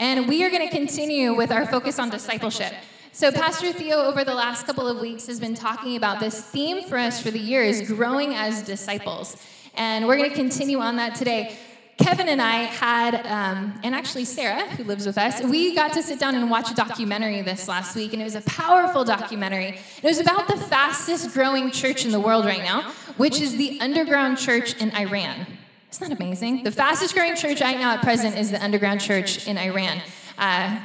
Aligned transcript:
And 0.00 0.26
we 0.26 0.42
are 0.44 0.50
going 0.50 0.66
to 0.66 0.74
continue 0.74 1.34
with 1.34 1.52
our 1.52 1.66
focus 1.66 1.98
on 1.98 2.08
discipleship. 2.08 2.72
So, 3.12 3.30
Pastor 3.30 3.70
Theo, 3.70 3.98
over 3.98 4.24
the 4.24 4.32
last 4.32 4.64
couple 4.64 4.88
of 4.88 4.98
weeks, 4.98 5.26
has 5.26 5.38
been 5.38 5.54
talking 5.54 5.94
about 5.94 6.20
this 6.20 6.42
theme 6.42 6.88
for 6.88 6.96
us 6.96 7.22
for 7.22 7.30
the 7.30 7.38
year 7.38 7.62
is 7.62 7.86
growing 7.86 8.34
as 8.34 8.62
disciples. 8.62 9.36
And 9.74 10.06
we're 10.06 10.16
going 10.16 10.30
to 10.30 10.34
continue 10.34 10.78
on 10.78 10.96
that 10.96 11.16
today. 11.16 11.54
Kevin 11.98 12.30
and 12.30 12.40
I 12.40 12.62
had, 12.62 13.26
um, 13.26 13.78
and 13.84 13.94
actually 13.94 14.24
Sarah, 14.24 14.66
who 14.70 14.84
lives 14.84 15.04
with 15.04 15.18
us, 15.18 15.42
we 15.42 15.74
got 15.74 15.92
to 15.92 16.02
sit 16.02 16.18
down 16.18 16.34
and 16.34 16.50
watch 16.50 16.70
a 16.70 16.74
documentary 16.74 17.42
this 17.42 17.68
last 17.68 17.94
week, 17.94 18.14
and 18.14 18.22
it 18.22 18.24
was 18.24 18.36
a 18.36 18.40
powerful 18.40 19.04
documentary. 19.04 19.78
It 20.02 20.06
was 20.06 20.18
about 20.18 20.48
the 20.48 20.56
fastest 20.56 21.34
growing 21.34 21.70
church 21.70 22.06
in 22.06 22.10
the 22.10 22.20
world 22.20 22.46
right 22.46 22.62
now, 22.62 22.90
which 23.18 23.38
is 23.38 23.58
the 23.58 23.78
underground 23.82 24.38
church 24.38 24.80
in 24.80 24.96
Iran. 24.96 25.46
Isn't 25.90 26.08
that 26.08 26.16
amazing? 26.16 26.62
The 26.62 26.70
fastest 26.70 27.14
growing 27.14 27.34
church 27.34 27.60
right 27.60 27.78
now 27.78 27.94
at 27.94 28.02
present 28.02 28.36
is 28.36 28.50
the 28.50 28.62
underground 28.62 29.00
church 29.00 29.46
in 29.48 29.58
Iran. 29.58 30.00
Uh, 30.38 30.80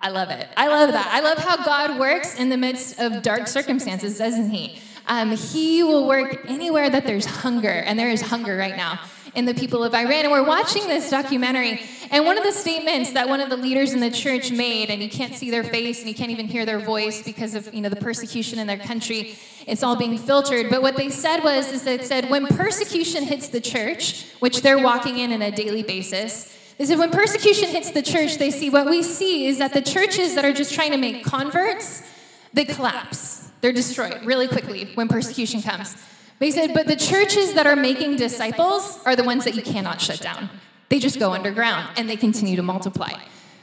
I 0.00 0.08
love 0.08 0.30
it. 0.30 0.48
I 0.56 0.68
love 0.68 0.92
that. 0.92 1.08
I 1.10 1.20
love 1.20 1.38
how 1.38 1.62
God 1.64 1.98
works 1.98 2.38
in 2.38 2.48
the 2.48 2.56
midst 2.56 2.98
of 2.98 3.22
dark 3.22 3.48
circumstances, 3.48 4.18
doesn't 4.18 4.50
He? 4.50 4.80
Um, 5.08 5.30
he 5.32 5.82
will 5.82 6.08
work 6.08 6.44
anywhere 6.48 6.90
that 6.90 7.04
there's 7.06 7.26
hunger, 7.26 7.68
and 7.68 7.98
there 7.98 8.10
is 8.10 8.22
hunger 8.22 8.56
right 8.56 8.76
now 8.76 9.00
in 9.36 9.44
the 9.44 9.54
people 9.54 9.84
of 9.84 9.94
Iran. 9.94 10.24
And 10.24 10.32
we're 10.32 10.42
watching 10.42 10.88
this 10.88 11.10
documentary, 11.10 11.80
and 12.10 12.24
one 12.24 12.38
of 12.38 12.44
the 12.44 12.52
statements 12.52 13.12
that 13.12 13.28
one 13.28 13.40
of 13.40 13.50
the 13.50 13.56
leaders 13.56 13.92
in 13.92 14.00
the 14.00 14.10
church 14.10 14.50
made, 14.50 14.90
and 14.90 15.02
you 15.02 15.10
can't 15.10 15.34
see 15.34 15.50
their 15.50 15.62
face 15.62 16.00
and 16.00 16.08
you 16.08 16.14
can't 16.14 16.30
even 16.30 16.46
hear 16.46 16.64
their 16.64 16.80
voice 16.80 17.22
because 17.22 17.54
of 17.54 17.72
you 17.72 17.82
know 17.82 17.90
the 17.90 17.96
persecution 17.96 18.58
in 18.58 18.66
their 18.66 18.78
country. 18.78 19.36
It's 19.66 19.82
all 19.82 19.94
being 19.94 20.16
filtered. 20.16 20.70
But 20.70 20.80
what 20.80 20.96
they 20.96 21.10
said 21.10 21.44
was, 21.44 21.70
is 21.70 21.84
that 21.84 22.04
said 22.04 22.30
when 22.30 22.46
persecution 22.46 23.24
hits 23.24 23.48
the 23.48 23.60
church, 23.60 24.26
which 24.40 24.62
they're 24.62 24.82
walking 24.82 25.18
in 25.18 25.32
on 25.32 25.42
a 25.42 25.50
daily 25.50 25.82
basis. 25.82 26.52
They 26.78 26.84
said 26.84 26.98
when 26.98 27.10
persecution 27.10 27.68
hits 27.68 27.90
the 27.90 28.02
church, 28.02 28.36
they 28.36 28.50
see 28.50 28.70
what 28.70 28.86
we 28.86 29.02
see 29.02 29.46
is 29.46 29.58
that 29.58 29.72
the 29.72 29.82
churches 29.82 30.34
that 30.34 30.44
are 30.44 30.52
just 30.52 30.74
trying 30.74 30.90
to 30.90 30.98
make 30.98 31.24
converts, 31.24 32.02
they 32.52 32.64
collapse. 32.64 33.50
They're 33.60 33.72
destroyed 33.72 34.24
really 34.24 34.46
quickly 34.46 34.90
when 34.94 35.08
persecution 35.08 35.62
comes. 35.62 35.96
They 36.38 36.50
said, 36.50 36.74
but 36.74 36.86
the 36.86 36.96
churches 36.96 37.54
that 37.54 37.66
are 37.66 37.76
making 37.76 38.16
disciples 38.16 38.98
are 39.06 39.16
the 39.16 39.24
ones 39.24 39.44
that 39.44 39.54
you 39.54 39.62
cannot 39.62 40.00
shut 40.00 40.20
down. 40.20 40.50
They 40.88 40.98
just 40.98 41.18
go 41.18 41.32
underground 41.32 41.88
and 41.96 42.08
they 42.08 42.16
continue 42.16 42.56
to 42.56 42.62
multiply. 42.62 43.12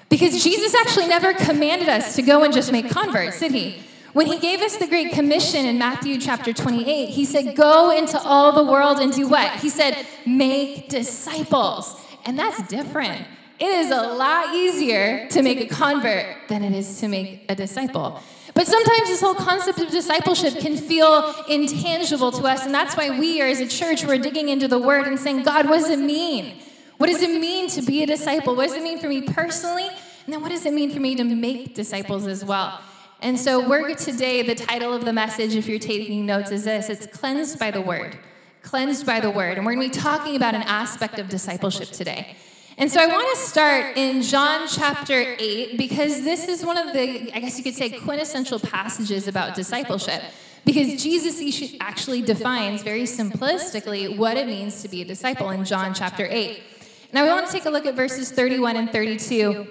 Because 0.10 0.44
Jesus 0.44 0.76
actually 0.76 1.08
never 1.08 1.34
commanded 1.34 1.90
us 1.90 2.16
to 2.16 2.22
go 2.22 2.44
and 2.44 2.54
just 2.54 2.72
make 2.72 2.90
converts, 2.90 3.40
did 3.40 3.52
he? 3.52 3.84
When 4.14 4.28
he 4.28 4.38
gave 4.38 4.62
us 4.62 4.78
the 4.78 4.86
Great 4.86 5.12
Commission 5.12 5.66
in 5.66 5.80
Matthew 5.80 6.20
chapter 6.20 6.54
28, 6.54 7.10
he 7.10 7.26
said, 7.26 7.56
Go 7.56 7.90
into 7.90 8.20
all 8.20 8.52
the 8.52 8.64
world 8.64 9.00
and 9.00 9.12
do 9.12 9.28
what? 9.28 9.60
He 9.60 9.70
said, 9.70 10.06
Make 10.26 10.88
disciples. 10.90 12.00
And 12.26 12.38
that's 12.38 12.62
different. 12.68 13.26
It 13.60 13.66
is 13.66 13.90
a 13.90 14.02
lot 14.02 14.54
easier 14.54 15.28
to 15.30 15.42
make 15.42 15.60
a 15.62 15.66
convert 15.68 16.48
than 16.48 16.64
it 16.64 16.74
is 16.74 17.00
to 17.00 17.08
make 17.08 17.46
a 17.50 17.56
disciple. 17.56 18.22
But 18.54 18.68
sometimes 18.68 19.08
this 19.08 19.22
whole 19.22 19.34
concept 19.34 19.80
of 19.80 19.90
discipleship 19.90 20.60
can 20.60 20.78
feel 20.78 21.34
intangible 21.50 22.32
to 22.34 22.44
us, 22.44 22.66
and 22.66 22.74
that's 22.74 22.96
why 22.96 23.18
we 23.18 23.42
are, 23.42 23.48
as 23.48 23.60
a 23.60 23.68
church, 23.68 24.06
we're 24.06 24.20
digging 24.20 24.50
into 24.50 24.68
the 24.68 24.78
word 24.78 25.08
and 25.08 25.20
saying, 25.20 25.44
God, 25.44 25.68
what 25.68 25.80
does 25.80 25.90
it 25.90 26.00
mean? 26.00 26.60
What 26.98 27.08
does 27.08 27.22
it 27.22 27.40
mean 27.40 27.68
to 27.70 27.82
be 27.82 28.04
a 28.04 28.06
disciple? 28.06 28.56
What 28.56 28.68
does 28.68 28.78
it 28.78 28.84
mean 28.84 29.00
for 29.00 29.10
me 29.10 29.22
personally? 29.22 29.88
And 29.88 30.34
then 30.34 30.42
what 30.42 30.52
does 30.52 30.66
it 30.66 30.74
mean 30.74 30.92
for 30.92 31.00
me 31.00 31.16
to 31.16 31.24
make 31.24 31.74
disciples 31.74 32.28
as 32.28 32.46
well? 32.46 32.80
And 33.22 33.40
so, 33.40 33.68
we're 33.68 33.96
today, 33.96 34.42
the 34.44 34.56
title 34.56 34.94
of 34.94 35.06
the 35.06 35.14
message, 35.14 35.56
if 35.56 35.68
you're 35.68 35.80
taking 35.80 36.26
notes, 36.26 36.52
is 36.52 36.66
this 36.66 36.90
it's 36.90 37.08
cleansed 37.08 37.58
by 37.58 37.72
the 37.72 37.82
word. 37.82 38.18
Cleansed 38.62 39.06
by 39.06 39.20
the 39.20 39.32
word. 39.32 39.58
And 39.58 39.66
we're 39.66 39.76
going 39.76 39.90
to 39.90 39.98
be 39.98 40.02
talking 40.02 40.36
about 40.36 40.56
an 40.56 40.62
aspect 40.64 41.20
of 41.20 41.30
discipleship 41.30 41.90
today. 41.90 42.36
And 42.78 42.92
so 42.92 43.00
I 43.00 43.06
want 43.06 43.28
to 43.36 43.40
start 43.40 43.98
in 43.98 44.24
John 44.24 44.68
chapter 44.68 45.36
8 45.38 45.78
because 45.78 46.24
this 46.24 46.48
is 46.48 46.66
one 46.66 46.78
of 46.78 46.92
the, 46.92 47.32
I 47.34 47.40
guess 47.40 47.58
you 47.58 47.64
could 47.64 47.76
say, 47.76 47.90
quintessential 47.90 48.60
passages 48.60 49.28
about 49.28 49.54
discipleship. 49.54 50.24
Because 50.66 51.02
Jesus 51.02 51.40
actually 51.80 52.22
defines 52.22 52.82
very 52.82 53.04
simplistically 53.04 54.18
what 54.18 54.38
it 54.38 54.48
means 54.48 54.82
to 54.82 54.88
be 54.88 55.02
a 55.02 55.06
disciple 55.06 55.52
in 55.52 55.66
John 55.66 55.94
chapter 55.94 56.26
8. 56.28 56.64
Now 57.12 57.24
we 57.26 57.30
want 57.30 57.46
to 57.46 57.52
take 57.52 57.66
a 57.66 57.70
look 57.70 57.86
at 57.86 57.94
verses 57.94 58.32
31 58.32 58.76
and 58.76 58.92
32 58.92 59.68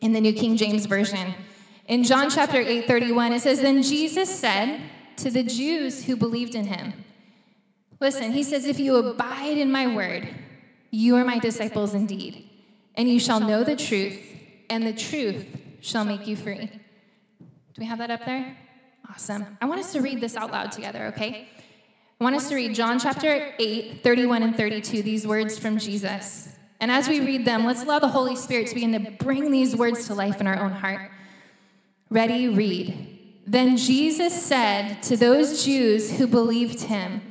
in 0.00 0.12
the 0.12 0.20
New 0.20 0.32
King 0.32 0.56
James 0.56 0.86
Version. 0.86 1.34
In 1.88 2.04
John 2.04 2.30
chapter 2.30 2.58
8, 2.58 2.86
31, 2.86 3.32
it 3.32 3.40
says, 3.40 3.60
Then 3.60 3.82
Jesus 3.82 4.32
said 4.32 4.80
to 5.16 5.30
the 5.30 5.42
Jews 5.42 6.04
who 6.04 6.14
believed 6.14 6.54
in 6.54 6.66
him, 6.66 6.92
Listen, 7.98 8.32
he 8.32 8.44
says, 8.44 8.64
If 8.64 8.78
you 8.78 8.96
abide 8.96 9.58
in 9.58 9.72
my 9.72 9.88
word, 9.92 10.28
you 10.92 11.16
are 11.16 11.24
my 11.24 11.38
disciples 11.38 11.94
indeed, 11.94 12.48
and 12.94 13.08
you 13.08 13.18
shall 13.18 13.40
know 13.40 13.64
the 13.64 13.74
truth, 13.74 14.20
and 14.68 14.86
the 14.86 14.92
truth 14.92 15.46
shall 15.80 16.04
make 16.04 16.26
you 16.26 16.36
free. 16.36 16.70
Do 17.40 17.78
we 17.78 17.86
have 17.86 17.98
that 17.98 18.10
up 18.10 18.26
there? 18.26 18.54
Awesome. 19.10 19.58
I 19.62 19.64
want 19.64 19.80
us 19.80 19.90
to 19.92 20.02
read 20.02 20.20
this 20.20 20.36
out 20.36 20.52
loud 20.52 20.70
together, 20.70 21.06
okay? 21.06 21.48
I 22.20 22.24
want 22.24 22.36
us 22.36 22.50
to 22.50 22.54
read 22.54 22.74
John 22.74 23.00
chapter 23.00 23.54
8, 23.58 24.04
31 24.04 24.42
and 24.42 24.54
32, 24.54 25.02
these 25.02 25.26
words 25.26 25.58
from 25.58 25.78
Jesus. 25.78 26.50
And 26.78 26.90
as 26.90 27.08
we 27.08 27.20
read 27.20 27.46
them, 27.46 27.64
let's 27.64 27.82
allow 27.82 27.98
the 27.98 28.08
Holy 28.08 28.36
Spirit 28.36 28.66
to 28.66 28.74
begin 28.74 28.92
to 28.92 29.10
bring 29.12 29.50
these 29.50 29.74
words 29.74 30.06
to 30.08 30.14
life 30.14 30.42
in 30.42 30.46
our 30.46 30.62
own 30.62 30.72
heart. 30.72 31.10
Ready, 32.10 32.48
read. 32.48 33.40
Then 33.46 33.78
Jesus 33.78 34.40
said 34.40 35.02
to 35.04 35.16
those 35.16 35.64
Jews 35.64 36.18
who 36.18 36.26
believed 36.26 36.82
him, 36.82 37.22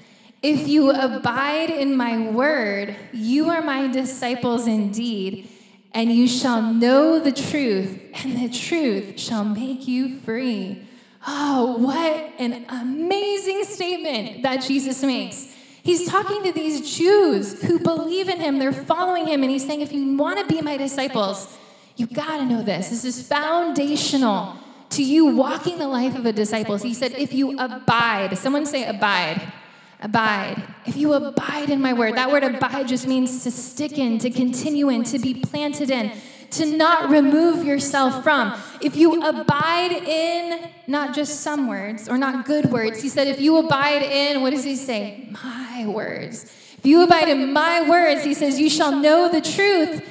if 0.41 0.67
you 0.67 0.91
abide 0.91 1.69
in 1.69 1.95
my 1.95 2.29
word, 2.31 2.95
you 3.13 3.49
are 3.49 3.61
my 3.61 3.87
disciples 3.87 4.65
indeed, 4.65 5.47
and 5.93 6.11
you 6.11 6.27
shall 6.27 6.61
know 6.61 7.19
the 7.19 7.31
truth, 7.31 8.01
and 8.23 8.37
the 8.37 8.49
truth 8.49 9.19
shall 9.19 9.45
make 9.45 9.87
you 9.87 10.19
free. 10.21 10.87
Oh, 11.27 11.77
what 11.77 12.33
an 12.39 12.65
amazing 12.69 13.65
statement 13.65 14.41
that 14.41 14.63
Jesus 14.63 15.03
makes. 15.03 15.55
He's 15.83 16.07
talking 16.07 16.43
to 16.43 16.51
these 16.51 16.97
Jews 16.97 17.61
who 17.61 17.77
believe 17.77 18.27
in 18.27 18.39
him, 18.39 18.57
they're 18.57 18.73
following 18.73 19.27
him, 19.27 19.43
and 19.43 19.51
he's 19.51 19.65
saying, 19.65 19.81
if 19.81 19.91
you 19.91 20.15
want 20.17 20.39
to 20.39 20.45
be 20.51 20.61
my 20.61 20.77
disciples, 20.77 21.55
you 21.97 22.07
got 22.07 22.37
to 22.37 22.45
know 22.45 22.63
this. 22.63 22.89
This 22.89 23.05
is 23.05 23.27
foundational 23.27 24.55
to 24.89 25.03
you 25.03 25.27
walking 25.35 25.77
the 25.77 25.87
life 25.87 26.15
of 26.15 26.25
a 26.25 26.33
disciple. 26.33 26.79
So 26.79 26.87
he 26.87 26.93
said, 26.95 27.11
if 27.13 27.31
you 27.31 27.57
abide, 27.59 28.37
someone 28.37 28.65
say 28.65 28.85
abide 28.85 29.53
abide. 30.01 30.61
If 30.85 30.97
you 30.97 31.13
abide 31.13 31.69
in 31.69 31.81
my 31.81 31.93
word, 31.93 32.15
that 32.15 32.31
word 32.31 32.43
abide 32.43 32.87
just 32.87 33.07
means 33.07 33.43
to 33.43 33.51
stick 33.51 33.97
in, 33.97 34.17
to 34.19 34.29
continue 34.29 34.89
in, 34.89 35.03
to 35.05 35.19
be 35.19 35.33
planted 35.33 35.91
in, 35.91 36.11
to 36.51 36.65
not 36.65 37.09
remove 37.09 37.65
yourself 37.65 38.23
from. 38.23 38.59
If 38.81 38.95
you 38.95 39.21
abide 39.21 39.91
in 39.91 40.69
not 40.87 41.13
just 41.13 41.41
some 41.41 41.67
words 41.67 42.09
or 42.09 42.17
not 42.17 42.45
good 42.45 42.71
words, 42.71 43.01
he 43.01 43.09
said, 43.09 43.27
if 43.27 43.39
you 43.39 43.57
abide 43.57 44.01
in, 44.01 44.41
what 44.41 44.49
does 44.49 44.63
he 44.63 44.75
say? 44.75 45.29
My 45.31 45.85
words. 45.87 46.45
If 46.77 46.85
you 46.85 47.03
abide 47.03 47.29
in 47.29 47.53
my 47.53 47.87
words, 47.87 48.23
he 48.23 48.33
says, 48.33 48.59
you 48.59 48.69
shall 48.69 48.91
know 48.91 49.29
the 49.31 49.39
truth, 49.39 50.03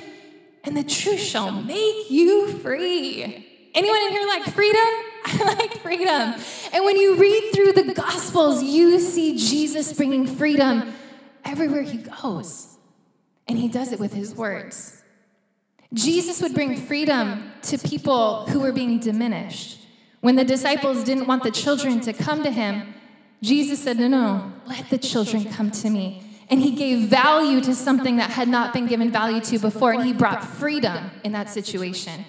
and 0.62 0.76
the 0.76 0.84
truth 0.84 1.20
shall 1.20 1.50
make 1.50 2.10
you 2.10 2.58
free. 2.58 3.70
Anyone 3.74 3.98
in 4.02 4.10
here 4.10 4.26
like 4.26 4.44
freedom? 4.44 5.09
I 5.26 5.56
like 5.58 5.78
freedom. 5.78 6.34
And 6.72 6.84
when 6.84 6.97
you 6.97 7.16
read 7.16 7.53
through 7.54 7.72
the 7.72 7.92
Gospels, 7.94 8.62
you 8.62 8.98
see 9.00 9.36
Jesus 9.36 9.92
bringing 9.92 10.26
freedom 10.26 10.92
everywhere 11.44 11.82
he 11.82 11.98
goes. 11.98 12.78
And 13.48 13.59
he 13.59 13.69
does 13.69 13.92
it 13.92 14.00
with 14.00 14.12
his 14.12 14.34
words. 14.34 15.03
Jesus 15.92 16.41
would 16.41 16.54
bring 16.54 16.76
freedom 16.76 17.53
to 17.62 17.78
people 17.78 18.47
who 18.47 18.60
were 18.60 18.72
being 18.72 19.00
diminished. 19.00 19.78
When 20.20 20.36
the 20.36 20.44
disciples 20.44 21.03
didn't 21.03 21.26
want 21.26 21.42
the 21.42 21.50
children 21.50 22.00
to 22.03 22.12
come 22.12 22.42
to 22.44 22.50
him, 22.50 22.94
Jesus 23.42 23.82
said, 23.82 23.98
No, 23.98 24.09
no, 24.09 24.53
let 24.66 24.88
the 24.91 24.98
children 24.98 25.44
come 25.44 25.70
to 25.70 25.91
me. 25.91 26.22
And 26.48 26.60
he 26.60 26.72
gave 26.72 27.09
value 27.09 27.60
to 27.62 27.75
something 27.75 28.16
that 28.16 28.30
had 28.30 28.48
not 28.48 28.72
been 28.72 28.86
given 28.86 29.10
value 29.10 29.41
to 29.42 29.59
before, 29.59 29.92
and 29.92 30.04
he 30.04 30.12
brought 30.12 30.44
freedom 30.44 31.10
in 31.25 31.32
that 31.32 31.48
situation. 31.48 32.25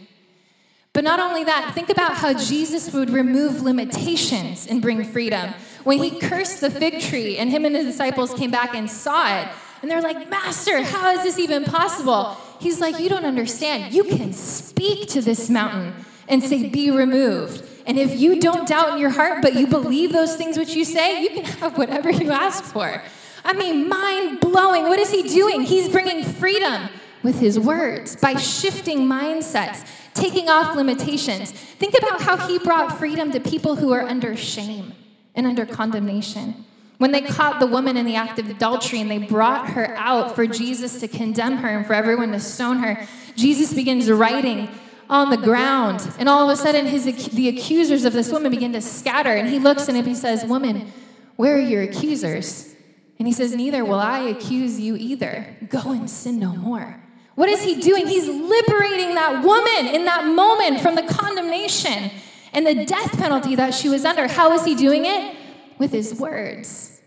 But 0.93 1.05
not 1.05 1.19
only 1.19 1.45
that, 1.45 1.71
think 1.73 1.89
about 1.89 2.15
how 2.15 2.33
Jesus 2.33 2.91
would 2.93 3.09
remove 3.09 3.61
limitations 3.61 4.67
and 4.67 4.81
bring 4.81 5.03
freedom. 5.05 5.53
When 5.83 5.99
he 5.99 6.19
cursed 6.19 6.59
the 6.59 6.69
fig 6.69 6.99
tree 6.99 7.37
and 7.37 7.49
him 7.49 7.63
and 7.63 7.75
his 7.75 7.85
disciples 7.85 8.33
came 8.33 8.51
back 8.51 8.75
and 8.75 8.89
saw 8.89 9.39
it, 9.39 9.47
and 9.81 9.89
they're 9.89 10.01
like, 10.01 10.29
Master, 10.29 10.83
how 10.83 11.11
is 11.11 11.23
this 11.23 11.39
even 11.39 11.63
possible? 11.63 12.37
He's 12.59 12.79
like, 12.79 12.99
You 12.99 13.09
don't 13.09 13.25
understand. 13.25 13.93
You 13.93 14.03
can 14.03 14.33
speak 14.33 15.07
to 15.09 15.21
this 15.21 15.49
mountain 15.49 15.93
and 16.27 16.43
say, 16.43 16.69
Be 16.69 16.91
removed. 16.91 17.63
And 17.85 17.97
if 17.97 18.19
you 18.19 18.39
don't 18.39 18.67
doubt 18.67 18.93
in 18.93 18.97
your 18.99 19.09
heart, 19.09 19.41
but 19.41 19.55
you 19.55 19.67
believe 19.67 20.11
those 20.11 20.35
things 20.35 20.57
which 20.57 20.75
you 20.75 20.85
say, 20.85 21.23
you 21.23 21.29
can 21.29 21.45
have 21.45 21.77
whatever 21.77 22.11
you 22.11 22.31
ask 22.31 22.63
for. 22.63 23.01
I 23.43 23.53
mean, 23.53 23.89
mind 23.89 24.39
blowing. 24.39 24.83
What 24.83 24.99
is 24.99 25.09
he 25.09 25.23
doing? 25.23 25.63
He's 25.63 25.89
bringing 25.89 26.23
freedom 26.23 26.89
with 27.23 27.39
his 27.39 27.59
words 27.59 28.15
by 28.15 28.35
shifting 28.35 29.07
mindsets 29.07 29.87
taking 30.13 30.49
off 30.49 30.75
limitations. 30.75 31.51
Think 31.51 31.95
about 31.97 32.21
how 32.21 32.37
he 32.47 32.59
brought 32.59 32.97
freedom 32.97 33.31
to 33.31 33.39
people 33.39 33.75
who 33.75 33.91
are 33.93 34.01
under 34.01 34.35
shame 34.35 34.93
and 35.35 35.47
under 35.47 35.65
condemnation. 35.65 36.65
When 36.97 37.11
they 37.11 37.21
caught 37.21 37.59
the 37.59 37.67
woman 37.67 37.97
in 37.97 38.05
the 38.05 38.15
act 38.15 38.37
of 38.37 38.49
adultery 38.49 38.99
and 38.99 39.09
they 39.09 39.17
brought 39.17 39.71
her 39.71 39.95
out 39.97 40.35
for 40.35 40.45
Jesus 40.45 40.99
to 40.99 41.07
condemn 41.07 41.57
her 41.57 41.69
and 41.69 41.85
for 41.85 41.93
everyone 41.93 42.31
to 42.33 42.39
stone 42.39 42.79
her, 42.79 43.07
Jesus 43.35 43.73
begins 43.73 44.11
writing 44.11 44.69
on 45.09 45.29
the 45.29 45.37
ground. 45.37 46.07
And 46.19 46.29
all 46.29 46.47
of 46.47 46.53
a 46.53 46.61
sudden, 46.61 46.85
his, 46.85 47.05
the 47.31 47.47
accusers 47.47 48.05
of 48.05 48.13
this 48.13 48.31
woman 48.31 48.51
begin 48.51 48.73
to 48.73 48.81
scatter. 48.81 49.33
And 49.33 49.49
he 49.49 49.57
looks 49.57 49.87
and 49.87 50.05
he 50.05 50.13
says, 50.13 50.45
Woman, 50.45 50.91
where 51.37 51.55
are 51.55 51.59
your 51.59 51.81
accusers? 51.81 52.75
And 53.17 53.27
he 53.27 53.33
says, 53.33 53.55
Neither 53.55 53.83
will 53.83 53.99
I 53.99 54.19
accuse 54.19 54.79
you 54.79 54.95
either. 54.95 55.55
Go 55.69 55.91
and 55.91 56.07
sin 56.09 56.39
no 56.39 56.53
more. 56.53 57.00
What 57.35 57.49
is 57.49 57.63
he 57.63 57.79
doing? 57.79 58.07
He's 58.07 58.27
liberating 58.27 59.15
that 59.15 59.43
woman 59.43 59.93
in 59.93 60.05
that 60.05 60.25
moment 60.25 60.81
from 60.81 60.95
the 60.95 61.03
condemnation 61.03 62.11
and 62.53 62.67
the 62.67 62.85
death 62.85 63.17
penalty 63.17 63.55
that 63.55 63.73
she 63.73 63.89
was 63.89 64.05
under. 64.05 64.27
How 64.27 64.51
is 64.53 64.65
he 64.65 64.75
doing 64.75 65.05
it? 65.05 65.35
With 65.77 65.91
his 65.91 66.13
words. 66.13 67.01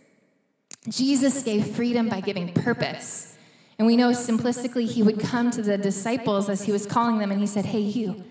Jesus 0.88 1.42
gave 1.42 1.66
freedom 1.66 2.08
by 2.08 2.20
giving 2.20 2.52
purpose. 2.52 3.36
And 3.78 3.86
we 3.86 3.96
know 3.96 4.10
simplistically, 4.10 4.88
he 4.88 5.02
would 5.02 5.20
come 5.20 5.50
to 5.50 5.62
the 5.62 5.76
disciples 5.78 6.48
as 6.48 6.62
he 6.62 6.72
was 6.72 6.86
calling 6.86 7.18
them 7.18 7.30
and 7.30 7.40
he 7.40 7.46
said, 7.46 7.66
Hey, 7.66 7.80
you, 7.80 8.24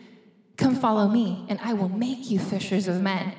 come 0.57 0.75
follow 0.75 1.07
me, 1.07 1.45
and 1.49 1.59
I 1.61 1.73
will 1.73 1.89
make 1.89 2.29
you 2.29 2.39
fishers 2.39 2.87
of 2.87 3.01
men. 3.01 3.33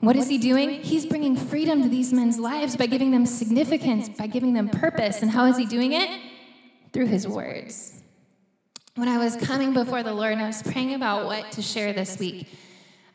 what 0.00 0.16
is 0.16 0.28
he 0.28 0.38
doing? 0.38 0.82
He's 0.82 1.06
bringing 1.06 1.36
freedom 1.36 1.82
to 1.82 1.88
these 1.88 2.12
men's 2.12 2.38
lives 2.38 2.76
by 2.76 2.86
giving 2.86 3.10
them 3.10 3.26
significance, 3.26 4.08
by 4.08 4.26
giving 4.26 4.52
them 4.52 4.68
purpose. 4.68 5.22
And 5.22 5.30
how 5.30 5.46
is 5.46 5.56
he 5.56 5.66
doing 5.66 5.92
it? 5.92 6.08
Through 6.94 7.06
his 7.06 7.26
words. 7.26 8.00
When 8.94 9.08
I 9.08 9.18
was 9.18 9.34
coming 9.34 9.74
before 9.74 10.04
the 10.04 10.14
Lord 10.14 10.32
and 10.32 10.40
I 10.40 10.46
was 10.46 10.62
praying 10.62 10.94
about 10.94 11.26
what 11.26 11.50
to 11.52 11.60
share 11.60 11.92
this 11.92 12.20
week, 12.20 12.48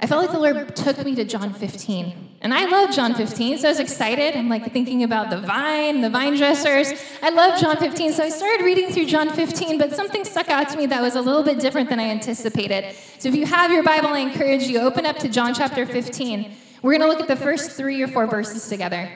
I 0.01 0.05
felt 0.05 0.21
like 0.21 0.33
the 0.33 0.39
Lord 0.39 0.75
took 0.75 1.01
me 1.05 1.15
to 1.15 1.23
John 1.23 1.53
15. 1.53 2.39
And 2.41 2.53
I 2.53 2.65
love 2.65 2.93
John 2.93 3.13
15, 3.13 3.59
so 3.59 3.69
I 3.69 3.71
was 3.71 3.79
excited. 3.79 4.35
I'm 4.35 4.49
like 4.49 4.73
thinking 4.73 5.03
about 5.03 5.29
the 5.29 5.37
vine, 5.37 6.01
the 6.01 6.09
vine 6.09 6.35
dressers. 6.35 6.91
I 7.23 7.29
love 7.29 7.57
John 7.61 7.77
15, 7.77 8.11
so 8.11 8.23
I 8.23 8.27
started 8.27 8.65
reading 8.65 8.91
through 8.91 9.05
John 9.05 9.29
15, 9.29 9.77
but 9.77 9.93
something 9.93 10.25
stuck 10.25 10.49
out 10.49 10.67
to 10.69 10.77
me 10.77 10.85
that 10.87 11.01
was 11.01 11.15
a 11.15 11.21
little 11.21 11.43
bit 11.43 11.61
different 11.61 11.89
than 11.89 12.01
I 12.01 12.09
anticipated. 12.09 12.93
So 13.19 13.29
if 13.29 13.35
you 13.35 13.45
have 13.45 13.71
your 13.71 13.83
Bible, 13.83 14.09
I 14.09 14.19
encourage 14.19 14.63
you 14.63 14.79
open 14.79 15.05
up 15.05 15.19
to 15.19 15.29
John 15.29 15.53
chapter 15.53 15.85
15. 15.85 16.51
We're 16.81 16.97
going 16.97 17.01
to 17.01 17.07
look 17.07 17.21
at 17.21 17.29
the 17.29 17.41
first 17.41 17.71
three 17.71 18.01
or 18.01 18.09
four 18.09 18.27
verses 18.27 18.67
together. 18.67 19.09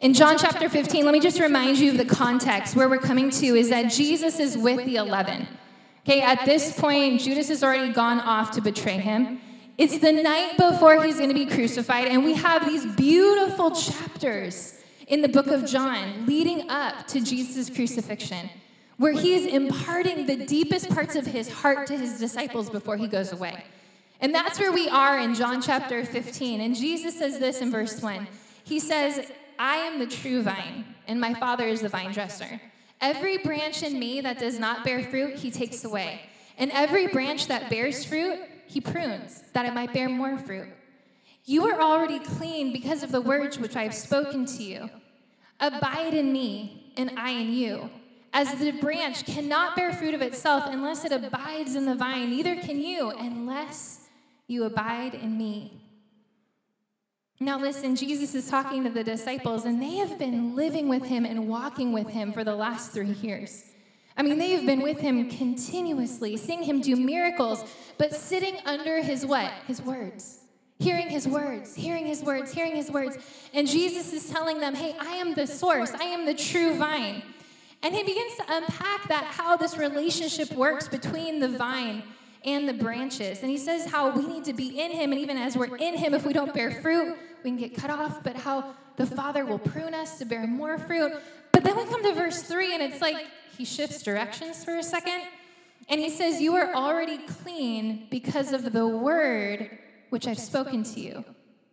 In 0.00 0.14
John 0.14 0.38
chapter 0.38 0.70
15, 0.70 1.04
let 1.04 1.12
me 1.12 1.20
just 1.20 1.38
remind 1.38 1.78
you 1.78 1.90
of 1.90 1.98
the 1.98 2.06
context. 2.06 2.74
Where 2.74 2.88
we're 2.88 2.96
coming 2.96 3.28
to 3.32 3.46
is 3.48 3.68
that 3.68 3.92
Jesus 3.92 4.40
is 4.40 4.56
with 4.56 4.86
the 4.86 4.96
11. 4.96 5.46
Okay, 6.06 6.22
at 6.22 6.46
this 6.46 6.80
point, 6.80 7.20
Judas 7.20 7.48
has 7.48 7.62
already 7.62 7.92
gone 7.92 8.18
off 8.18 8.50
to 8.52 8.62
betray 8.62 8.94
him. 8.94 9.42
It's 9.76 9.98
the 9.98 10.10
night 10.10 10.56
before 10.56 11.04
he's 11.04 11.16
going 11.16 11.28
to 11.28 11.34
be 11.34 11.44
crucified, 11.44 12.08
and 12.08 12.24
we 12.24 12.32
have 12.32 12.64
these 12.64 12.86
beautiful 12.96 13.72
chapters 13.72 14.82
in 15.06 15.20
the 15.20 15.28
book 15.28 15.48
of 15.48 15.66
John 15.66 16.24
leading 16.24 16.70
up 16.70 17.06
to 17.08 17.20
Jesus' 17.20 17.68
crucifixion, 17.68 18.48
where 18.96 19.12
he 19.12 19.34
is 19.34 19.52
imparting 19.52 20.24
the 20.24 20.46
deepest 20.46 20.88
parts 20.88 21.14
of 21.14 21.26
his 21.26 21.52
heart 21.52 21.86
to 21.88 21.98
his 21.98 22.18
disciples 22.18 22.70
before 22.70 22.96
he 22.96 23.06
goes 23.06 23.32
away. 23.32 23.64
And 24.22 24.34
that's 24.34 24.58
where 24.58 24.72
we 24.72 24.88
are 24.88 25.18
in 25.18 25.34
John 25.34 25.60
chapter 25.60 26.06
15. 26.06 26.62
And 26.62 26.74
Jesus 26.74 27.18
says 27.18 27.38
this 27.38 27.60
in 27.60 27.70
verse 27.70 28.00
1. 28.00 28.26
He 28.64 28.78
says, 28.78 29.30
I 29.60 29.76
am 29.76 29.98
the 29.98 30.06
true 30.06 30.40
vine, 30.40 30.86
and 31.06 31.20
my 31.20 31.34
Father 31.34 31.66
is 31.66 31.82
the 31.82 31.90
vine 31.90 32.12
dresser. 32.12 32.58
Every 32.98 33.36
branch 33.36 33.82
in 33.82 33.98
me 33.98 34.22
that 34.22 34.38
does 34.38 34.58
not 34.58 34.84
bear 34.84 35.04
fruit, 35.04 35.36
he 35.36 35.50
takes 35.50 35.84
away. 35.84 36.22
And 36.56 36.70
every 36.70 37.08
branch 37.08 37.46
that 37.48 37.68
bears 37.68 38.02
fruit, 38.02 38.38
he 38.66 38.80
prunes, 38.80 39.42
that 39.52 39.66
it 39.66 39.74
might 39.74 39.92
bear 39.92 40.08
more 40.08 40.38
fruit. 40.38 40.68
You 41.44 41.68
are 41.68 41.78
already 41.78 42.20
clean 42.20 42.72
because 42.72 43.02
of 43.02 43.12
the 43.12 43.20
words 43.20 43.58
which 43.58 43.76
I 43.76 43.82
have 43.82 43.94
spoken 43.94 44.46
to 44.46 44.62
you. 44.62 44.88
Abide 45.60 46.14
in 46.14 46.32
me, 46.32 46.94
and 46.96 47.10
I 47.18 47.32
in 47.32 47.52
you. 47.52 47.90
As 48.32 48.54
the 48.54 48.70
branch 48.70 49.26
cannot 49.26 49.76
bear 49.76 49.92
fruit 49.92 50.14
of 50.14 50.22
itself 50.22 50.64
unless 50.68 51.04
it 51.04 51.12
abides 51.12 51.74
in 51.74 51.84
the 51.84 51.96
vine, 51.96 52.30
neither 52.30 52.56
can 52.56 52.80
you 52.80 53.10
unless 53.10 54.08
you 54.46 54.64
abide 54.64 55.12
in 55.12 55.36
me. 55.36 55.79
Now, 57.42 57.58
listen, 57.58 57.96
Jesus 57.96 58.34
is 58.34 58.50
talking 58.50 58.84
to 58.84 58.90
the 58.90 59.02
disciples, 59.02 59.64
and 59.64 59.80
they 59.80 59.96
have 59.96 60.18
been 60.18 60.54
living 60.54 60.90
with 60.90 61.06
him 61.06 61.24
and 61.24 61.48
walking 61.48 61.90
with 61.90 62.08
him 62.08 62.34
for 62.34 62.44
the 62.44 62.54
last 62.54 62.92
three 62.92 63.12
years. 63.12 63.64
I 64.14 64.22
mean, 64.22 64.36
they 64.36 64.50
have 64.50 64.66
been 64.66 64.82
with 64.82 65.00
him 65.00 65.30
continuously, 65.30 66.36
seeing 66.36 66.62
him 66.62 66.82
do 66.82 66.96
miracles, 66.96 67.64
but 67.96 68.14
sitting 68.14 68.56
under 68.66 69.02
his 69.02 69.24
what? 69.24 69.50
His 69.66 69.80
words. 69.80 70.40
Hearing 70.80 71.08
his 71.08 71.26
words, 71.26 71.74
hearing 71.74 72.04
his 72.04 72.22
words, 72.22 72.52
hearing 72.52 72.76
his 72.76 72.90
words. 72.90 73.16
And 73.54 73.66
Jesus 73.66 74.12
is 74.12 74.28
telling 74.28 74.60
them, 74.60 74.74
hey, 74.74 74.94
I 75.00 75.12
am 75.12 75.32
the 75.32 75.46
source, 75.46 75.92
I 75.92 76.04
am 76.04 76.26
the 76.26 76.34
true 76.34 76.74
vine. 76.74 77.22
And 77.82 77.94
he 77.94 78.02
begins 78.02 78.36
to 78.36 78.44
unpack 78.48 79.08
that, 79.08 79.24
how 79.24 79.56
this 79.56 79.78
relationship 79.78 80.52
works 80.52 80.88
between 80.88 81.40
the 81.40 81.48
vine 81.48 82.02
and 82.44 82.68
the 82.68 82.72
branches. 82.72 83.40
And 83.40 83.50
he 83.50 83.58
says 83.58 83.86
how 83.86 84.10
we 84.10 84.26
need 84.26 84.44
to 84.44 84.52
be 84.52 84.80
in 84.80 84.90
him, 84.90 85.12
and 85.12 85.20
even 85.20 85.36
as 85.36 85.56
we're 85.56 85.76
in 85.76 85.96
him, 85.96 86.14
if 86.14 86.24
we 86.24 86.32
don't 86.32 86.54
bear 86.54 86.70
fruit, 86.70 87.16
we 87.42 87.50
can 87.50 87.58
get 87.58 87.76
cut 87.76 87.90
off, 87.90 88.22
but 88.22 88.36
how 88.36 88.74
the 88.96 89.06
Father 89.06 89.44
will 89.44 89.58
prune 89.58 89.94
us 89.94 90.18
to 90.18 90.24
bear 90.24 90.46
more 90.46 90.78
fruit. 90.78 91.12
But 91.52 91.64
then 91.64 91.76
we 91.76 91.84
come 91.84 92.02
to 92.02 92.14
verse 92.14 92.42
3, 92.42 92.74
and 92.74 92.82
it's 92.82 93.00
like 93.00 93.26
he 93.56 93.64
shifts 93.64 94.02
directions 94.02 94.64
for 94.64 94.76
a 94.76 94.82
second. 94.82 95.22
And 95.88 96.00
he 96.00 96.08
says, 96.08 96.40
You 96.40 96.54
are 96.54 96.74
already 96.74 97.18
clean 97.18 98.06
because 98.10 98.52
of 98.52 98.72
the 98.72 98.86
word 98.86 99.78
which 100.10 100.26
I've 100.26 100.38
spoken 100.38 100.82
to 100.84 101.00
you. 101.00 101.24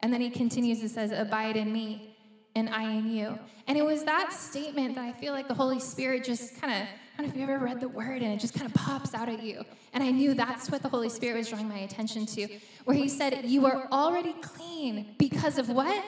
And 0.01 0.11
then 0.13 0.21
he 0.21 0.29
continues 0.29 0.81
and 0.81 0.89
says, 0.89 1.11
Abide 1.11 1.57
in 1.57 1.71
me 1.71 2.15
and 2.55 2.69
I 2.69 2.91
in 2.91 3.09
you. 3.09 3.37
And 3.67 3.77
it 3.77 3.85
was 3.85 4.03
that 4.05 4.33
statement 4.33 4.95
that 4.95 5.03
I 5.03 5.11
feel 5.11 5.33
like 5.33 5.47
the 5.47 5.53
Holy 5.53 5.79
Spirit 5.79 6.23
just 6.23 6.59
kind 6.59 6.81
of, 6.81 6.87
I 7.17 7.23
don't 7.23 7.29
know 7.29 7.41
if 7.41 7.47
you 7.49 7.55
ever 7.55 7.65
read 7.65 7.79
the 7.79 7.89
word 7.89 8.21
and 8.21 8.31
it 8.31 8.39
just 8.39 8.53
kind 8.53 8.67
of 8.67 8.75
pops 8.75 9.15
out 9.15 9.27
at 9.27 9.41
you. 9.41 9.63
And 9.91 10.03
I 10.03 10.11
knew 10.11 10.35
that's 10.35 10.69
what 10.69 10.83
the 10.83 10.89
Holy 10.89 11.09
Spirit 11.09 11.37
was 11.37 11.49
drawing 11.49 11.67
my 11.67 11.79
attention 11.79 12.27
to, 12.27 12.47
where 12.85 12.95
he 12.95 13.09
said, 13.09 13.43
You 13.45 13.65
are 13.65 13.87
already 13.91 14.33
clean 14.33 15.15
because 15.17 15.57
of 15.57 15.69
what? 15.69 16.03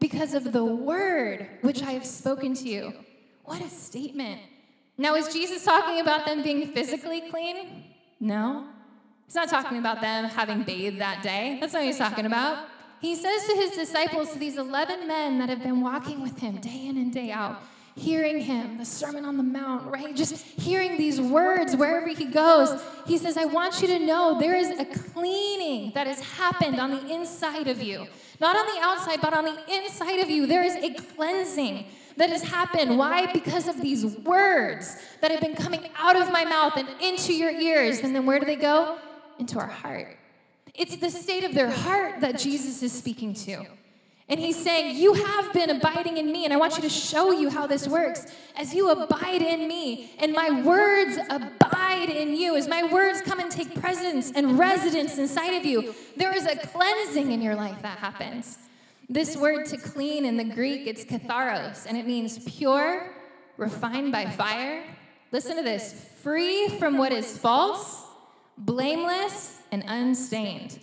Because 0.00 0.34
of 0.34 0.52
the 0.52 0.62
word 0.62 1.48
which 1.62 1.82
I 1.82 1.92
have 1.92 2.04
spoken 2.04 2.52
to 2.56 2.68
you. 2.68 2.92
What 3.44 3.62
a 3.62 3.70
statement. 3.70 4.40
Now, 4.98 5.14
is 5.14 5.32
Jesus 5.32 5.64
talking 5.64 6.00
about 6.00 6.26
them 6.26 6.42
being 6.42 6.72
physically 6.72 7.22
clean? 7.30 7.84
No. 8.20 8.66
He's 9.24 9.34
not 9.34 9.48
talking 9.48 9.78
about 9.78 10.02
them 10.02 10.26
having 10.26 10.62
bathed 10.62 11.00
that 11.00 11.22
day. 11.22 11.56
That's 11.58 11.72
not 11.72 11.80
what 11.80 11.86
he's 11.86 11.98
talking 11.98 12.26
about. 12.26 12.68
He 13.00 13.14
says 13.14 13.46
to 13.46 13.54
his 13.54 13.70
disciples, 13.72 14.32
to 14.32 14.38
these 14.38 14.56
11 14.58 15.08
men 15.08 15.38
that 15.38 15.48
have 15.48 15.62
been 15.62 15.80
walking 15.80 16.22
with 16.22 16.38
him 16.38 16.58
day 16.58 16.86
in 16.86 16.96
and 16.96 17.12
day 17.12 17.30
out, 17.30 17.62
hearing 17.96 18.40
him, 18.40 18.78
the 18.78 18.84
Sermon 18.84 19.24
on 19.24 19.36
the 19.36 19.42
Mount, 19.42 19.90
right? 19.90 20.14
Just 20.16 20.44
hearing 20.44 20.96
these 20.96 21.20
words 21.20 21.76
wherever 21.76 22.08
he 22.08 22.24
goes. 22.24 22.82
He 23.06 23.18
says, 23.18 23.36
I 23.36 23.44
want 23.44 23.80
you 23.80 23.88
to 23.88 23.98
know 24.00 24.38
there 24.40 24.56
is 24.56 24.70
a 24.70 24.84
cleaning 24.84 25.92
that 25.94 26.06
has 26.06 26.20
happened 26.20 26.80
on 26.80 26.90
the 26.90 27.14
inside 27.14 27.68
of 27.68 27.80
you. 27.80 28.06
Not 28.40 28.56
on 28.56 28.66
the 28.66 28.80
outside, 28.82 29.20
but 29.20 29.32
on 29.32 29.44
the 29.44 29.58
inside 29.72 30.18
of 30.20 30.28
you. 30.28 30.46
There 30.46 30.64
is 30.64 30.74
a 30.74 30.92
cleansing 31.14 31.86
that 32.16 32.30
has 32.30 32.42
happened. 32.42 32.98
Why? 32.98 33.32
Because 33.32 33.68
of 33.68 33.80
these 33.80 34.04
words 34.04 34.96
that 35.20 35.30
have 35.30 35.40
been 35.40 35.54
coming 35.54 35.88
out 35.96 36.16
of 36.16 36.32
my 36.32 36.44
mouth 36.44 36.76
and 36.76 36.88
into 37.00 37.32
your 37.32 37.50
ears. 37.50 38.00
And 38.00 38.14
then 38.14 38.26
where 38.26 38.40
do 38.40 38.46
they 38.46 38.56
go? 38.56 38.98
Into 39.38 39.58
our 39.58 39.66
heart. 39.66 40.16
It's 40.74 40.96
the 40.96 41.10
state 41.10 41.44
of 41.44 41.54
their 41.54 41.70
heart 41.70 42.20
that 42.20 42.38
Jesus 42.38 42.82
is 42.82 42.92
speaking 42.92 43.34
to. 43.34 43.66
And 44.28 44.40
he's 44.40 44.62
saying, 44.62 44.96
You 44.96 45.14
have 45.14 45.52
been 45.52 45.70
abiding 45.70 46.16
in 46.16 46.32
me, 46.32 46.44
and 46.44 46.52
I 46.52 46.56
want 46.56 46.76
you 46.76 46.82
to 46.82 46.88
show 46.88 47.30
you 47.30 47.50
how 47.50 47.66
this 47.66 47.86
works. 47.86 48.26
As 48.56 48.74
you 48.74 48.90
abide 48.90 49.42
in 49.42 49.68
me, 49.68 50.12
and 50.18 50.32
my 50.32 50.62
words 50.62 51.18
abide 51.28 52.08
in 52.08 52.34
you, 52.36 52.56
as 52.56 52.66
my 52.66 52.84
words 52.90 53.20
come 53.20 53.38
and 53.38 53.50
take 53.50 53.78
presence 53.80 54.32
and 54.32 54.58
residence 54.58 55.18
inside 55.18 55.54
of 55.54 55.66
you, 55.66 55.94
there 56.16 56.34
is 56.34 56.46
a 56.46 56.56
cleansing 56.56 57.32
in 57.32 57.42
your 57.42 57.54
life 57.54 57.82
that 57.82 57.98
happens. 57.98 58.58
This 59.10 59.36
word 59.36 59.66
to 59.66 59.76
clean 59.76 60.24
in 60.24 60.38
the 60.38 60.44
Greek, 60.44 60.86
it's 60.86 61.04
katharos, 61.04 61.84
and 61.86 61.98
it 61.98 62.06
means 62.06 62.38
pure, 62.38 63.14
refined 63.58 64.10
by 64.10 64.24
fire. 64.30 64.82
Listen 65.30 65.56
to 65.56 65.62
this 65.62 65.92
free 66.22 66.68
from 66.78 66.96
what 66.96 67.12
is 67.12 67.36
false, 67.36 68.02
blameless, 68.56 69.58
and 69.70 69.84
unstained. 69.86 70.78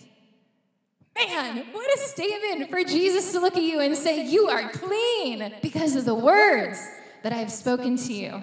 Man, 1.14 1.66
what 1.72 1.94
a 1.94 1.98
statement 1.98 2.70
for 2.70 2.82
Jesus 2.84 3.32
to 3.32 3.40
look 3.40 3.56
at 3.56 3.62
you 3.62 3.80
and 3.80 3.96
say, 3.96 4.26
You 4.26 4.48
are 4.48 4.68
clean 4.70 5.52
because 5.62 5.94
of 5.96 6.04
the 6.04 6.14
words 6.14 6.80
that 7.22 7.32
I've 7.32 7.52
spoken 7.52 7.96
to 7.96 8.12
you. 8.12 8.42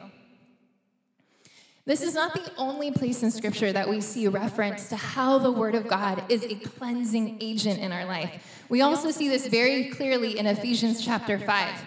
This 1.85 2.01
is 2.03 2.13
not 2.13 2.33
the 2.33 2.51
only 2.55 2.91
place 2.91 3.23
in 3.23 3.31
Scripture 3.31 3.73
that 3.73 3.89
we 3.89 3.99
see 3.99 4.27
reference 4.27 4.89
to 4.89 4.95
how 4.95 5.39
the 5.39 5.51
Word 5.51 5.73
of 5.73 5.87
God 5.87 6.23
is 6.29 6.43
a 6.43 6.53
cleansing 6.53 7.37
agent 7.41 7.79
in 7.79 7.91
our 7.91 8.05
life. 8.05 8.63
We 8.69 8.81
also 8.81 9.09
see 9.09 9.27
this 9.27 9.47
very 9.47 9.89
clearly 9.89 10.37
in 10.37 10.45
Ephesians 10.45 11.03
chapter 11.03 11.39
5. 11.39 11.85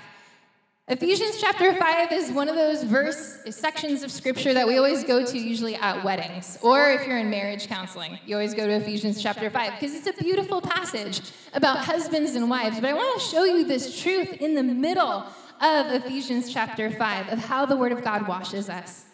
Ephesians 0.89 1.41
chapter 1.41 1.73
5 1.73 2.11
is 2.11 2.33
one 2.33 2.49
of 2.49 2.57
those 2.57 2.83
verse 2.83 3.39
sections 3.51 4.03
of 4.03 4.11
scripture 4.11 4.53
that 4.53 4.67
we 4.67 4.79
always 4.79 5.05
go 5.05 5.25
to 5.25 5.39
usually 5.39 5.77
at 5.77 6.03
weddings 6.03 6.59
or 6.61 6.91
if 6.91 7.07
you're 7.07 7.19
in 7.19 7.31
marriage 7.31 7.69
counseling. 7.69 8.19
You 8.27 8.35
always 8.35 8.53
go 8.53 8.67
to 8.67 8.73
Ephesians 8.73 9.23
chapter 9.23 9.49
5 9.49 9.75
because 9.75 9.95
it's 9.95 10.09
a 10.09 10.23
beautiful 10.23 10.61
passage 10.61 11.21
about 11.55 11.79
husbands 11.79 12.35
and 12.35 12.51
wives. 12.51 12.81
But 12.81 12.91
I 12.91 12.95
want 12.95 13.21
to 13.21 13.25
show 13.25 13.45
you 13.45 13.65
this 13.65 14.03
truth 14.03 14.33
in 14.41 14.57
the 14.57 14.62
middle 14.65 15.25
of 15.61 15.87
Ephesians 15.93 16.53
chapter 16.53 16.91
5 16.91 17.29
of 17.29 17.39
how 17.39 17.65
the 17.65 17.77
word 17.77 17.93
of 17.93 18.03
God 18.03 18.27
washes 18.27 18.69
us. 18.69 19.05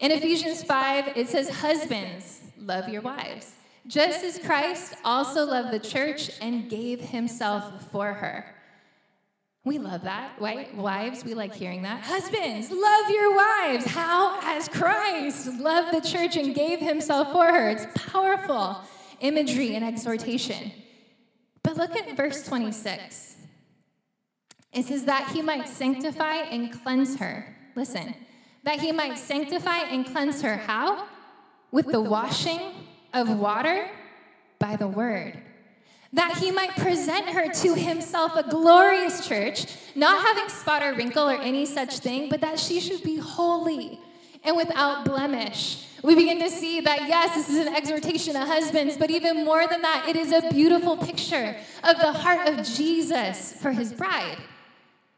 In 0.00 0.12
Ephesians 0.12 0.62
5, 0.62 1.16
it 1.16 1.28
says, 1.28 1.48
Husbands, 1.48 2.42
love 2.58 2.90
your 2.90 3.00
wives, 3.00 3.54
just 3.86 4.22
as 4.22 4.38
Christ 4.38 4.96
also 5.02 5.46
loved 5.46 5.72
the 5.72 5.78
church 5.78 6.30
and 6.42 6.68
gave 6.68 7.00
himself 7.00 7.90
for 7.90 8.12
her 8.12 8.54
we 9.64 9.78
love 9.78 10.02
that, 10.04 10.32
right? 10.40 10.74
Wives, 10.74 11.22
we 11.22 11.34
like 11.34 11.54
hearing 11.54 11.82
that. 11.82 12.02
Husbands, 12.02 12.70
love 12.70 13.10
your 13.10 13.36
wives. 13.36 13.84
How 13.84 14.40
has 14.40 14.68
Christ 14.68 15.60
loved 15.60 15.94
the 15.94 16.00
church 16.00 16.36
and 16.36 16.54
gave 16.54 16.80
himself 16.80 17.30
for 17.32 17.44
her? 17.44 17.68
It's 17.68 17.86
powerful 17.94 18.80
imagery 19.20 19.74
and 19.74 19.84
exhortation. 19.84 20.72
But 21.62 21.76
look 21.76 21.94
at 21.94 22.16
verse 22.16 22.46
26. 22.46 23.36
It 24.72 24.86
says 24.86 25.04
that 25.04 25.30
he 25.32 25.42
might 25.42 25.68
sanctify 25.68 26.36
and 26.36 26.72
cleanse 26.82 27.18
her. 27.18 27.54
Listen, 27.76 28.14
that 28.64 28.80
he 28.80 28.92
might 28.92 29.18
sanctify 29.18 29.78
and 29.90 30.06
cleanse 30.06 30.40
her. 30.40 30.56
How? 30.56 31.06
With 31.70 31.86
the 31.86 32.00
washing 32.00 32.60
of 33.12 33.28
water 33.38 33.90
by 34.58 34.76
the 34.76 34.88
word 34.88 35.42
that 36.12 36.38
he 36.38 36.50
might 36.50 36.70
present 36.76 37.28
her 37.28 37.48
to 37.52 37.74
himself 37.74 38.34
a 38.34 38.42
glorious 38.42 39.26
church, 39.26 39.66
not 39.94 40.24
having 40.26 40.48
spot 40.48 40.82
or 40.82 40.92
wrinkle 40.94 41.28
or 41.28 41.36
any 41.36 41.64
such 41.64 41.98
thing, 41.98 42.28
but 42.28 42.40
that 42.40 42.58
she 42.58 42.80
should 42.80 43.02
be 43.02 43.16
holy 43.16 44.00
and 44.42 44.56
without 44.56 45.04
blemish. 45.04 45.86
We 46.02 46.14
begin 46.14 46.40
to 46.40 46.50
see 46.50 46.80
that, 46.80 47.08
yes, 47.08 47.34
this 47.34 47.50
is 47.50 47.66
an 47.66 47.76
exhortation 47.76 48.32
to 48.34 48.40
husbands, 48.40 48.96
but 48.96 49.10
even 49.10 49.44
more 49.44 49.66
than 49.68 49.82
that, 49.82 50.08
it 50.08 50.16
is 50.16 50.32
a 50.32 50.48
beautiful 50.50 50.96
picture 50.96 51.56
of 51.84 51.98
the 51.98 52.12
heart 52.12 52.48
of 52.48 52.66
Jesus 52.66 53.52
for 53.52 53.70
his 53.70 53.92
bride, 53.92 54.38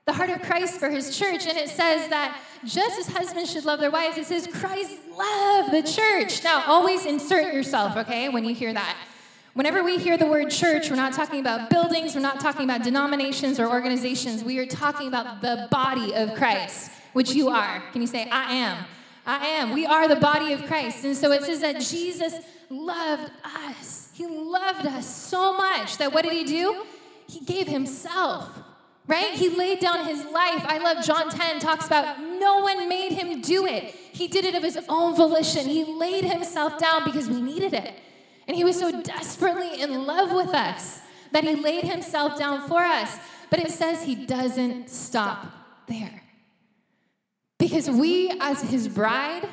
the 0.07 0.13
heart 0.13 0.31
of 0.31 0.43
Christ 0.43 0.79
for 0.79 0.91
his 0.91 1.17
church. 1.17 1.47
And 1.47 1.57
it 1.57 1.69
says 1.69 2.09
that 2.11 2.37
just 2.65 2.99
as 2.99 3.07
husbands 3.07 3.53
should 3.53 3.65
love 3.65 3.81
their 3.81 3.91
wives, 3.91 4.19
it 4.19 4.27
says 4.27 4.47
Christ 4.47 4.99
loved 5.17 5.73
the 5.73 5.83
church. 5.83 6.43
Now, 6.43 6.65
always 6.67 7.07
insert 7.07 7.55
yourself, 7.55 7.97
okay, 7.97 8.29
when 8.29 8.45
you 8.45 8.55
hear 8.55 8.75
that. 8.75 8.97
Whenever 9.55 9.85
we 9.85 9.99
hear 9.99 10.17
the 10.17 10.27
word 10.27 10.51
church, 10.51 10.89
we're 10.89 10.97
not 10.97 11.13
talking 11.13 11.39
about 11.39 11.69
buildings, 11.69 12.15
we're 12.15 12.23
not 12.23 12.41
talking 12.41 12.65
about 12.65 12.83
denominations 12.83 13.61
or 13.61 13.69
organizations. 13.69 14.43
We 14.43 14.59
are 14.59 14.67
talking 14.67 15.09
about 15.09 15.43
the 15.43 15.69
body 15.71 16.15
of 16.15 16.35
Christ, 16.35 16.91
which 17.13 17.35
you 17.35 17.51
are. 17.51 17.83
Can 17.93 18.01
you 18.01 18.07
say, 18.07 18.27
I 18.31 18.55
am? 18.55 18.85
I 19.27 19.47
am. 19.47 19.73
We 19.75 19.85
are 19.85 20.09
the 20.09 20.17
body 20.17 20.55
of 20.55 20.65
Christ. 20.65 21.05
And 21.05 21.15
so 21.15 21.33
it 21.33 21.43
says 21.43 21.61
that 21.61 21.81
Jesus 21.83 22.35
loved 22.71 23.31
us. 23.45 24.11
He 24.15 24.27
loved 24.27 24.87
us 24.87 25.07
so 25.07 25.55
much 25.55 25.99
that 25.99 26.15
what 26.15 26.25
did 26.25 26.33
he 26.33 26.45
do? 26.45 26.85
He 27.29 27.45
gave 27.45 27.69
himself, 27.69 28.59
right? 29.07 29.35
He 29.35 29.51
laid 29.51 29.81
down 29.81 30.07
his 30.07 30.25
life. 30.25 30.65
I 30.67 30.79
love 30.83 31.05
John 31.05 31.29
10 31.29 31.61
talks 31.61 31.87
about 31.87 32.21
no 32.21 32.61
one 32.61 32.89
made 32.89 33.13
him 33.13 33.43
do 33.43 33.67
it. 33.67 33.85
He 33.85 34.29
did 34.29 34.47
it 34.47 34.55
of 34.55 34.63
his 34.63 34.79
own 34.89 35.15
volition. 35.15 35.67
He 35.67 35.85
laid 35.85 36.25
himself 36.25 36.79
down 36.79 37.05
because 37.05 37.29
we 37.29 37.43
needed 37.43 37.75
it. 37.75 37.93
And 38.47 38.57
he 38.57 38.65
was 38.65 38.79
so 38.79 39.03
desperately 39.03 39.81
in 39.81 40.07
love 40.07 40.33
with 40.33 40.49
us 40.49 41.01
that 41.33 41.45
he 41.45 41.55
laid 41.55 41.85
himself 41.85 42.39
down 42.39 42.69
for 42.69 42.83
us. 42.83 43.19
But 43.51 43.61
it 43.61 43.71
says 43.71 44.03
he 44.03 44.15
doesn't 44.15 44.91
stop 44.91 45.47
there. 45.87 46.23
Because 47.59 47.89
we, 47.89 48.33
as 48.41 48.63
his 48.63 48.89
bride, 48.89 49.49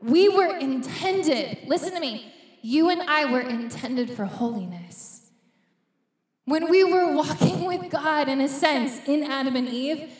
we 0.00 0.28
were 0.28 0.56
intended, 0.56 1.58
listen 1.66 1.92
to 1.94 2.00
me, 2.00 2.32
you 2.62 2.90
and 2.90 3.02
I 3.02 3.24
were 3.24 3.40
intended 3.40 4.10
for 4.10 4.24
holiness. 4.24 5.30
When 6.44 6.68
we 6.70 6.84
were 6.84 7.12
walking 7.14 7.64
with 7.64 7.90
God, 7.90 8.28
in 8.28 8.40
a 8.40 8.48
sense, 8.48 9.00
in 9.08 9.24
Adam 9.24 9.56
and 9.56 9.68
Eve, 9.68 10.10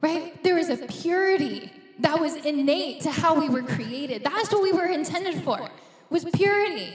right, 0.00 0.42
there 0.42 0.56
was 0.56 0.68
a 0.68 0.76
purity 0.76 1.72
that 2.00 2.18
was 2.18 2.36
innate 2.36 3.02
to 3.02 3.10
how 3.10 3.38
we 3.38 3.48
were 3.48 3.62
created. 3.62 4.24
That's 4.24 4.50
what 4.52 4.62
we 4.62 4.72
were 4.72 4.86
intended 4.86 5.42
for, 5.42 5.70
was 6.08 6.24
purity. 6.24 6.94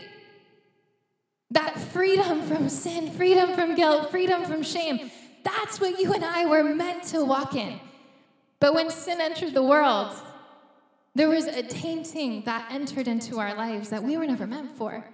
That 1.56 1.80
freedom 1.80 2.42
from 2.42 2.68
sin, 2.68 3.12
freedom 3.12 3.54
from 3.54 3.76
guilt, 3.76 4.12
freedom 4.12 4.44
from 4.44 4.62
shame. 4.62 5.10
That's 5.44 5.80
what 5.80 5.98
you 6.00 6.12
and 6.12 6.26
I 6.26 6.46
were 6.46 6.64
meant 6.64 7.04
to 7.06 7.24
walk 7.24 7.56
in. 7.56 7.80
But 8.60 8.74
when 8.74 8.90
sin 8.90 9.22
entered 9.22 9.54
the 9.54 9.64
world, 9.64 10.14
there 11.14 11.30
was 11.30 11.46
a 11.46 11.64
tainting 11.64 12.44
that 12.44 12.70
entered 12.70 13.08
into 13.08 13.40
our 13.40 13.56
lives 13.56 13.90
that 13.90 14.04
we 14.04 14.18
were 14.18 14.26
never 14.26 14.46
meant 14.46 14.78
for. 14.78 15.06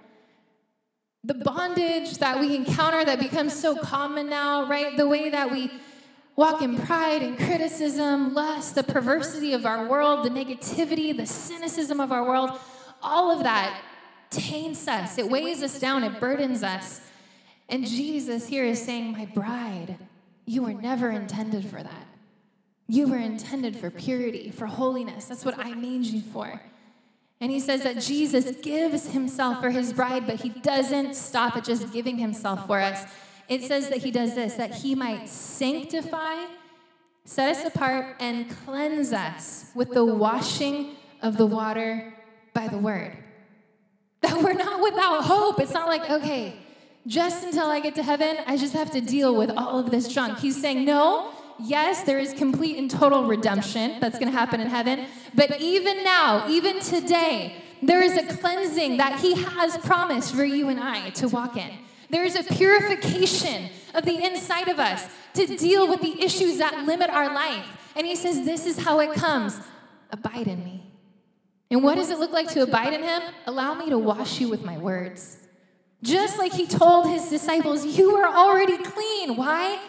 The 1.22 1.34
bondage 1.34 2.18
that 2.18 2.40
we 2.40 2.56
encounter 2.56 3.04
that 3.04 3.20
becomes 3.20 3.54
so 3.54 3.76
common 3.76 4.28
now, 4.28 4.66
right? 4.66 4.96
The 4.96 5.06
way 5.06 5.30
that 5.30 5.52
we 5.52 5.70
walk 6.34 6.60
in 6.60 6.76
pride 6.76 7.22
and 7.22 7.38
criticism, 7.38 8.34
lust, 8.34 8.74
the 8.74 8.82
perversity 8.82 9.52
of 9.52 9.64
our 9.64 9.86
world, 9.86 10.26
the 10.26 10.30
negativity, 10.30 11.16
the 11.16 11.26
cynicism 11.26 12.00
of 12.00 12.10
our 12.10 12.24
world, 12.24 12.58
all 13.00 13.30
of 13.30 13.44
that 13.44 13.80
taints 14.32 14.88
us, 14.88 15.18
it 15.18 15.30
weighs 15.30 15.62
us 15.62 15.78
down, 15.78 16.02
it 16.04 16.18
burdens 16.20 16.62
us. 16.62 17.00
And 17.68 17.86
Jesus 17.86 18.48
here 18.48 18.64
is 18.64 18.82
saying, 18.82 19.12
My 19.12 19.26
bride, 19.26 19.96
you 20.44 20.62
were 20.62 20.74
never 20.74 21.10
intended 21.10 21.64
for 21.64 21.82
that. 21.82 22.06
You 22.88 23.08
were 23.08 23.18
intended 23.18 23.76
for 23.76 23.90
purity, 23.90 24.50
for 24.50 24.66
holiness. 24.66 25.26
That's 25.26 25.44
what 25.44 25.58
I 25.58 25.74
made 25.74 26.04
you 26.04 26.20
for. 26.20 26.60
And 27.40 27.50
he 27.50 27.58
says 27.58 27.82
that 27.82 28.00
Jesus 28.00 28.54
gives 28.60 29.08
himself 29.08 29.60
for 29.60 29.70
his 29.70 29.92
bride, 29.92 30.26
but 30.26 30.40
he 30.40 30.50
doesn't 30.50 31.14
stop 31.14 31.56
at 31.56 31.64
just 31.64 31.92
giving 31.92 32.18
himself 32.18 32.66
for 32.66 32.80
us. 32.80 33.04
It 33.48 33.62
says 33.62 33.88
that 33.88 33.98
he 33.98 34.10
does 34.10 34.34
this, 34.34 34.54
that 34.54 34.74
he 34.74 34.94
might 34.94 35.28
sanctify, 35.28 36.44
set 37.24 37.56
us 37.56 37.64
apart, 37.64 38.16
and 38.20 38.48
cleanse 38.64 39.12
us 39.12 39.70
with 39.74 39.90
the 39.90 40.04
washing 40.04 40.96
of 41.20 41.36
the 41.36 41.46
water 41.46 42.14
by 42.52 42.68
the 42.68 42.78
word 42.78 43.21
that 44.32 44.42
we're 44.42 44.52
not 44.52 44.80
without 44.80 45.24
hope. 45.24 45.60
It's 45.60 45.72
not 45.72 45.88
like, 45.88 46.08
okay, 46.08 46.54
just 47.06 47.44
until 47.44 47.66
I 47.66 47.80
get 47.80 47.96
to 47.96 48.02
heaven, 48.02 48.36
I 48.46 48.56
just 48.56 48.72
have 48.74 48.90
to 48.92 49.00
deal 49.00 49.34
with 49.34 49.50
all 49.50 49.80
of 49.80 49.90
this 49.90 50.06
junk. 50.06 50.38
He's 50.38 50.60
saying, 50.60 50.84
no, 50.84 51.32
yes, 51.58 52.04
there 52.04 52.20
is 52.20 52.32
complete 52.32 52.76
and 52.76 52.88
total 52.88 53.24
redemption 53.24 53.98
that's 54.00 54.18
going 54.18 54.30
to 54.30 54.38
happen 54.38 54.60
in 54.60 54.68
heaven. 54.68 55.06
But 55.34 55.60
even 55.60 56.04
now, 56.04 56.48
even 56.48 56.78
today, 56.80 57.56
there 57.82 58.00
is 58.00 58.16
a 58.16 58.36
cleansing 58.36 58.98
that 58.98 59.20
He 59.20 59.34
has 59.34 59.76
promised 59.78 60.34
for 60.34 60.44
you 60.44 60.68
and 60.68 60.78
I 60.78 61.10
to 61.10 61.28
walk 61.28 61.56
in. 61.56 61.70
There 62.10 62.24
is 62.24 62.36
a 62.36 62.44
purification 62.44 63.70
of 63.94 64.04
the 64.04 64.24
inside 64.24 64.68
of 64.68 64.78
us 64.78 65.08
to 65.34 65.46
deal 65.56 65.88
with 65.88 66.00
the 66.00 66.22
issues 66.22 66.58
that 66.58 66.86
limit 66.86 67.10
our 67.10 67.34
life. 67.34 67.66
And 67.96 68.06
He 68.06 68.14
says, 68.14 68.44
This 68.44 68.66
is 68.66 68.78
how 68.78 69.00
it 69.00 69.14
comes 69.14 69.58
abide 70.12 70.46
in 70.46 70.62
me. 70.62 70.81
And 71.72 71.82
what 71.82 71.94
does 71.94 72.10
it 72.10 72.18
look 72.18 72.32
like 72.32 72.48
to 72.50 72.62
abide 72.62 72.92
in 72.92 73.02
him? 73.02 73.22
Allow 73.46 73.72
me 73.72 73.88
to 73.88 73.96
wash 73.96 74.38
you 74.38 74.50
with 74.50 74.62
my 74.62 74.76
words. 74.76 75.38
Just 76.02 76.38
like 76.38 76.52
he 76.52 76.66
told 76.66 77.06
his 77.06 77.30
disciples, 77.30 77.86
You 77.86 78.14
are 78.16 78.28
already 78.28 78.76
clean. 78.76 79.36
Why? 79.36 79.80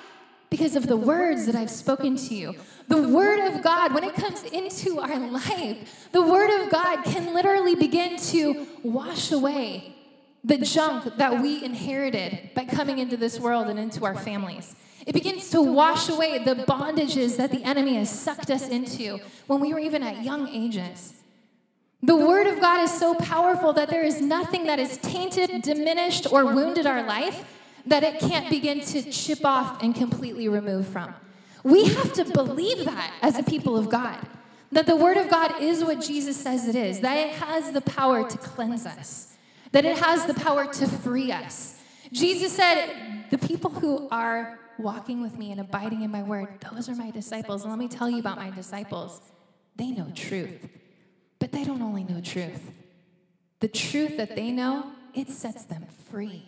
Because 0.50 0.78
of 0.78 0.88
the 0.88 0.96
words 0.96 1.46
that 1.46 1.56
I've 1.56 1.70
spoken 1.70 2.16
to 2.16 2.36
you. 2.36 2.56
The 2.88 3.10
word 3.10 3.54
of 3.54 3.62
God, 3.62 3.94
when 3.94 4.06
it 4.06 4.14
comes 4.14 4.44
into 4.44 5.02
our 5.02 5.20
life, 5.30 6.08
the 6.14 6.22
word 6.22 6.62
of 6.62 6.72
God 6.72 7.04
can 7.04 7.34
literally 7.34 7.76
begin 7.76 8.16
to 8.18 8.66
wash 8.82 9.34
away 9.34 9.94
the 10.42 10.60
junk 10.60 11.18
that 11.18 11.42
we 11.42 11.66
inherited 11.66 12.52
by 12.56 12.64
coming 12.64 13.00
into 13.00 13.18
this 13.18 13.42
world 13.42 13.68
and 13.68 13.78
into 13.78 14.06
our 14.06 14.16
families. 14.16 14.74
It 15.06 15.12
begins 15.12 15.50
to 15.50 15.62
wash 15.62 16.08
away 16.08 16.38
the 16.38 16.56
bondages 16.56 17.36
that 17.36 17.52
the 17.52 17.62
enemy 17.66 17.96
has 17.96 18.10
sucked 18.10 18.50
us 18.50 18.70
into 18.70 19.20
when 19.48 19.60
we 19.60 19.74
were 19.74 19.80
even 19.80 20.02
at 20.02 20.24
young 20.24 20.48
ages. 20.48 21.16
The 22.04 22.18
Word 22.18 22.48
of 22.48 22.60
God 22.60 22.84
is 22.84 22.92
so 22.92 23.16
powerful 23.16 23.72
that 23.74 23.90
there 23.90 24.04
is 24.04 24.20
nothing 24.20 24.66
that 24.66 24.78
is 24.78 24.98
tainted, 24.98 25.62
diminished, 25.62 26.28
or 26.30 26.54
wounded 26.54 26.86
our 26.86 27.02
life 27.02 27.46
that 27.86 28.04
it 28.04 28.20
can't 28.20 28.50
begin 28.50 28.82
to 28.82 29.10
chip 29.10 29.46
off 29.46 29.82
and 29.82 29.96
completely 29.96 30.50
remove 30.50 30.86
from. 30.86 31.14
We 31.64 31.86
have 31.86 32.12
to 32.14 32.26
believe 32.26 32.84
that 32.84 33.14
as 33.22 33.40
a 33.40 33.44
people 33.44 33.78
of 33.78 33.90
God, 33.90 34.20
that 34.74 34.86
the 34.86 34.98
Word 34.98 35.16
of 35.16 35.30
God 35.30 35.62
is 35.62 35.82
what 35.82 36.02
Jesus 36.02 36.36
says 36.36 36.68
it 36.68 36.76
is, 36.76 37.00
that 37.00 37.16
it 37.16 37.36
has 37.36 37.72
the 37.72 37.80
power 37.80 38.30
to 38.30 38.38
cleanse 38.38 38.86
us, 38.86 39.38
that 39.72 39.86
it 39.86 39.98
has 39.98 40.26
the 40.26 40.34
power 40.34 40.66
to 40.74 40.88
free 40.88 41.32
us. 41.32 41.80
Jesus 42.12 42.52
said, 42.52 43.28
The 43.30 43.38
people 43.38 43.72
who 43.72 44.10
are 44.10 44.60
walking 44.78 45.22
with 45.22 45.38
me 45.38 45.52
and 45.52 45.62
abiding 45.62 46.02
in 46.02 46.12
my 46.12 46.24
Word, 46.24 46.50
those 46.70 46.90
are 46.90 46.96
my 46.96 47.12
disciples. 47.12 47.62
And 47.62 47.72
let 47.72 47.80
me 47.80 47.88
tell 47.88 48.10
you 48.10 48.20
about 48.20 48.36
my 48.36 48.50
disciples. 48.50 49.22
They 49.78 49.92
know 49.92 50.12
truth. 50.14 50.60
But 51.40 51.52
they 51.52 51.64
don't 51.64 51.82
only 51.82 52.04
know 52.04 52.22
truth. 52.22 52.72
The 53.60 53.68
truth 53.68 54.18
that 54.18 54.36
they 54.36 54.52
know, 54.52 54.92
it 55.14 55.30
sets 55.30 55.64
them 55.66 55.86
free. 56.10 56.44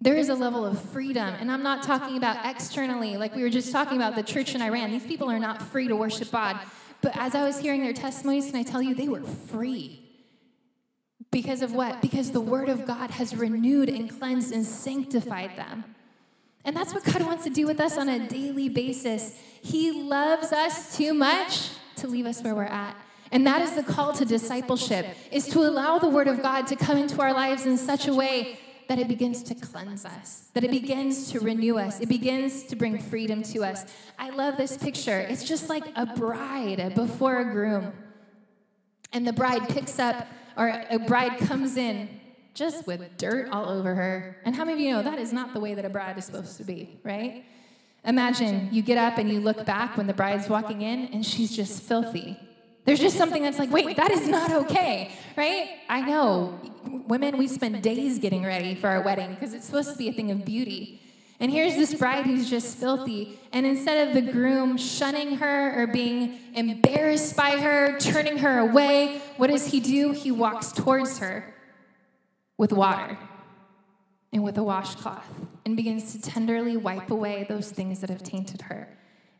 There 0.00 0.16
is 0.16 0.28
a 0.30 0.34
level 0.34 0.64
of 0.64 0.80
freedom, 0.80 1.34
and 1.38 1.50
I'm 1.50 1.62
not 1.62 1.82
talking 1.82 2.16
about 2.16 2.46
externally, 2.46 3.18
like 3.18 3.34
we 3.34 3.42
were 3.42 3.50
just 3.50 3.70
talking 3.70 3.96
about 3.96 4.14
the 4.14 4.22
church 4.22 4.54
in 4.54 4.62
Iran. 4.62 4.90
These 4.90 5.04
people 5.04 5.30
are 5.30 5.38
not 5.38 5.60
free 5.60 5.88
to 5.88 5.96
worship 5.96 6.30
God. 6.30 6.58
But 7.02 7.16
as 7.16 7.34
I 7.34 7.44
was 7.44 7.58
hearing 7.58 7.82
their 7.82 7.92
testimonies, 7.92 8.46
can 8.46 8.56
I 8.56 8.62
tell 8.62 8.80
you, 8.80 8.94
they 8.94 9.08
were 9.08 9.22
free. 9.22 10.06
Because 11.30 11.62
of 11.62 11.74
what? 11.74 12.00
Because 12.00 12.30
the 12.32 12.40
Word 12.40 12.68
of 12.68 12.86
God 12.86 13.10
has 13.12 13.36
renewed 13.36 13.88
and 13.88 14.10
cleansed 14.10 14.52
and 14.52 14.64
sanctified 14.64 15.56
them. 15.56 15.84
And 16.64 16.76
that's 16.76 16.92
what 16.92 17.04
God 17.04 17.22
wants 17.22 17.44
to 17.44 17.50
do 17.50 17.66
with 17.66 17.80
us 17.80 17.96
on 17.96 18.08
a 18.08 18.26
daily 18.28 18.68
basis. 18.68 19.38
He 19.62 19.92
loves 19.92 20.52
us 20.52 20.96
too 20.96 21.14
much 21.14 21.70
to 21.96 22.06
leave 22.06 22.26
us 22.26 22.42
where 22.42 22.54
we're 22.54 22.64
at. 22.64 22.96
And 23.32 23.46
that 23.46 23.62
is 23.62 23.72
the 23.72 23.82
call 23.82 24.12
to 24.14 24.24
discipleship, 24.24 25.06
is 25.30 25.46
to 25.48 25.60
allow 25.60 25.98
the 25.98 26.08
Word 26.08 26.26
of 26.26 26.42
God 26.42 26.66
to 26.68 26.76
come 26.76 26.98
into 26.98 27.20
our 27.20 27.32
lives 27.32 27.64
in 27.64 27.78
such 27.78 28.08
a 28.08 28.14
way 28.14 28.58
that 28.88 28.98
it 28.98 29.06
begins 29.06 29.44
to 29.44 29.54
cleanse 29.54 30.04
us, 30.04 30.50
that 30.52 30.64
it 30.64 30.70
begins 30.72 31.30
to 31.30 31.38
renew 31.38 31.78
us, 31.78 32.00
it 32.00 32.08
begins 32.08 32.64
to 32.64 32.74
bring 32.74 32.98
freedom 32.98 33.40
to 33.40 33.62
us. 33.62 33.84
I 34.18 34.30
love 34.30 34.56
this 34.56 34.76
picture. 34.76 35.20
It's 35.20 35.44
just 35.44 35.68
like 35.68 35.84
a 35.94 36.06
bride 36.06 36.94
before 36.96 37.38
a 37.38 37.44
groom. 37.44 37.92
And 39.12 39.24
the 39.24 39.32
bride 39.32 39.68
picks 39.68 40.00
up, 40.00 40.26
or 40.56 40.84
a 40.90 40.98
bride 40.98 41.38
comes 41.38 41.76
in 41.76 42.08
just 42.52 42.84
with 42.88 43.16
dirt 43.16 43.48
all 43.52 43.68
over 43.68 43.94
her. 43.94 44.38
And 44.44 44.56
how 44.56 44.64
many 44.64 44.74
of 44.74 44.80
you 44.80 44.92
know 44.92 45.02
that 45.02 45.20
is 45.20 45.32
not 45.32 45.54
the 45.54 45.60
way 45.60 45.74
that 45.74 45.84
a 45.84 45.88
bride 45.88 46.18
is 46.18 46.24
supposed 46.24 46.56
to 46.56 46.64
be, 46.64 46.98
right? 47.04 47.44
Imagine 48.04 48.70
you 48.72 48.82
get 48.82 48.98
up 48.98 49.18
and 49.18 49.30
you 49.30 49.38
look 49.38 49.64
back 49.64 49.96
when 49.96 50.08
the 50.08 50.14
bride's 50.14 50.48
walking 50.48 50.82
in 50.82 51.06
and 51.12 51.24
she's 51.24 51.54
just 51.54 51.80
filthy. 51.82 52.36
There's 52.84 53.00
just 53.00 53.16
something 53.16 53.42
that's 53.42 53.58
like, 53.58 53.70
wait, 53.70 53.96
that 53.96 54.10
is 54.10 54.26
not 54.26 54.50
okay, 54.52 55.12
right? 55.36 55.68
I 55.88 56.00
know. 56.00 56.58
Women, 57.06 57.36
we 57.36 57.46
spend 57.46 57.82
days 57.82 58.18
getting 58.18 58.42
ready 58.42 58.74
for 58.74 58.88
our 58.88 59.02
wedding 59.02 59.34
because 59.34 59.52
it's 59.52 59.66
supposed 59.66 59.92
to 59.92 59.98
be 59.98 60.08
a 60.08 60.12
thing 60.12 60.30
of 60.30 60.44
beauty. 60.44 61.02
And 61.38 61.50
here's 61.50 61.74
this 61.74 61.94
bride 61.94 62.26
who's 62.26 62.48
just 62.48 62.78
filthy. 62.78 63.38
And 63.52 63.64
instead 63.66 64.08
of 64.08 64.14
the 64.14 64.32
groom 64.32 64.76
shunning 64.76 65.36
her 65.36 65.82
or 65.82 65.86
being 65.86 66.38
embarrassed 66.54 67.36
by 67.36 67.52
her, 67.52 67.98
turning 67.98 68.38
her 68.38 68.58
away, 68.58 69.22
what 69.36 69.48
does 69.48 69.66
he 69.66 69.80
do? 69.80 70.12
He 70.12 70.30
walks 70.30 70.72
towards 70.72 71.18
her 71.18 71.54
with 72.58 72.72
water 72.72 73.18
and 74.32 74.42
with 74.42 74.58
a 74.58 74.62
washcloth 74.62 75.28
and 75.64 75.76
begins 75.76 76.12
to 76.12 76.20
tenderly 76.20 76.76
wipe 76.76 77.10
away 77.10 77.46
those 77.48 77.70
things 77.70 78.00
that 78.00 78.10
have 78.10 78.22
tainted 78.22 78.62
her 78.62 78.88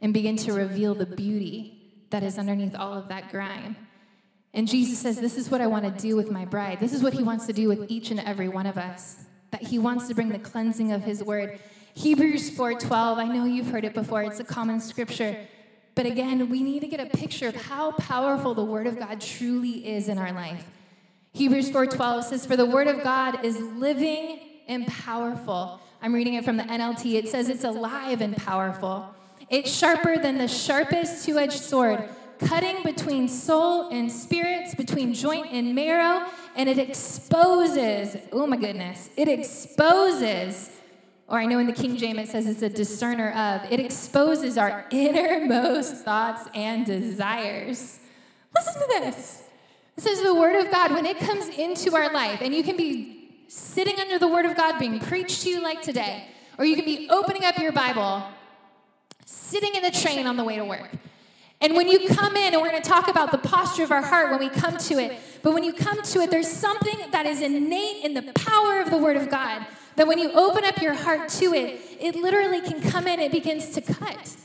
and 0.01 0.15
begin 0.15 0.37
to 0.37 0.53
reveal 0.53 0.95
the 0.95 1.07
beauty 1.07 1.80
that 2.11 2.23
is 2.23 2.39
underneath 2.39 2.77
all 2.77 2.93
of 2.93 3.09
that 3.09 3.31
grime. 3.31 3.77
And 4.53 4.67
Jesus 4.67 4.99
says, 4.99 5.21
This 5.21 5.37
is 5.37 5.51
what 5.51 5.61
I 5.61 5.67
want 5.67 5.85
to 5.85 6.03
do 6.03 6.17
with 6.17 6.31
my 6.31 6.45
bride. 6.45 6.81
This 6.81 6.93
is 6.93 7.03
what 7.03 7.13
he 7.13 7.23
wants 7.23 7.47
to 7.47 7.53
do 7.53 7.69
with 7.69 7.91
each 7.91 8.11
and 8.11 8.21
every 8.21 8.49
one 8.49 8.67
of 8.67 8.77
us. 8.77 9.25
That 9.53 9.63
he 9.63 9.79
wants 9.79 10.09
to 10.09 10.15
bring 10.15 10.31
the 10.31 10.39
cleansing 10.39 10.93
of 10.93 11.03
his 11.03 11.23
word. 11.23 11.59
Hebrews 11.95 12.51
4:12, 12.51 13.19
I 13.19 13.27
know 13.27 13.45
you've 13.45 13.71
heard 13.71 13.85
it 13.85 13.95
before, 13.95 14.23
it's 14.23 14.41
a 14.41 14.45
common 14.45 14.81
scripture. 14.81 15.37
But 15.95 16.07
again, 16.07 16.49
we 16.49 16.63
need 16.63 16.81
to 16.81 16.87
get 16.87 17.01
a 17.01 17.07
picture 17.07 17.49
of 17.49 17.57
how 17.57 17.93
powerful 17.93 18.55
the 18.55 18.65
word 18.65 18.87
of 18.87 18.99
God 18.99 19.21
truly 19.21 19.87
is 19.87 20.09
in 20.09 20.19
our 20.19 20.33
life. 20.33 20.65
Hebrews 21.33 21.71
4:12 21.71 22.25
says, 22.25 22.47
"For 22.47 22.57
the 22.57 22.67
word 22.67 22.87
of 22.87 23.03
God 23.03 23.45
is 23.45 23.61
living 23.61 24.41
and 24.67 24.87
powerful." 24.87 25.81
I'm 26.03 26.15
reading 26.15 26.35
it 26.35 26.45
from 26.45 26.57
the 26.57 26.65
NLT. 26.65 27.17
It 27.17 27.29
says 27.29 27.49
it's 27.49 27.65
alive 27.65 28.21
and 28.21 28.37
powerful. 28.37 29.15
It's 29.51 29.77
sharper 29.77 30.17
than 30.17 30.39
the 30.39 30.47
sharpest 30.47 31.25
two 31.25 31.37
edged 31.37 31.61
sword, 31.61 32.09
cutting 32.39 32.85
between 32.85 33.27
soul 33.27 33.89
and 33.89 34.11
spirits, 34.11 34.77
between 34.77 35.13
joint 35.13 35.49
and 35.51 35.75
marrow, 35.75 36.25
and 36.55 36.69
it 36.69 36.79
exposes, 36.79 38.17
oh 38.31 38.47
my 38.47 38.57
goodness, 38.57 39.11
it 39.17 39.27
exposes, 39.27 40.71
or 41.27 41.41
I 41.41 41.47
know 41.47 41.59
in 41.59 41.67
the 41.67 41.73
King 41.73 41.97
James 41.97 42.21
it 42.21 42.29
says 42.29 42.47
it's 42.47 42.63
a 42.63 42.69
discerner 42.69 43.33
of, 43.33 43.73
it 43.73 43.81
exposes 43.81 44.57
our 44.57 44.87
innermost 44.93 46.05
thoughts 46.05 46.49
and 46.55 46.87
desires. 46.87 47.99
Listen 48.55 48.75
to 48.75 48.87
this. 49.01 49.43
This 49.97 50.07
is 50.07 50.23
the 50.23 50.35
Word 50.35 50.65
of 50.65 50.71
God. 50.71 50.93
When 50.93 51.07
it 51.07 51.19
comes 51.19 51.49
into 51.49 51.97
our 51.97 52.13
life, 52.13 52.41
and 52.41 52.55
you 52.55 52.63
can 52.63 52.77
be 52.77 53.45
sitting 53.49 53.99
under 53.99 54.17
the 54.17 54.29
Word 54.29 54.47
of 54.47 54.57
God 54.57 54.79
being 54.79 55.01
preached 55.01 55.43
to 55.43 55.51
you 55.51 55.61
like 55.61 55.83
today, 55.83 56.29
or 56.57 56.65
you 56.65 56.77
can 56.77 56.85
be 56.85 57.09
opening 57.11 57.45
up 57.45 57.59
your 57.59 57.73
Bible 57.73 58.23
sitting 59.31 59.75
in 59.75 59.83
the 59.83 59.91
train 59.91 60.27
on 60.27 60.37
the 60.37 60.45
way 60.45 60.57
to 60.57 60.65
work. 60.65 60.91
And 61.61 61.75
when 61.75 61.89
you 61.89 62.09
come 62.09 62.37
in, 62.37 62.55
and 62.55 62.63
we're 62.63 62.71
going 62.71 62.83
to 62.83 62.89
talk 62.89 63.09
about 63.09 63.33
the 63.33 63.39
posture 63.39 63.85
of 63.85 63.93
our 63.93 64.03
heart 64.03 64.31
when 64.31 64.41
we 64.41 64.49
come 64.49 64.77
to 64.79 64.99
it, 64.99 65.19
but 65.43 65.53
when 65.53 65.63
you 65.63 65.73
come 65.73 66.03
to 66.03 66.21
it, 66.21 66.31
there's 66.31 66.49
something 66.49 67.11
that 67.13 67.27
is 67.27 67.41
innate 67.41 68.05
in 68.05 68.15
the 68.15 68.33
power 68.33 68.81
of 68.81 68.91
the 68.91 68.97
Word 68.97 69.17
of 69.17 69.31
God 69.31 69.67
that 69.97 70.07
when 70.07 70.19
you 70.19 70.33
open 70.33 70.65
up 70.65 70.81
your 70.81 70.95
heart 70.95 71.29
to 71.29 71.53
it, 71.53 71.81
it 72.01 72.17
literally 72.17 72.61
can 72.61 72.81
come 72.81 73.07
in, 73.07 73.21
it 73.21 73.31
begins 73.31 73.71
to 73.71 73.81
cut. 73.83 74.37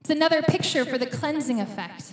It's 0.00 0.10
another 0.10 0.42
picture 0.42 0.84
for 0.84 0.98
the 0.98 1.06
cleansing 1.06 1.60
effect. 1.60 2.12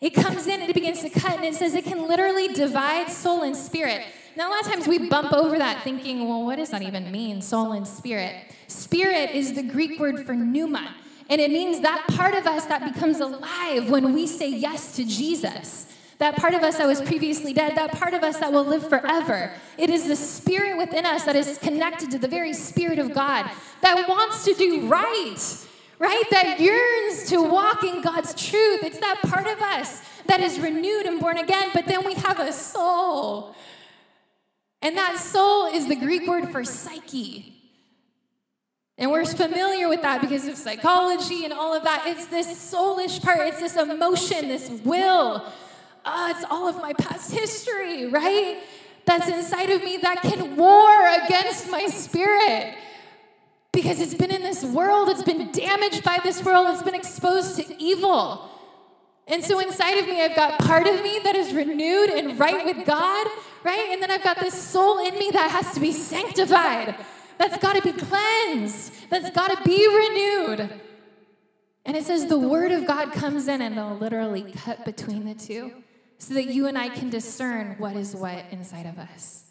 It 0.00 0.10
comes 0.10 0.46
in 0.46 0.60
and 0.60 0.68
it 0.68 0.74
begins 0.74 1.02
to 1.02 1.08
cut, 1.08 1.36
and 1.36 1.44
it 1.44 1.54
says 1.54 1.74
it 1.74 1.84
can 1.84 2.08
literally 2.08 2.48
divide 2.48 3.10
soul 3.10 3.42
and 3.42 3.56
spirit. 3.56 4.02
Now, 4.36 4.48
a 4.48 4.50
lot 4.50 4.66
of 4.66 4.72
times 4.72 4.88
we 4.88 5.08
bump 5.08 5.32
over 5.32 5.56
that 5.56 5.84
thinking, 5.84 6.28
well, 6.28 6.44
what 6.44 6.56
does 6.56 6.70
that 6.70 6.82
even 6.82 7.12
mean, 7.12 7.40
soul 7.40 7.72
and 7.72 7.86
spirit? 7.86 8.34
Spirit 8.66 9.30
is 9.30 9.54
the 9.54 9.62
Greek 9.62 10.00
word 10.00 10.26
for 10.26 10.34
pneuma. 10.34 10.94
And 11.28 11.40
it 11.40 11.50
means 11.50 11.80
that 11.80 12.06
part 12.08 12.34
of 12.34 12.46
us 12.46 12.66
that 12.66 12.92
becomes 12.92 13.20
alive 13.20 13.90
when 13.90 14.12
we 14.12 14.26
say 14.26 14.50
yes 14.50 14.94
to 14.96 15.04
Jesus. 15.04 15.90
That 16.18 16.36
part 16.36 16.54
of 16.54 16.62
us 16.62 16.78
that 16.78 16.86
was 16.86 17.00
previously 17.00 17.52
dead, 17.52 17.76
that 17.76 17.92
part 17.92 18.14
of 18.14 18.22
us 18.22 18.38
that 18.38 18.52
will 18.52 18.64
live 18.64 18.88
forever. 18.88 19.52
It 19.76 19.90
is 19.90 20.06
the 20.06 20.16
spirit 20.16 20.76
within 20.76 21.04
us 21.04 21.24
that 21.24 21.34
is 21.34 21.58
connected 21.58 22.10
to 22.12 22.18
the 22.18 22.28
very 22.28 22.52
spirit 22.52 22.98
of 22.98 23.12
God 23.12 23.50
that 23.80 24.08
wants 24.08 24.44
to 24.44 24.54
do 24.54 24.86
right, 24.86 25.66
right? 25.98 26.24
That 26.30 26.60
yearns 26.60 27.28
to 27.30 27.42
walk 27.42 27.82
in 27.82 28.00
God's 28.00 28.32
truth. 28.34 28.84
It's 28.84 29.00
that 29.00 29.20
part 29.22 29.46
of 29.46 29.60
us 29.60 30.02
that 30.26 30.40
is 30.40 30.60
renewed 30.60 31.06
and 31.06 31.20
born 31.20 31.38
again, 31.38 31.70
but 31.74 31.86
then 31.86 32.04
we 32.04 32.14
have 32.14 32.38
a 32.38 32.52
soul. 32.52 33.54
And 34.80 34.96
that 34.96 35.18
soul 35.18 35.66
is 35.66 35.88
the 35.88 35.96
Greek 35.96 36.28
word 36.28 36.50
for 36.50 36.62
psyche. 36.62 37.53
And 38.96 39.10
we're 39.10 39.24
familiar 39.24 39.88
with 39.88 40.02
that 40.02 40.20
because 40.20 40.46
of 40.46 40.56
psychology 40.56 41.44
and 41.44 41.52
all 41.52 41.74
of 41.74 41.82
that. 41.82 42.04
It's 42.06 42.26
this 42.26 42.46
soulish 42.46 43.20
part, 43.22 43.40
it's 43.40 43.60
this 43.60 43.76
emotion, 43.76 44.48
this 44.48 44.70
will. 44.84 45.44
Oh, 46.06 46.30
it's 46.30 46.44
all 46.50 46.68
of 46.68 46.76
my 46.76 46.92
past 46.92 47.32
history, 47.32 48.06
right? 48.06 48.62
That's 49.04 49.28
inside 49.28 49.70
of 49.70 49.82
me 49.82 49.96
that 49.98 50.22
can 50.22 50.56
war 50.56 51.08
against 51.24 51.70
my 51.70 51.86
spirit. 51.86 52.76
Because 53.72 54.00
it's 54.00 54.14
been 54.14 54.30
in 54.30 54.42
this 54.42 54.62
world, 54.64 55.08
it's 55.08 55.24
been 55.24 55.50
damaged 55.50 56.04
by 56.04 56.20
this 56.22 56.44
world, 56.44 56.68
it's 56.70 56.82
been 56.82 56.94
exposed 56.94 57.56
to 57.56 57.82
evil. 57.82 58.48
And 59.26 59.42
so 59.42 59.58
inside 59.58 59.98
of 59.98 60.06
me, 60.06 60.22
I've 60.22 60.36
got 60.36 60.60
part 60.60 60.86
of 60.86 61.02
me 61.02 61.18
that 61.24 61.34
is 61.34 61.52
renewed 61.52 62.10
and 62.10 62.38
right 62.38 62.64
with 62.64 62.86
God, 62.86 63.26
right? 63.64 63.88
And 63.90 64.00
then 64.00 64.12
I've 64.12 64.22
got 64.22 64.38
this 64.38 64.54
soul 64.54 65.04
in 65.04 65.18
me 65.18 65.30
that 65.32 65.50
has 65.50 65.74
to 65.74 65.80
be 65.80 65.90
sanctified 65.90 66.94
that's 67.38 67.58
got 67.58 67.76
to 67.76 67.82
be 67.82 67.92
cleansed, 67.92 69.10
that's 69.10 69.30
got 69.30 69.56
to 69.56 69.62
be 69.64 69.86
renewed. 69.86 70.70
And 71.86 71.96
it 71.96 72.04
says 72.04 72.26
the 72.26 72.38
word 72.38 72.72
of 72.72 72.86
God 72.86 73.12
comes 73.12 73.46
in 73.48 73.60
and 73.60 73.76
it'll 73.76 73.96
literally 73.96 74.50
cut 74.52 74.84
between 74.84 75.24
the 75.24 75.34
two 75.34 75.72
so 76.18 76.34
that 76.34 76.46
you 76.46 76.66
and 76.66 76.78
I 76.78 76.88
can 76.88 77.10
discern 77.10 77.76
what 77.78 77.96
is 77.96 78.16
what 78.16 78.44
inside 78.50 78.86
of 78.86 78.98
us. 78.98 79.44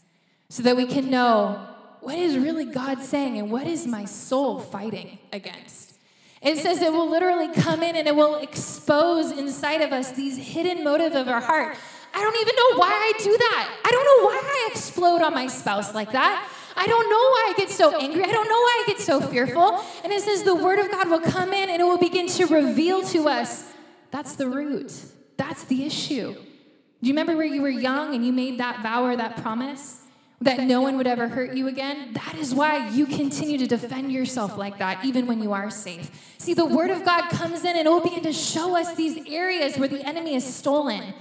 So 0.50 0.64
that 0.64 0.76
we 0.76 0.86
can 0.86 1.10
know 1.10 1.68
what 2.02 2.18
is 2.18 2.38
really 2.38 2.66
God 2.66 3.02
saying 3.02 3.38
and 3.38 3.52
what 3.52 3.68
is 3.68 3.86
my 3.86 4.06
soul 4.06 4.60
fighting 4.60 5.20
against. 5.32 5.94
It 6.42 6.58
says 6.58 6.82
it 6.82 6.92
will 6.92 7.10
literally 7.10 7.54
come 7.54 7.82
in 7.84 7.96
and 7.96 8.08
it 8.08 8.16
will 8.16 8.36
expose 8.36 9.32
inside 9.32 9.82
of 9.82 9.94
us 9.94 10.12
these 10.12 10.38
hidden 10.38 10.84
motives 10.84 11.16
of 11.16 11.28
our 11.28 11.40
heart. 11.40 11.78
I 12.14 12.22
don't 12.22 12.36
even 12.42 12.56
know 12.56 12.80
why 12.80 12.92
I 12.92 13.14
do 13.24 13.38
that. 13.38 13.82
I 13.86 13.92
don't 13.92 14.06
know 14.06 14.26
why 14.26 14.42
I 14.44 14.70
explode 14.72 15.22
on 15.22 15.34
my 15.34 15.48
spouse 15.48 15.96
like 15.96 16.12
that. 16.12 16.48
I 16.76 16.88
don't 16.88 17.10
know 17.10 17.16
why 17.16 17.52
I 17.52 17.54
get 17.58 17.70
so 17.70 18.00
angry. 18.00 18.24
I 18.24 18.32
don't 18.32 18.48
know 18.48 18.60
why 18.60 18.84
I 18.84 18.92
get 18.92 19.00
so 19.00 19.22
fearful. 19.22 19.84
And 20.04 20.12
it 20.12 20.22
says 20.22 20.44
the 20.44 20.56
word 20.56 20.80
of 20.80 20.92
God 20.92 21.10
will 21.10 21.22
come 21.22 21.54
in 21.54 21.70
and 21.70 21.82
it 21.82 21.86
will 21.86 21.98
begin 21.98 22.28
to 22.28 22.46
reveal 22.48 23.04
to 23.10 23.30
us 23.30 23.72
that's 24.12 24.36
the 24.36 24.48
root, 24.48 24.94
that's 25.38 25.64
the 25.64 25.86
issue. 25.86 26.34
Do 26.34 27.08
you 27.08 27.14
remember 27.14 27.36
where 27.36 27.46
you 27.46 27.62
were 27.62 27.70
young 27.70 28.14
and 28.14 28.26
you 28.26 28.32
made 28.32 28.60
that 28.60 28.84
vow 28.84 29.04
or 29.04 29.16
that 29.16 29.42
promise? 29.42 30.02
That 30.40 30.60
no 30.62 30.82
one 30.82 30.98
would 30.98 31.08
ever 31.08 31.28
hurt 31.28 31.56
you 31.56 31.68
again? 31.68 32.14
That 32.14 32.36
is 32.36 32.54
why 32.54 32.90
you 32.90 33.06
continue 33.06 33.58
to 33.58 33.66
defend 33.66 34.12
yourself 34.12 34.58
like 34.58 34.78
that, 34.80 35.04
even 35.04 35.26
when 35.26 35.42
you 35.42 35.54
are 35.54 35.72
safe. 35.72 36.12
See, 36.38 36.54
the 36.54 36.66
Word 36.66 36.92
of 36.92 37.06
God 37.06 37.30
comes 37.30 37.64
in 37.64 37.76
and 37.76 37.88
it 37.88 37.90
will 37.90 38.02
begin 38.04 38.24
to 38.24 38.34
show 38.34 38.78
us 38.78 38.94
these 38.96 39.26
areas 39.30 39.78
where 39.78 39.88
the 39.88 40.06
enemy 40.06 40.36
is 40.36 40.46
stolen 40.46 41.14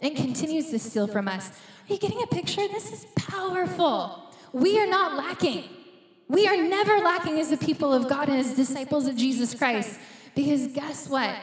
and 0.00 0.16
continues 0.16 0.70
to 0.70 0.78
steal 0.78 1.06
from 1.06 1.28
us. 1.28 1.50
Are 1.50 1.92
you 1.92 1.98
getting 1.98 2.22
a 2.22 2.26
picture? 2.26 2.66
This 2.68 2.92
is 2.92 3.06
powerful. 3.16 4.27
We 4.52 4.78
are 4.78 4.86
not 4.86 5.16
lacking. 5.16 5.64
We 6.28 6.46
are 6.46 6.56
never 6.56 6.98
lacking 6.98 7.38
as 7.40 7.50
the 7.50 7.56
people 7.56 7.92
of 7.92 8.08
God 8.08 8.28
and 8.28 8.38
as 8.38 8.54
disciples 8.54 9.06
of 9.06 9.16
Jesus 9.16 9.54
Christ. 9.54 9.98
Because 10.34 10.66
guess 10.68 11.08
what? 11.08 11.34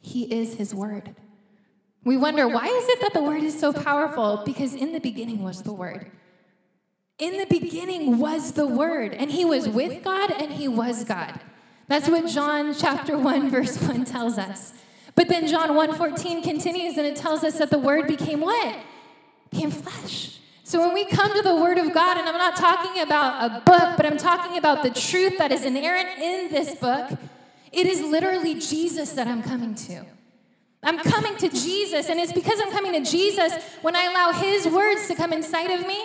He 0.00 0.24
is 0.24 0.54
His 0.54 0.74
Word. 0.74 1.14
We 2.04 2.16
wonder, 2.16 2.46
why 2.46 2.66
is 2.66 2.88
it 2.88 3.00
that 3.00 3.14
the 3.14 3.22
Word 3.22 3.42
is 3.42 3.58
so 3.58 3.72
powerful? 3.72 4.42
Because 4.44 4.74
in 4.74 4.92
the 4.92 5.00
beginning 5.00 5.42
was 5.42 5.62
the 5.62 5.72
Word. 5.72 6.10
In 7.18 7.38
the 7.38 7.46
beginning 7.46 8.18
was 8.18 8.52
the 8.52 8.66
Word, 8.66 9.14
and 9.14 9.30
He 9.30 9.44
was 9.44 9.68
with 9.68 10.04
God, 10.04 10.30
and 10.30 10.52
He 10.52 10.68
was 10.68 11.04
God. 11.04 11.40
That's 11.88 12.08
what 12.08 12.26
John 12.26 12.74
chapter 12.74 13.18
1, 13.18 13.50
verse 13.50 13.80
1 13.80 14.04
tells 14.04 14.38
us. 14.38 14.72
But 15.14 15.28
then 15.28 15.46
John 15.46 15.70
1:14 15.70 16.42
continues 16.42 16.96
and 16.96 17.06
it 17.06 17.16
tells 17.16 17.44
us 17.44 17.58
that 17.58 17.70
the 17.70 17.78
word 17.78 18.06
became 18.06 18.40
what? 18.40 18.76
Became 19.50 19.70
flesh. 19.70 20.40
So 20.66 20.80
when 20.80 20.94
we 20.94 21.04
come 21.04 21.30
to 21.34 21.42
the 21.42 21.54
word 21.54 21.76
of 21.76 21.92
God, 21.92 22.16
and 22.16 22.26
I'm 22.26 22.38
not 22.38 22.56
talking 22.56 23.02
about 23.02 23.44
a 23.44 23.60
book, 23.60 23.98
but 23.98 24.06
I'm 24.06 24.16
talking 24.16 24.56
about 24.56 24.82
the 24.82 24.88
truth 24.88 25.36
that 25.36 25.52
is 25.52 25.62
inherent 25.62 26.18
in 26.18 26.50
this 26.50 26.74
book, 26.76 27.10
it 27.70 27.86
is 27.86 28.00
literally 28.00 28.54
Jesus 28.54 29.12
that 29.12 29.28
I'm 29.28 29.42
coming 29.42 29.74
to. 29.74 30.06
I'm 30.82 30.98
coming 31.00 31.36
to 31.36 31.50
Jesus, 31.50 32.08
and 32.08 32.18
it's 32.18 32.32
because 32.32 32.58
I'm 32.62 32.72
coming 32.72 32.94
to 32.94 33.10
Jesus 33.10 33.52
when 33.82 33.94
I 33.94 34.04
allow 34.04 34.32
His 34.32 34.66
words 34.66 35.06
to 35.08 35.14
come 35.14 35.34
inside 35.34 35.70
of 35.70 35.86
me. 35.86 36.02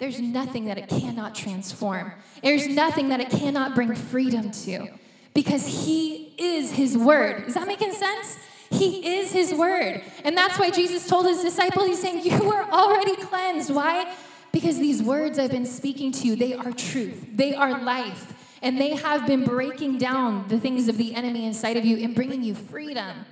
There's 0.00 0.20
nothing 0.20 0.64
that 0.64 0.76
it 0.76 0.88
cannot 0.88 1.36
transform. 1.36 2.12
There's 2.42 2.66
nothing 2.66 3.10
that 3.10 3.20
it 3.20 3.30
cannot 3.30 3.76
bring 3.76 3.94
freedom 3.94 4.50
to 4.50 4.88
because 5.34 5.86
He 5.86 6.34
is 6.36 6.72
His 6.72 6.98
word. 6.98 7.46
Is 7.46 7.54
that 7.54 7.68
making 7.68 7.92
sense? 7.92 8.38
He 8.70 9.18
is 9.18 9.32
His 9.32 9.52
word. 9.52 10.02
And 10.24 10.36
that's 10.36 10.58
why 10.58 10.70
Jesus 10.70 11.06
told 11.06 11.26
His 11.26 11.42
disciples, 11.42 11.86
He's 11.86 12.00
saying, 12.00 12.24
You 12.24 12.50
are 12.52 12.70
already 12.70 13.16
cleansed. 13.16 13.74
Why? 13.74 14.14
Because 14.52 14.78
these 14.78 15.02
words 15.02 15.38
I've 15.38 15.50
been 15.50 15.66
speaking 15.66 16.12
to 16.12 16.26
you, 16.26 16.36
they 16.36 16.54
are 16.54 16.72
truth, 16.72 17.26
they 17.34 17.54
are 17.54 17.82
life. 17.82 18.34
And 18.62 18.78
they 18.78 18.94
have 18.94 19.26
been 19.26 19.44
breaking 19.44 19.96
down 19.98 20.46
the 20.48 20.60
things 20.60 20.88
of 20.88 20.98
the 20.98 21.14
enemy 21.14 21.46
inside 21.46 21.78
of 21.78 21.84
you 21.84 21.96
and 21.96 22.14
bringing 22.14 22.42
you 22.42 22.54
freedom. 22.54 23.24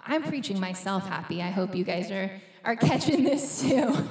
I'm 0.00 0.22
preaching 0.22 0.58
myself 0.58 1.06
happy. 1.06 1.42
I 1.42 1.50
hope 1.50 1.74
you 1.74 1.84
guys 1.84 2.10
are, 2.10 2.30
are 2.64 2.76
catching 2.76 3.24
this 3.24 3.60
too. 3.60 4.08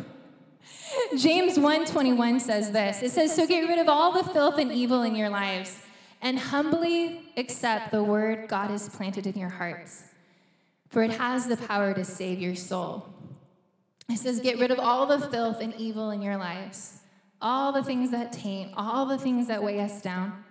James 1.17 1.57
1:21 1.57 2.39
says 2.39 2.71
this. 2.71 3.01
It 3.01 3.11
says, 3.11 3.35
"So 3.35 3.47
get 3.47 3.67
rid 3.67 3.79
of 3.79 3.89
all 3.89 4.11
the 4.11 4.23
filth 4.23 4.59
and 4.59 4.71
evil 4.71 5.01
in 5.01 5.15
your 5.15 5.29
lives 5.29 5.77
and 6.23 6.39
humbly 6.39 7.21
accept 7.37 7.91
the 7.91 8.03
word 8.03 8.47
God 8.47 8.71
has 8.71 8.89
planted 8.89 9.27
in 9.27 9.37
your 9.37 9.49
hearts, 9.49 10.05
for 10.89 11.03
it 11.03 11.11
has 11.11 11.47
the 11.47 11.57
power 11.57 11.93
to 11.93 12.03
save 12.03 12.39
your 12.39 12.55
soul." 12.55 13.05
It 14.09 14.17
says, 14.17 14.39
"Get 14.39 14.57
rid 14.57 14.71
of 14.71 14.79
all 14.79 15.05
the 15.05 15.19
filth 15.19 15.59
and 15.61 15.75
evil 15.75 16.09
in 16.09 16.21
your 16.21 16.37
lives, 16.37 17.01
all 17.41 17.71
the 17.71 17.83
things 17.83 18.09
that 18.11 18.31
taint, 18.31 18.71
all 18.75 19.05
the 19.05 19.17
things 19.17 19.47
that 19.47 19.61
weigh 19.61 19.81
us 19.81 20.01
down." 20.01 20.43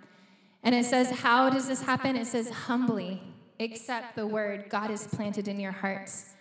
And 0.61 0.73
it 0.73 0.85
says, 0.85 1.09
"How 1.09 1.49
does 1.49 1.67
this 1.67 1.81
happen?" 1.81 2.15
It 2.15 2.27
says, 2.27 2.49
"Humbly 2.49 3.21
accept 3.59 4.15
the 4.15 4.27
word 4.27 4.69
God 4.69 4.89
has 4.89 5.07
planted 5.07 5.47
in 5.47 5.59
your 5.59 5.71
hearts. 5.71 6.35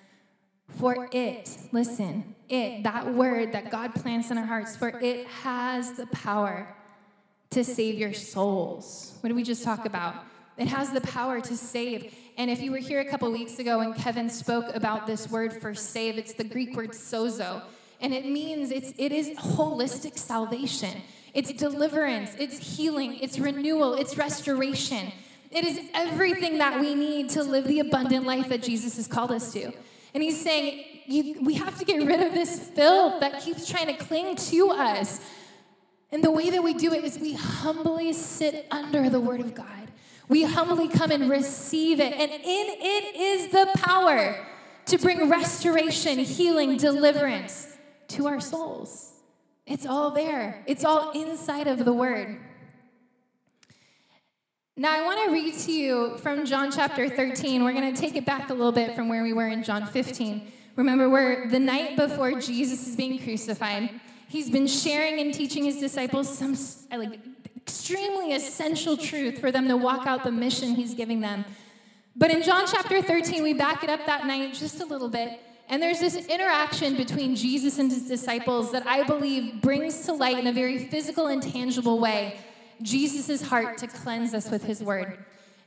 For 0.68 1.08
it, 1.12 1.58
listen, 1.70 2.34
it, 2.48 2.82
that 2.82 3.14
word 3.14 3.52
that 3.52 3.70
God 3.70 3.94
plants 3.94 4.30
in 4.30 4.38
our 4.38 4.44
hearts, 4.44 4.76
for 4.76 4.88
it 5.00 5.26
has 5.26 5.92
the 5.92 6.06
power 6.06 6.74
to 7.52 7.64
save 7.64 7.98
your 7.98 8.12
souls. 8.12 9.16
What 9.20 9.28
did 9.28 9.36
we 9.36 9.42
just 9.42 9.64
talk 9.64 9.86
about? 9.86 10.14
It 10.56 10.68
has 10.68 10.92
the 10.92 11.00
power 11.00 11.40
to 11.40 11.56
save. 11.56 12.14
And 12.36 12.50
if 12.50 12.60
you 12.60 12.70
were 12.70 12.78
here 12.78 13.00
a 13.00 13.04
couple 13.04 13.30
weeks 13.30 13.58
ago 13.58 13.80
and 13.80 13.94
Kevin 13.94 14.28
spoke 14.28 14.74
about 14.74 15.06
this 15.06 15.30
word 15.30 15.52
for 15.60 15.74
save, 15.74 16.18
it's 16.18 16.34
the 16.34 16.44
Greek 16.44 16.76
word 16.76 16.90
sozo. 16.90 17.62
And 18.00 18.12
it 18.12 18.26
means 18.26 18.70
it's, 18.70 18.92
it 18.98 19.12
is 19.12 19.30
holistic 19.30 20.18
salvation. 20.18 21.02
It's 21.34 21.52
deliverance, 21.52 22.34
it's 22.38 22.76
healing, 22.76 23.18
it's 23.20 23.38
renewal, 23.38 23.94
it's 23.94 24.18
restoration. 24.18 25.12
It 25.50 25.64
is 25.64 25.80
everything 25.94 26.58
that 26.58 26.80
we 26.80 26.94
need 26.94 27.30
to 27.30 27.42
live 27.42 27.66
the 27.66 27.80
abundant 27.80 28.26
life 28.26 28.48
that 28.48 28.62
Jesus 28.62 28.96
has 28.96 29.06
called 29.06 29.30
us 29.30 29.52
to. 29.52 29.72
And 30.14 30.22
he's 30.22 30.40
saying, 30.40 30.84
we 31.08 31.54
have 31.54 31.78
to 31.78 31.84
get 31.84 32.06
rid 32.06 32.20
of 32.20 32.34
this 32.34 32.68
filth 32.70 33.20
that 33.20 33.42
keeps 33.42 33.68
trying 33.68 33.86
to 33.86 33.94
cling 33.94 34.36
to 34.36 34.70
us. 34.70 35.20
And 36.12 36.22
the 36.22 36.30
way 36.30 36.50
that 36.50 36.62
we 36.62 36.74
do 36.74 36.92
it 36.92 37.04
is 37.04 37.18
we 37.18 37.32
humbly 37.32 38.12
sit 38.12 38.66
under 38.70 39.08
the 39.08 39.18
word 39.18 39.40
of 39.40 39.54
God. 39.54 39.66
We 40.28 40.44
humbly 40.44 40.88
come 40.88 41.10
and 41.10 41.28
receive 41.30 42.00
it. 42.00 42.12
And 42.12 42.30
in 42.30 42.40
it 42.42 43.16
is 43.16 43.48
the 43.48 43.70
power 43.76 44.46
to 44.86 44.98
bring 44.98 45.30
restoration, 45.30 46.18
healing, 46.18 46.76
deliverance 46.76 47.78
to 48.08 48.26
our 48.26 48.40
souls. 48.40 49.20
It's 49.66 49.86
all 49.86 50.10
there, 50.10 50.62
it's 50.66 50.84
all 50.84 51.12
inside 51.12 51.66
of 51.66 51.84
the 51.84 51.92
word. 51.92 52.38
Now, 54.76 54.92
I 54.92 55.02
want 55.02 55.24
to 55.26 55.32
read 55.32 55.54
to 55.60 55.72
you 55.72 56.18
from 56.18 56.46
John 56.46 56.72
chapter 56.72 57.08
13. 57.08 57.62
We're 57.62 57.74
going 57.74 57.94
to 57.94 58.00
take 58.00 58.16
it 58.16 58.24
back 58.24 58.48
a 58.50 58.54
little 58.54 58.72
bit 58.72 58.94
from 58.94 59.08
where 59.08 59.22
we 59.22 59.32
were 59.32 59.48
in 59.48 59.62
John 59.62 59.86
15. 59.86 60.50
Remember, 60.76 61.10
we're 61.10 61.48
the 61.48 61.58
night 61.58 61.96
before 61.96 62.40
Jesus 62.40 62.88
is 62.88 62.96
being 62.96 63.18
crucified. 63.18 63.90
He's 64.32 64.48
been 64.48 64.66
sharing 64.66 65.20
and 65.20 65.34
teaching 65.34 65.64
his 65.64 65.78
disciples 65.78 66.26
some 66.38 66.56
uh, 66.90 66.96
like 66.96 67.20
extremely 67.54 68.32
essential 68.32 68.96
truth 68.96 69.38
for 69.38 69.52
them 69.52 69.68
to 69.68 69.76
walk 69.76 70.06
out 70.06 70.24
the 70.24 70.32
mission 70.32 70.74
he's 70.74 70.94
giving 70.94 71.20
them. 71.20 71.44
But 72.16 72.30
in 72.30 72.42
John 72.42 72.64
chapter 72.66 73.02
13, 73.02 73.42
we 73.42 73.52
back 73.52 73.84
it 73.84 73.90
up 73.90 74.06
that 74.06 74.26
night 74.26 74.54
just 74.54 74.80
a 74.80 74.86
little 74.86 75.10
bit. 75.10 75.38
And 75.68 75.82
there's 75.82 76.00
this 76.00 76.16
interaction 76.28 76.96
between 76.96 77.36
Jesus 77.36 77.78
and 77.78 77.92
his 77.92 78.08
disciples 78.08 78.72
that 78.72 78.86
I 78.86 79.02
believe 79.02 79.60
brings 79.60 80.06
to 80.06 80.14
light 80.14 80.38
in 80.38 80.46
a 80.46 80.52
very 80.52 80.86
physical 80.86 81.26
and 81.26 81.42
tangible 81.42 82.00
way 82.00 82.40
Jesus' 82.80 83.42
heart 83.42 83.76
to 83.78 83.86
cleanse 83.86 84.32
us 84.32 84.50
with 84.50 84.64
his 84.64 84.82
word. 84.82 85.22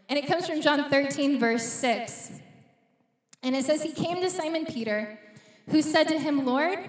And 0.10 0.18
it 0.18 0.26
comes 0.26 0.48
from 0.48 0.64
John 0.64 0.90
13, 0.90 1.40
verse 1.40 1.68
6. 1.68 2.32
And 3.44 3.56
it 3.56 3.64
says, 3.64 3.84
He 3.84 3.92
came 3.92 4.22
to 4.22 4.30
Simon 4.32 4.66
Peter, 4.66 5.20
who 5.70 5.84
said 5.84 6.08
to 6.08 6.18
him, 6.18 6.48
Lord, 6.48 6.80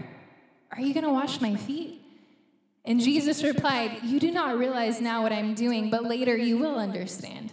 are 0.72 0.80
you 0.80 0.92
going 0.92 1.04
to 1.04 1.12
wash 1.12 1.40
my 1.40 1.54
feet? 1.54 2.02
And 2.84 3.00
Jesus 3.00 3.42
replied, 3.42 4.00
You 4.04 4.20
do 4.20 4.30
not 4.30 4.58
realize 4.58 5.00
now 5.00 5.22
what 5.22 5.32
I'm 5.32 5.54
doing, 5.54 5.90
but 5.90 6.04
later 6.04 6.36
you 6.36 6.58
will 6.58 6.76
understand. 6.76 7.52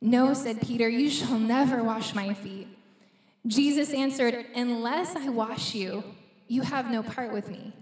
No, 0.00 0.34
said 0.34 0.60
Peter, 0.60 0.88
you 0.88 1.10
shall 1.10 1.38
never 1.38 1.82
wash 1.82 2.14
my 2.14 2.34
feet. 2.34 2.68
Jesus 3.46 3.92
answered, 3.92 4.46
Unless 4.54 5.16
I 5.16 5.28
wash 5.28 5.74
you, 5.74 6.04
you 6.48 6.62
have 6.62 6.90
no 6.90 7.02
part 7.02 7.32
with 7.32 7.48
me. 7.48 7.72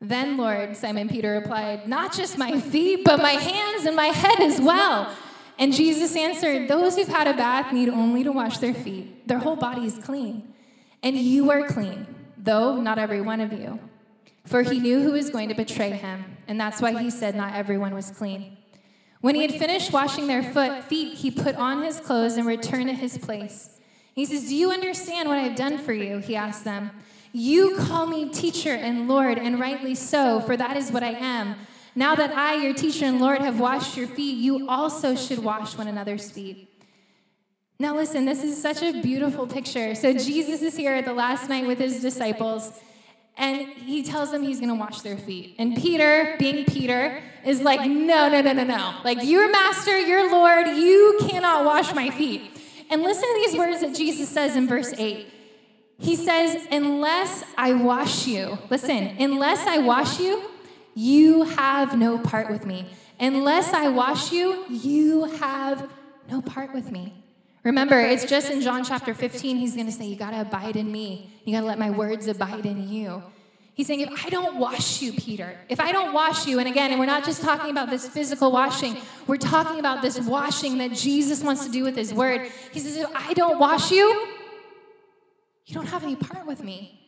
Then, 0.00 0.36
Lord, 0.36 0.76
Simon 0.76 1.08
Peter 1.08 1.32
replied, 1.32 1.86
Not 1.86 2.12
just 2.12 2.36
my 2.36 2.58
feet, 2.60 3.04
but 3.04 3.20
my 3.20 3.32
hands 3.32 3.86
and 3.86 3.94
my 3.94 4.06
head 4.06 4.40
as 4.40 4.60
well. 4.60 5.14
And 5.58 5.72
Jesus 5.72 6.16
answered, 6.16 6.68
Those 6.68 6.96
who've 6.96 7.06
had 7.06 7.28
a 7.28 7.34
bath 7.34 7.72
need 7.72 7.88
only 7.88 8.24
to 8.24 8.32
wash 8.32 8.58
their 8.58 8.74
feet. 8.74 9.28
Their 9.28 9.38
whole 9.38 9.56
body 9.56 9.86
is 9.86 9.98
clean. 9.98 10.52
And 11.02 11.16
you 11.16 11.50
are 11.50 11.66
clean, 11.68 12.06
though 12.42 12.80
not 12.80 12.98
every 12.98 13.20
one 13.20 13.40
of 13.40 13.52
you. 13.52 13.78
For 14.44 14.62
he 14.62 14.80
knew 14.80 15.02
who 15.02 15.12
was 15.12 15.30
going 15.30 15.48
to 15.48 15.54
betray 15.54 15.90
him, 15.90 16.36
and 16.48 16.60
that's 16.60 16.82
why 16.82 17.00
he 17.00 17.10
said 17.10 17.34
not 17.34 17.54
everyone 17.54 17.94
was 17.94 18.10
clean. 18.10 18.56
When 19.20 19.36
he 19.36 19.42
had 19.42 19.52
finished 19.52 19.92
washing 19.92 20.26
their 20.26 20.42
foot, 20.42 20.84
feet, 20.84 21.14
he 21.14 21.30
put 21.30 21.54
on 21.54 21.82
his 21.82 22.00
clothes 22.00 22.36
and 22.36 22.46
returned 22.46 22.88
to 22.88 22.94
his 22.94 23.16
place. 23.18 23.78
He 24.14 24.26
says, 24.26 24.48
Do 24.48 24.56
you 24.56 24.72
understand 24.72 25.28
what 25.28 25.38
I've 25.38 25.54
done 25.54 25.78
for 25.78 25.92
you? 25.92 26.18
He 26.18 26.34
asked 26.34 26.64
them. 26.64 26.90
You 27.32 27.76
call 27.76 28.06
me 28.06 28.28
teacher 28.28 28.74
and 28.74 29.08
Lord, 29.08 29.38
and 29.38 29.60
rightly 29.60 29.94
so, 29.94 30.40
for 30.40 30.56
that 30.56 30.76
is 30.76 30.90
what 30.90 31.04
I 31.04 31.12
am. 31.12 31.54
Now 31.94 32.14
that 32.14 32.32
I, 32.32 32.56
your 32.56 32.74
teacher 32.74 33.04
and 33.04 33.20
Lord, 33.20 33.40
have 33.40 33.60
washed 33.60 33.96
your 33.96 34.08
feet, 34.08 34.38
you 34.38 34.68
also 34.68 35.14
should 35.14 35.38
wash 35.38 35.78
one 35.78 35.86
another's 35.86 36.30
feet. 36.30 36.71
Now, 37.82 37.96
listen, 37.96 38.26
this 38.26 38.44
is 38.44 38.62
such 38.62 38.80
a 38.80 39.02
beautiful 39.02 39.44
picture. 39.44 39.96
So, 39.96 40.12
Jesus 40.12 40.62
is 40.62 40.76
here 40.76 40.92
at 40.92 41.04
the 41.04 41.12
last 41.12 41.48
night 41.48 41.66
with 41.66 41.80
his 41.80 42.00
disciples, 42.00 42.70
and 43.36 43.66
he 43.70 44.04
tells 44.04 44.30
them 44.30 44.44
he's 44.44 44.60
going 44.60 44.68
to 44.68 44.76
wash 44.76 45.00
their 45.00 45.16
feet. 45.16 45.56
And 45.58 45.74
Peter, 45.74 46.36
being 46.38 46.64
Peter, 46.64 47.20
is 47.44 47.60
like, 47.60 47.80
No, 47.80 48.28
no, 48.28 48.40
no, 48.40 48.52
no, 48.52 48.62
no. 48.62 49.00
Like, 49.02 49.18
you're 49.22 49.50
master, 49.50 49.98
you're 49.98 50.30
Lord, 50.30 50.68
you 50.68 51.18
cannot 51.28 51.64
wash 51.64 51.92
my 51.92 52.10
feet. 52.10 52.52
And 52.88 53.02
listen 53.02 53.24
to 53.24 53.42
these 53.46 53.58
words 53.58 53.80
that 53.80 53.96
Jesus 53.96 54.28
says 54.28 54.54
in 54.54 54.68
verse 54.68 54.92
8. 54.96 55.26
He 55.98 56.14
says, 56.14 56.64
Unless 56.70 57.42
I 57.58 57.74
wash 57.74 58.28
you, 58.28 58.58
listen, 58.70 59.16
unless 59.18 59.66
I 59.66 59.78
wash 59.78 60.20
you, 60.20 60.40
you 60.94 61.42
have 61.42 61.98
no 61.98 62.20
part 62.20 62.48
with 62.48 62.64
me. 62.64 62.86
Unless 63.18 63.74
I 63.74 63.88
wash 63.88 64.30
you, 64.30 64.66
you 64.68 65.24
have 65.24 65.90
no 66.30 66.40
part 66.40 66.72
with 66.72 66.92
me. 66.92 67.21
Remember, 67.64 68.00
it's 68.00 68.24
just 68.24 68.50
in 68.50 68.60
John 68.60 68.84
chapter 68.84 69.14
15, 69.14 69.56
he's 69.56 69.74
going 69.74 69.86
to 69.86 69.92
say, 69.92 70.06
You 70.06 70.16
got 70.16 70.30
to 70.32 70.40
abide 70.40 70.76
in 70.76 70.90
me. 70.90 71.30
You 71.44 71.54
got 71.54 71.60
to 71.60 71.66
let 71.66 71.78
my 71.78 71.90
words 71.90 72.26
abide 72.26 72.66
in 72.66 72.88
you. 72.88 73.22
He's 73.74 73.86
saying, 73.86 74.00
If 74.00 74.26
I 74.26 74.30
don't 74.30 74.56
wash 74.56 75.00
you, 75.00 75.12
Peter, 75.12 75.56
if 75.68 75.78
I 75.78 75.92
don't 75.92 76.12
wash 76.12 76.46
you, 76.46 76.58
and 76.58 76.68
again, 76.68 76.90
and 76.90 76.98
we're 76.98 77.06
not 77.06 77.24
just 77.24 77.40
talking 77.40 77.70
about 77.70 77.88
this 77.88 78.08
physical 78.08 78.50
washing, 78.50 78.96
we're 79.26 79.36
talking 79.36 79.78
about 79.78 80.02
this 80.02 80.18
washing 80.20 80.78
that 80.78 80.92
Jesus 80.92 81.42
wants 81.42 81.64
to 81.64 81.70
do 81.70 81.84
with 81.84 81.96
his 81.96 82.12
word. 82.12 82.50
He 82.72 82.80
says, 82.80 82.96
If 82.96 83.10
I 83.14 83.32
don't 83.34 83.60
wash 83.60 83.92
you, 83.92 84.08
you 85.66 85.74
don't 85.74 85.86
have 85.86 86.02
any 86.02 86.16
part 86.16 86.46
with 86.46 86.64
me. 86.64 86.98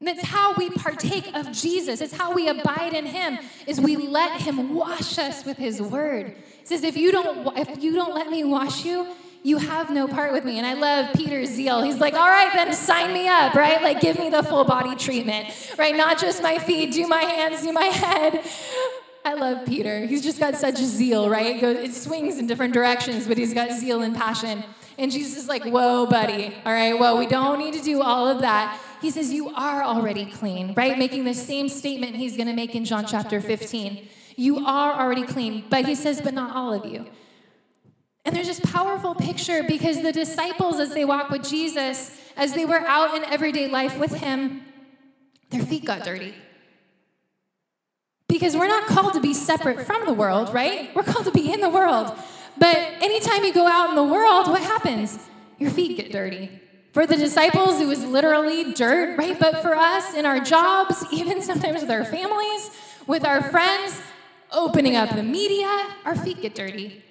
And 0.00 0.08
that's 0.08 0.26
how 0.26 0.54
we 0.54 0.70
partake 0.70 1.34
of 1.34 1.52
Jesus. 1.52 2.00
It's 2.00 2.12
how 2.12 2.32
we 2.32 2.48
abide 2.48 2.94
in 2.94 3.06
him 3.06 3.38
is 3.66 3.80
we 3.80 3.96
let 3.96 4.40
him 4.40 4.74
wash 4.74 5.18
us 5.18 5.44
with 5.44 5.56
his 5.56 5.80
word. 5.80 6.34
It 6.60 6.68
says 6.68 6.82
if 6.82 6.96
you 6.96 7.12
don't 7.12 7.56
if 7.56 7.82
you 7.82 7.92
don't 7.92 8.14
let 8.14 8.28
me 8.28 8.44
wash 8.44 8.84
you, 8.84 9.06
you 9.44 9.58
have 9.58 9.90
no 9.90 10.08
part 10.08 10.32
with 10.32 10.44
me. 10.44 10.56
And 10.58 10.66
I 10.66 10.72
love 10.72 11.14
Peter's 11.14 11.50
zeal. 11.50 11.82
He's 11.82 11.98
like, 11.98 12.14
all 12.14 12.28
right, 12.28 12.50
then 12.54 12.72
sign 12.72 13.12
me 13.12 13.28
up, 13.28 13.54
right? 13.54 13.80
Like, 13.82 14.00
give 14.00 14.18
me 14.18 14.30
the 14.30 14.42
full 14.42 14.64
body 14.64 14.96
treatment, 14.96 15.48
right? 15.78 15.94
Not 15.94 16.18
just 16.18 16.42
my 16.42 16.58
feet, 16.58 16.92
do 16.92 17.06
my 17.06 17.22
hands, 17.22 17.62
do 17.62 17.70
my 17.70 17.84
head. 17.84 18.42
I 19.24 19.34
love 19.34 19.66
Peter. 19.66 20.06
He's 20.06 20.22
just 20.22 20.40
got 20.40 20.56
such 20.56 20.76
zeal, 20.76 21.28
right? 21.28 21.56
It, 21.56 21.60
goes, 21.60 21.76
it 21.76 21.94
swings 21.94 22.38
in 22.38 22.46
different 22.46 22.72
directions, 22.72 23.26
but 23.26 23.36
he's 23.36 23.54
got 23.54 23.70
zeal 23.70 24.02
and 24.02 24.16
passion. 24.16 24.64
And 24.96 25.12
Jesus 25.12 25.36
is 25.36 25.48
like, 25.48 25.64
whoa, 25.64 26.06
buddy, 26.06 26.54
all 26.64 26.72
right, 26.72 26.98
well, 26.98 27.18
we 27.18 27.26
don't 27.26 27.58
need 27.58 27.74
to 27.74 27.82
do 27.82 28.00
all 28.00 28.26
of 28.26 28.40
that. 28.40 28.80
He 29.04 29.10
says, 29.10 29.30
You 29.30 29.50
are 29.50 29.82
already 29.82 30.24
clean, 30.24 30.72
right? 30.74 30.96
Making 30.96 31.24
the 31.24 31.34
same 31.34 31.68
statement 31.68 32.16
he's 32.16 32.36
going 32.36 32.46
to 32.46 32.54
make 32.54 32.74
in 32.74 32.86
John 32.86 33.04
chapter 33.04 33.38
15. 33.38 34.08
You 34.36 34.64
are 34.64 34.98
already 34.98 35.24
clean. 35.24 35.64
But 35.68 35.84
he 35.84 35.94
says, 35.94 36.22
But 36.22 36.32
not 36.32 36.56
all 36.56 36.72
of 36.72 36.86
you. 36.90 37.04
And 38.24 38.34
there's 38.34 38.46
this 38.46 38.60
powerful 38.60 39.14
picture 39.14 39.62
because 39.62 40.02
the 40.02 40.12
disciples, 40.12 40.80
as 40.80 40.94
they 40.94 41.04
walk 41.04 41.30
with 41.30 41.46
Jesus, 41.46 42.18
as 42.36 42.54
they 42.54 42.64
were 42.64 42.80
out 42.80 43.14
in 43.14 43.24
everyday 43.24 43.68
life 43.68 43.98
with 43.98 44.14
him, 44.14 44.62
their 45.50 45.62
feet 45.62 45.84
got 45.84 46.04
dirty. 46.04 46.34
Because 48.26 48.56
we're 48.56 48.68
not 48.68 48.86
called 48.86 49.12
to 49.12 49.20
be 49.20 49.34
separate 49.34 49.86
from 49.86 50.06
the 50.06 50.14
world, 50.14 50.52
right? 50.54 50.94
We're 50.94 51.02
called 51.02 51.26
to 51.26 51.30
be 51.30 51.52
in 51.52 51.60
the 51.60 51.68
world. 51.68 52.16
But 52.56 52.76
anytime 52.76 53.44
you 53.44 53.52
go 53.52 53.66
out 53.66 53.90
in 53.90 53.96
the 53.96 54.04
world, 54.04 54.48
what 54.48 54.62
happens? 54.62 55.18
Your 55.58 55.70
feet 55.70 55.96
get 55.96 56.10
dirty. 56.10 56.60
For 56.92 57.06
the 57.06 57.16
disciples, 57.16 57.80
it 57.80 57.86
was 57.86 58.04
literally 58.04 58.72
dirt, 58.72 59.18
right? 59.18 59.38
But 59.38 59.62
for 59.62 59.74
us, 59.74 60.14
in 60.14 60.24
our 60.24 60.40
jobs, 60.40 61.04
even 61.12 61.42
sometimes 61.42 61.82
with 61.82 61.90
our 61.90 62.04
families, 62.04 62.70
with 63.06 63.24
our 63.24 63.42
friends, 63.50 64.00
opening 64.50 64.96
up 64.96 65.14
the 65.14 65.22
media, 65.22 65.88
our 66.04 66.16
feet 66.16 66.40
get 66.40 66.54
dirty, 66.54 67.02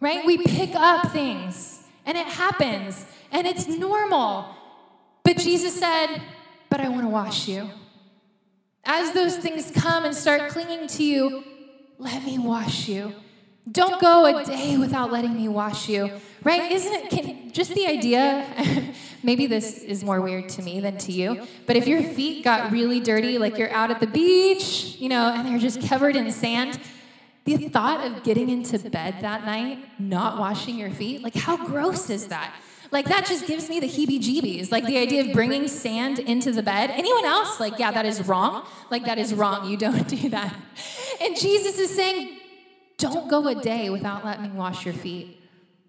right? 0.00 0.24
We 0.24 0.38
pick 0.38 0.74
up 0.74 1.12
things, 1.12 1.84
and 2.04 2.16
it 2.16 2.26
happens, 2.26 3.04
and 3.32 3.46
it's 3.46 3.66
normal. 3.66 4.54
But 5.22 5.38
Jesus 5.38 5.78
said, 5.78 6.22
But 6.68 6.80
I 6.80 6.88
want 6.88 7.02
to 7.02 7.08
wash 7.08 7.48
you. 7.48 7.68
As 8.84 9.12
those 9.12 9.36
things 9.36 9.72
come 9.74 10.04
and 10.04 10.14
start 10.14 10.50
clinging 10.50 10.86
to 10.88 11.04
you, 11.04 11.44
let 11.98 12.24
me 12.24 12.38
wash 12.38 12.88
you. 12.88 13.12
Don't 13.70 14.00
go 14.00 14.26
a 14.26 14.44
day 14.44 14.76
without 14.76 15.10
letting 15.10 15.34
me 15.36 15.48
wash 15.48 15.88
you. 15.88 16.10
Right? 16.44 16.70
Isn't 16.70 16.92
it 16.92 17.10
can, 17.10 17.50
just 17.50 17.74
the 17.74 17.86
idea? 17.88 18.46
maybe 19.24 19.48
this 19.48 19.78
is 19.82 20.04
more 20.04 20.20
weird 20.20 20.48
to 20.50 20.62
me 20.62 20.78
than 20.78 20.96
to 20.98 21.10
you, 21.10 21.44
but 21.66 21.74
if 21.74 21.88
your 21.88 22.00
feet 22.00 22.44
got 22.44 22.70
really 22.70 23.00
dirty, 23.00 23.38
like 23.38 23.58
you're 23.58 23.72
out 23.72 23.90
at 23.90 23.98
the 23.98 24.06
beach, 24.06 24.96
you 25.00 25.08
know, 25.08 25.32
and 25.34 25.48
they're 25.48 25.58
just 25.58 25.82
covered 25.88 26.14
in 26.14 26.30
sand, 26.30 26.78
the 27.46 27.68
thought 27.68 28.04
of 28.04 28.22
getting 28.24 28.50
into 28.50 28.78
bed 28.78 29.16
that 29.20 29.46
night, 29.46 29.78
not 30.00 30.38
washing 30.38 30.76
your 30.76 30.90
feet, 30.90 31.22
like 31.22 31.34
how 31.34 31.56
gross 31.56 32.10
is 32.10 32.28
that? 32.28 32.52
Like 32.90 33.06
that 33.06 33.26
just 33.26 33.46
gives 33.46 33.68
me 33.68 33.80
the 33.80 33.88
heebie 33.88 34.20
jeebies. 34.20 34.70
Like 34.70 34.86
the 34.86 34.98
idea 34.98 35.26
of 35.26 35.32
bringing 35.32 35.68
sand 35.68 36.18
into 36.18 36.52
the 36.52 36.62
bed. 36.62 36.90
Anyone 36.90 37.24
else? 37.24 37.58
Like, 37.58 37.78
yeah, 37.78 37.90
that 37.90 38.06
is 38.06 38.26
wrong. 38.26 38.64
Like 38.90 39.04
that 39.06 39.18
is 39.18 39.34
wrong. 39.34 39.68
You 39.68 39.76
don't 39.76 40.06
do 40.08 40.28
that. 40.30 40.54
And 41.20 41.36
Jesus 41.36 41.78
is 41.78 41.94
saying, 41.94 42.38
don't 42.98 43.28
go 43.28 43.46
a 43.48 43.54
day 43.54 43.90
without 43.90 44.24
letting 44.24 44.44
me 44.44 44.50
wash 44.50 44.84
your 44.84 44.94
feet. 44.94 45.40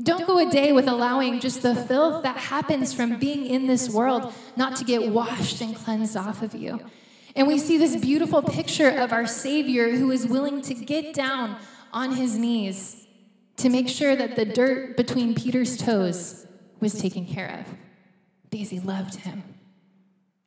Don't 0.02 0.28
go 0.28 0.38
a 0.38 0.50
day 0.50 0.74
with 0.74 0.88
allowing 0.88 1.39
just 1.39 1.63
the 1.63 1.76
filth 1.76 2.24
that 2.24 2.38
happens 2.38 2.93
from 2.93 3.17
being 3.17 3.46
in 3.46 3.65
this 3.65 3.89
world 3.89 4.32
not 4.56 4.76
to 4.78 4.84
get 4.84 5.12
washed 5.12 5.62
and 5.62 5.76
cleansed 5.76 6.15
off 6.15 6.43
of 6.43 6.54
you. 6.54 6.80
And 7.38 7.47
we 7.47 7.60
see 7.60 7.78
this 7.78 7.95
beautiful 7.95 8.41
picture 8.41 8.89
of 8.89 9.13
our 9.13 9.28
Savior 9.28 9.91
who 9.91 10.10
is 10.10 10.26
willing 10.26 10.60
to 10.63 10.73
get 10.73 11.13
down 11.13 11.60
on 11.93 12.15
his 12.15 12.36
knees 12.36 13.06
to 13.58 13.69
make 13.69 13.88
sure 13.88 14.15
that 14.15 14.36
the 14.36 14.43
dirt 14.43 14.97
between 14.97 15.36
Peter's 15.36 15.78
toes 15.78 16.47
was 16.80 17.00
taken 17.00 17.28
care 17.28 17.60
of 17.60 17.76
because 18.50 18.71
he 18.71 18.80
loved 18.80 19.17
him. 19.17 19.43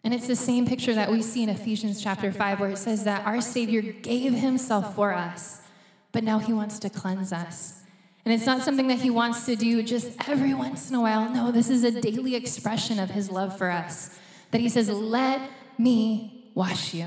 And 0.02 0.12
it's 0.12 0.26
the 0.26 0.34
same 0.34 0.66
picture 0.66 0.92
that 0.92 1.12
we 1.12 1.22
see 1.22 1.44
in 1.44 1.48
Ephesians 1.48 2.02
chapter 2.02 2.32
5, 2.32 2.58
where 2.58 2.70
it 2.70 2.78
says 2.78 3.04
that 3.04 3.24
our 3.24 3.40
Savior 3.40 3.82
gave 3.82 4.34
himself 4.34 4.96
for 4.96 5.14
us, 5.14 5.62
but 6.10 6.24
now 6.24 6.40
he 6.40 6.52
wants 6.52 6.80
to 6.80 6.90
cleanse 6.90 7.32
us. 7.32 7.84
And 8.24 8.34
it's 8.34 8.46
not 8.46 8.62
something 8.62 8.88
that 8.88 8.98
he 8.98 9.10
wants 9.10 9.46
to 9.46 9.54
do 9.54 9.84
just 9.84 10.10
every 10.28 10.54
once 10.54 10.90
in 10.90 10.96
a 10.96 11.00
while. 11.00 11.30
No, 11.30 11.52
this 11.52 11.70
is 11.70 11.84
a 11.84 12.00
daily 12.00 12.34
expression 12.34 12.98
of 12.98 13.10
his 13.10 13.30
love 13.30 13.56
for 13.56 13.70
us. 13.70 14.18
That 14.50 14.60
he 14.60 14.68
says, 14.68 14.88
Let 14.88 15.48
me 15.78 16.39
wash 16.60 16.92
you, 16.92 17.06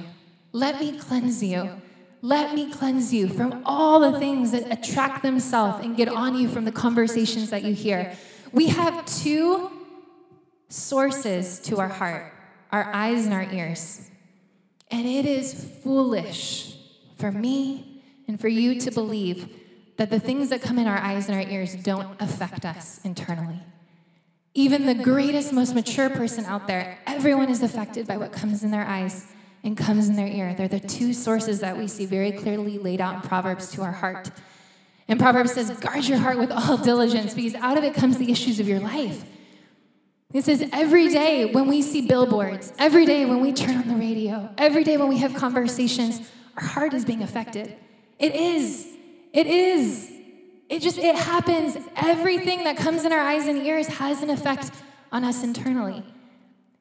let 0.52 0.80
me 0.80 0.98
cleanse 0.98 1.44
you. 1.44 1.70
Let 2.24 2.56
me 2.56 2.72
cleanse 2.72 3.14
you 3.14 3.28
from 3.28 3.62
all 3.66 4.00
the 4.00 4.18
things 4.18 4.52
that 4.52 4.72
attract 4.72 5.24
themselves 5.24 5.84
and 5.84 5.96
get 5.96 6.08
on 6.08 6.36
you 6.40 6.48
from 6.48 6.64
the 6.64 6.72
conversations 6.72 7.50
that 7.50 7.64
you 7.64 7.74
hear. 7.74 8.16
We 8.52 8.68
have 8.68 9.06
two 9.06 9.70
sources 10.70 11.60
to 11.68 11.80
our 11.80 11.90
heart 11.90 12.34
our 12.72 12.90
eyes 12.92 13.26
and 13.26 13.34
our 13.36 13.48
ears. 13.54 14.10
And 14.90 15.06
it 15.06 15.28
is 15.28 15.54
foolish 15.84 16.76
for 17.20 17.32
me 17.32 18.02
and 18.28 18.42
for 18.42 18.48
you 18.48 18.80
to 18.80 18.90
believe 18.90 19.48
that 19.98 20.10
the 20.10 20.20
things 20.20 20.50
that 20.50 20.64
come 20.64 20.80
in 20.80 20.88
our 20.88 20.98
eyes 20.98 21.30
and 21.30 21.36
our 21.38 21.48
ears 21.48 21.76
don't 21.76 22.20
affect 22.20 22.66
us 22.66 23.00
internally. 23.04 23.60
Even 24.56 24.88
the 24.88 24.96
greatest, 24.96 25.54
most 25.54 25.76
mature 25.76 26.10
person 26.10 26.46
out 26.46 26.66
there, 26.66 26.98
everyone 27.06 27.50
is 27.50 27.62
affected 27.62 28.08
by 28.08 28.18
what 28.18 28.32
comes 28.32 28.64
in 28.64 28.72
their 28.72 28.88
eyes 28.88 29.28
and 29.64 29.78
comes 29.78 30.10
in 30.10 30.16
their 30.16 30.28
ear. 30.28 30.54
They're 30.54 30.68
the 30.68 30.80
two 30.80 31.14
sources 31.14 31.62
that 31.62 31.78
we 31.78 31.88
see 31.88 32.06
very 32.06 32.32
clearly 32.32 32.78
laid 32.78 33.00
out 33.02 33.16
in 33.16 33.22
Proverbs 33.22 33.72
to 33.72 33.82
our 33.82 33.92
heart. 33.92 34.30
And 35.08 35.20
Proverbs 35.20 35.54
says, 35.54 35.70
guard 35.72 36.06
your 36.06 36.18
heart 36.18 36.38
with 36.38 36.52
all 36.52 36.78
diligence, 36.78 37.34
because 37.34 37.56
out 37.56 37.78
of 37.78 37.84
it 37.84 37.94
comes 37.94 38.18
the 38.18 38.32
issues 38.32 38.60
of 38.60 38.68
your 38.68 38.80
life. 38.80 39.24
It 40.34 40.44
says 40.44 40.68
every 40.74 41.10
day 41.10 41.46
when 41.46 41.68
we 41.68 41.82
see 41.82 42.08
billboards, 42.08 42.74
every 42.80 43.06
day 43.06 43.26
when 43.26 43.40
we 43.40 43.54
turn 43.54 43.78
on 43.78 43.88
the 43.88 43.96
radio, 43.96 44.50
every 44.58 44.84
day 44.84 44.98
when 44.98 45.08
we 45.08 45.20
have 45.20 45.36
conversations, 45.36 46.32
our 46.58 46.66
heart 46.66 46.94
is 46.94 47.06
being 47.06 47.22
affected. 47.22 47.76
It 48.18 48.36
is. 48.36 48.88
It 49.32 49.48
is. 49.48 50.12
It 50.70 50.82
just, 50.82 50.98
it 50.98 51.16
happens. 51.16 51.78
Everything 51.96 52.64
that 52.64 52.78
comes 52.78 53.06
in 53.06 53.12
our 53.12 53.20
eyes 53.20 53.48
and 53.48 53.60
ears 53.60 53.88
has 53.88 54.24
an 54.24 54.32
effect 54.32 54.72
on 55.12 55.24
us 55.24 55.44
internally. 55.44 56.04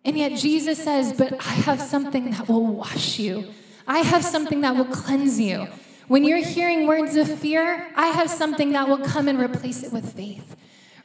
And 0.05 0.19
yet 0.19 0.39
Jesus 0.39 0.83
says, 0.83 1.13
But 1.13 1.35
I 1.35 1.53
have 1.53 1.81
something 1.81 2.31
that 2.31 2.49
will 2.49 2.67
wash 2.67 3.19
you. 3.19 3.49
I 3.87 3.99
have 3.99 4.25
something 4.25 4.61
that 4.63 4.77
will 4.77 4.87
cleanse 4.87 5.41
you. 5.41 5.69
When 6.09 6.25
you're 6.25 6.45
hearing 6.45 6.87
words 6.87 7.17
of 7.17 7.39
fear, 7.39 7.89
I 7.97 8.09
have 8.09 8.31
something 8.31 8.73
that 8.73 8.89
will 8.89 8.99
come 8.99 9.29
and 9.29 9.39
replace 9.39 9.83
it 9.83 9.93
with 9.93 10.13
faith. 10.15 10.57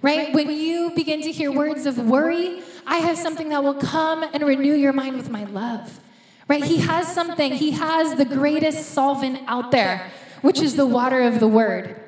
Right? 0.01 0.33
When 0.33 0.51
you 0.51 0.91
begin 0.95 1.21
to 1.21 1.31
hear 1.31 1.51
words 1.51 1.85
of 1.85 1.97
worry, 1.97 2.61
I 2.85 2.97
have 2.97 3.17
something 3.17 3.49
that 3.49 3.63
will 3.63 3.75
come 3.75 4.23
and 4.23 4.43
renew 4.43 4.73
your 4.73 4.93
mind 4.93 5.17
with 5.17 5.29
my 5.29 5.45
love. 5.45 5.99
Right? 6.47 6.63
He 6.63 6.77
has 6.77 7.13
something, 7.13 7.53
he 7.53 7.71
has 7.71 8.15
the 8.15 8.25
greatest 8.25 8.91
solvent 8.91 9.39
out 9.47 9.71
there 9.71 10.11
which 10.41 10.61
is 10.61 10.75
the 10.75 10.85
water 10.85 11.21
of 11.21 11.39
the 11.39 11.47
word. 11.47 11.99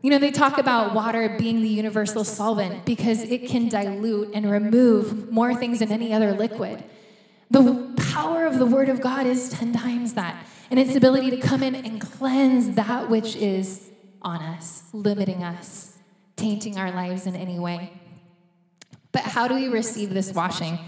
You 0.00 0.10
know, 0.10 0.18
they 0.18 0.30
talk 0.30 0.58
about 0.58 0.94
water 0.94 1.36
being 1.38 1.60
the 1.60 1.68
universal 1.68 2.22
solvent 2.22 2.84
because 2.84 3.22
it 3.22 3.48
can 3.48 3.68
dilute 3.68 4.30
and 4.32 4.48
remove 4.48 5.32
more 5.32 5.54
things 5.54 5.80
than 5.80 5.90
any 5.90 6.12
other 6.12 6.32
liquid. 6.32 6.84
The 7.50 7.94
power 8.12 8.46
of 8.46 8.58
the 8.58 8.66
word 8.66 8.88
of 8.88 9.00
God 9.00 9.26
is 9.26 9.48
10 9.48 9.72
times 9.72 10.14
that, 10.14 10.46
and 10.70 10.78
its 10.78 10.94
ability 10.94 11.30
to 11.30 11.38
come 11.38 11.62
in 11.62 11.74
and 11.74 12.00
cleanse 12.00 12.76
that 12.76 13.10
which 13.10 13.34
is 13.34 13.90
on 14.22 14.40
us, 14.40 14.84
limiting 14.92 15.42
us, 15.42 15.98
tainting 16.36 16.78
our 16.78 16.92
lives 16.92 17.26
in 17.26 17.34
any 17.34 17.58
way. 17.58 17.92
But 19.10 19.22
how 19.22 19.48
do 19.48 19.54
we 19.54 19.68
receive 19.68 20.10
this 20.10 20.32
washing? 20.32 20.78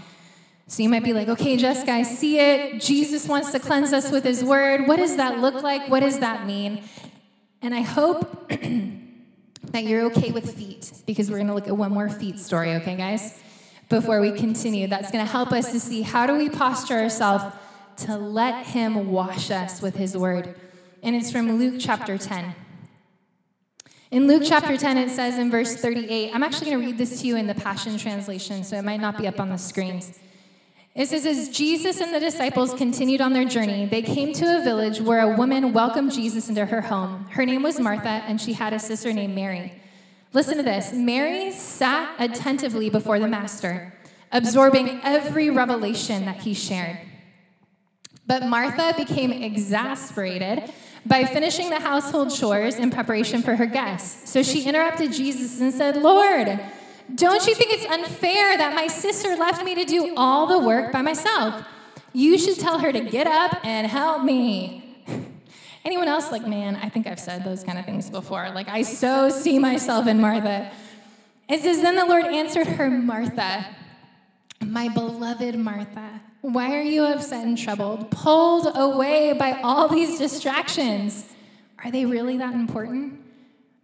So 0.67 0.83
you 0.83 0.89
might 0.89 1.03
be 1.03 1.11
like, 1.11 1.27
okay, 1.27 1.57
Jessica, 1.57 1.91
I 1.91 2.03
see 2.03 2.39
it. 2.39 2.79
Jesus 2.79 3.27
wants 3.27 3.51
to 3.51 3.59
cleanse 3.59 3.91
us 3.91 4.09
with 4.09 4.23
his 4.23 4.41
word. 4.41 4.87
What 4.87 4.97
does 4.97 5.17
that 5.17 5.39
look 5.39 5.63
like? 5.63 5.89
What 5.89 5.99
does 5.99 6.19
that 6.19 6.45
mean? 6.45 6.83
And 7.61 7.75
I 7.75 7.81
hope 7.81 8.49
that 9.65 9.83
you're 9.83 10.05
okay 10.05 10.31
with 10.31 10.55
feet 10.55 10.91
because 11.05 11.29
we're 11.29 11.37
going 11.37 11.47
to 11.47 11.53
look 11.53 11.67
at 11.67 11.77
one 11.77 11.91
more 11.91 12.09
feet 12.09 12.39
story, 12.39 12.73
okay, 12.75 12.95
guys? 12.95 13.39
Before 13.89 14.21
we 14.21 14.31
continue, 14.31 14.87
that's 14.87 15.11
going 15.11 15.23
to 15.25 15.31
help 15.31 15.51
us 15.51 15.71
to 15.71 15.79
see 15.79 16.01
how 16.01 16.25
do 16.25 16.35
we 16.35 16.49
posture 16.49 16.99
ourselves 16.99 17.43
to 17.97 18.17
let 18.17 18.65
him 18.67 19.11
wash 19.11 19.51
us 19.51 19.81
with 19.81 19.95
his 19.95 20.17
word. 20.17 20.55
And 21.03 21.15
it's 21.15 21.31
from 21.31 21.57
Luke 21.57 21.75
chapter 21.79 22.17
10. 22.17 22.55
In 24.11 24.27
Luke 24.27 24.43
chapter 24.45 24.75
10, 24.75 24.97
it 24.97 25.09
says 25.09 25.37
in 25.37 25.49
verse 25.49 25.75
38, 25.75 26.31
I'm 26.33 26.43
actually 26.43 26.71
going 26.71 26.81
to 26.81 26.85
read 26.85 26.97
this 26.97 27.21
to 27.21 27.27
you 27.27 27.37
in 27.37 27.47
the 27.47 27.55
Passion 27.55 27.97
Translation, 27.97 28.63
so 28.63 28.77
it 28.77 28.83
might 28.83 28.99
not 28.99 29.17
be 29.17 29.27
up 29.27 29.39
on 29.39 29.49
the 29.49 29.57
screens. 29.57 30.19
It 30.93 31.07
says, 31.07 31.25
as 31.25 31.47
Jesus 31.49 32.01
and 32.01 32.13
the 32.13 32.19
disciples 32.19 32.73
continued 32.73 33.21
on 33.21 33.31
their 33.31 33.45
journey, 33.45 33.85
they 33.85 34.01
came 34.01 34.33
to 34.33 34.59
a 34.59 34.61
village 34.61 34.99
where 34.99 35.21
a 35.21 35.37
woman 35.37 35.71
welcomed 35.71 36.11
Jesus 36.11 36.49
into 36.49 36.65
her 36.65 36.81
home. 36.81 37.27
Her 37.31 37.45
name 37.45 37.63
was 37.63 37.79
Martha, 37.79 38.09
and 38.09 38.41
she 38.41 38.53
had 38.53 38.73
a 38.73 38.79
sister 38.79 39.13
named 39.13 39.33
Mary. 39.33 39.71
Listen 40.33 40.57
to 40.57 40.63
this 40.63 40.91
Mary 40.91 41.51
sat 41.51 42.13
attentively 42.19 42.89
before 42.89 43.19
the 43.19 43.27
Master, 43.27 43.93
absorbing 44.33 44.99
every 45.03 45.49
revelation 45.49 46.25
that 46.25 46.37
he 46.37 46.53
shared. 46.53 46.97
But 48.27 48.45
Martha 48.45 48.93
became 48.97 49.31
exasperated 49.31 50.73
by 51.05 51.23
finishing 51.25 51.69
the 51.69 51.79
household 51.79 52.33
chores 52.33 52.75
in 52.75 52.91
preparation 52.91 53.41
for 53.41 53.55
her 53.55 53.65
guests. 53.65 54.29
So 54.29 54.43
she 54.43 54.65
interrupted 54.65 55.13
Jesus 55.13 55.59
and 55.61 55.73
said, 55.73 55.97
Lord, 55.97 56.59
don't 57.15 57.45
you 57.47 57.55
think 57.55 57.73
it's 57.73 57.85
unfair 57.85 58.57
that 58.57 58.75
my 58.75 58.87
sister 58.87 59.35
left 59.35 59.63
me 59.63 59.75
to 59.75 59.85
do 59.85 60.13
all 60.15 60.47
the 60.47 60.59
work 60.59 60.91
by 60.91 61.01
myself? 61.01 61.65
You 62.13 62.37
should 62.37 62.59
tell 62.59 62.79
her 62.79 62.91
to 62.91 62.99
get 62.99 63.27
up 63.27 63.63
and 63.63 63.87
help 63.87 64.23
me. 64.23 65.03
Anyone 65.85 66.07
else 66.07 66.31
like, 66.31 66.45
man, 66.45 66.75
I 66.75 66.89
think 66.89 67.07
I've 67.07 67.19
said 67.19 67.43
those 67.43 67.63
kind 67.63 67.79
of 67.79 67.85
things 67.85 68.09
before. 68.09 68.49
Like, 68.51 68.67
I 68.67 68.83
so 68.83 69.29
see 69.29 69.59
myself 69.59 70.07
in 70.07 70.19
Martha. 70.19 70.71
It 71.49 71.61
says, 71.61 71.81
Then 71.81 71.95
the 71.95 72.05
Lord 72.05 72.25
answered 72.25 72.67
her, 72.67 72.89
Martha, 72.89 73.65
my 74.61 74.89
beloved 74.89 75.55
Martha, 75.55 76.21
why 76.41 76.75
are 76.75 76.81
you 76.81 77.03
upset 77.03 77.45
and 77.45 77.57
troubled, 77.57 78.11
pulled 78.11 78.67
away 78.75 79.33
by 79.33 79.59
all 79.61 79.87
these 79.87 80.17
distractions? 80.17 81.25
Are 81.83 81.91
they 81.91 82.05
really 82.05 82.37
that 82.37 82.53
important? 82.53 83.19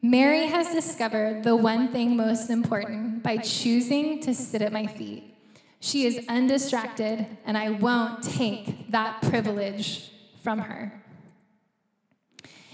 Mary 0.10 0.46
has 0.46 0.72
discovered 0.72 1.43
the 1.43 1.54
one 1.54 1.89
thing 1.89 2.15
most 2.15 2.50
important 2.50 3.22
by 3.22 3.36
choosing 3.36 4.22
to 4.22 4.34
sit 4.34 4.62
at 4.62 4.72
my 4.72 4.88
feet. 4.88 5.36
She 5.82 6.06
is 6.06 6.26
undistracted, 6.30 7.26
and 7.46 7.58
I 7.58 7.72
won't 7.72 8.24
take 8.24 8.89
that 8.91 9.22
privilege 9.24 10.10
from 10.41 10.60
her. 10.60 11.04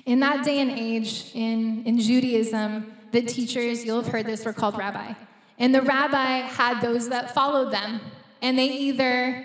In 0.05 0.19
that 0.19 0.45
day 0.45 0.59
and 0.59 0.69
age 0.69 1.31
in, 1.33 1.83
in 1.85 1.99
Judaism, 1.99 2.93
the 3.11 3.23
teachers, 3.23 3.83
you'll 3.83 4.03
have 4.03 4.11
heard 4.11 4.27
this, 4.27 4.45
were 4.45 4.53
called 4.53 4.77
rabbi. 4.77 5.13
And 5.57 5.73
the 5.73 5.81
rabbi 5.81 6.37
had 6.41 6.81
those 6.81 7.09
that 7.09 7.33
followed 7.33 7.73
them, 7.73 7.99
and 8.43 8.59
they 8.59 8.67
either 8.67 9.43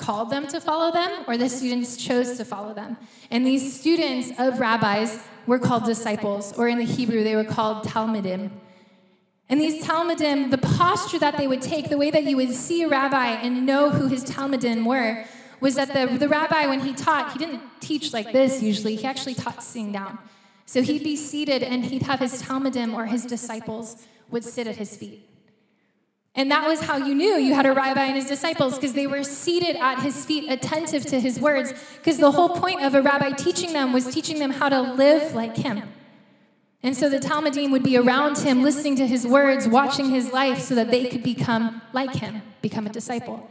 called 0.00 0.30
them 0.30 0.46
to 0.48 0.60
follow 0.60 0.90
them 0.90 1.24
or 1.28 1.36
the 1.36 1.48
students 1.48 1.96
chose 1.96 2.36
to 2.38 2.44
follow 2.44 2.72
them. 2.72 2.96
And 3.30 3.46
these 3.46 3.78
students 3.78 4.32
of 4.38 4.58
rabbis 4.58 5.20
were 5.46 5.58
called 5.58 5.84
disciples, 5.84 6.52
or 6.58 6.68
in 6.68 6.78
the 6.78 6.84
Hebrew, 6.84 7.22
they 7.22 7.36
were 7.36 7.44
called 7.44 7.84
Talmidim. 7.84 8.50
And 9.48 9.60
these 9.60 9.84
Talmidim, 9.84 10.50
the 10.50 10.58
posture 10.58 11.18
that 11.18 11.36
they 11.36 11.46
would 11.46 11.60
take, 11.60 11.90
the 11.90 11.98
way 11.98 12.10
that 12.10 12.24
you 12.24 12.36
would 12.36 12.54
see 12.54 12.82
a 12.82 12.88
rabbi 12.88 13.28
and 13.28 13.66
know 13.66 13.90
who 13.90 14.06
his 14.06 14.24
Talmidim 14.24 14.86
were, 14.86 15.24
was 15.60 15.74
that 15.74 15.92
the, 15.92 16.16
the 16.16 16.28
rabbi, 16.28 16.66
when 16.66 16.80
he 16.80 16.92
taught, 16.92 17.32
he 17.32 17.38
didn't 17.38 17.62
teach 17.80 18.12
like 18.12 18.32
this 18.32 18.62
usually. 18.62 18.96
He 18.96 19.04
actually 19.04 19.34
taught 19.34 19.62
sitting 19.62 19.92
down. 19.92 20.18
So 20.66 20.82
he'd 20.82 21.04
be 21.04 21.16
seated 21.16 21.62
and 21.62 21.84
he'd 21.84 22.02
have 22.02 22.20
his 22.20 22.42
Talmidim 22.42 22.94
or 22.94 23.06
his 23.06 23.26
disciples 23.26 24.06
would 24.30 24.44
sit 24.44 24.66
at 24.66 24.76
his 24.76 24.96
feet. 24.96 25.29
And 26.34 26.50
that 26.50 26.66
was 26.66 26.80
how 26.80 26.96
you 26.96 27.14
knew 27.14 27.34
you 27.36 27.54
had 27.54 27.66
a 27.66 27.72
rabbi 27.72 28.04
and 28.04 28.16
his 28.16 28.26
disciples 28.26 28.76
because 28.76 28.92
they 28.92 29.06
were 29.06 29.24
seated 29.24 29.76
at 29.76 30.00
his 30.00 30.24
feet, 30.24 30.48
attentive 30.48 31.04
to 31.06 31.20
his 31.20 31.40
words. 31.40 31.72
Because 31.96 32.18
the 32.18 32.30
whole 32.30 32.50
point 32.50 32.82
of 32.82 32.94
a 32.94 33.02
rabbi 33.02 33.30
teaching 33.30 33.72
them 33.72 33.92
was 33.92 34.06
teaching 34.06 34.38
them 34.38 34.52
how 34.52 34.68
to 34.68 34.80
live 34.80 35.34
like 35.34 35.56
him. 35.56 35.82
And 36.82 36.96
so 36.96 37.10
the 37.10 37.18
Talmidim 37.18 37.72
would 37.72 37.82
be 37.82 37.98
around 37.98 38.38
him, 38.38 38.62
listening 38.62 38.96
to 38.96 39.06
his 39.06 39.26
words, 39.26 39.68
watching 39.68 40.10
his 40.10 40.32
life 40.32 40.60
so 40.60 40.74
that 40.76 40.90
they 40.90 41.08
could 41.08 41.22
become 41.22 41.82
like 41.92 42.14
him, 42.14 42.42
become 42.62 42.86
a 42.86 42.90
disciple. 42.90 43.50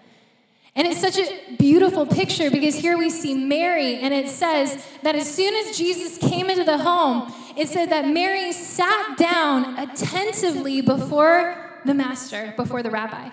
And 0.75 0.87
it's 0.87 0.99
such 0.99 1.17
a 1.19 1.55
beautiful 1.57 2.05
picture 2.05 2.49
because 2.49 2.75
here 2.75 2.97
we 2.97 3.09
see 3.09 3.33
Mary, 3.33 3.95
and 3.97 4.13
it 4.13 4.29
says 4.29 4.83
that 5.03 5.15
as 5.15 5.31
soon 5.31 5.53
as 5.55 5.77
Jesus 5.77 6.17
came 6.17 6.49
into 6.49 6.63
the 6.63 6.77
home, 6.77 7.31
it 7.57 7.67
said 7.67 7.89
that 7.89 8.07
Mary 8.07 8.51
sat 8.51 9.17
down 9.17 9.77
attentively 9.77 10.81
before 10.81 11.68
the 11.85 11.93
master, 11.93 12.53
before 12.55 12.83
the 12.83 12.89
rabbi, 12.89 13.29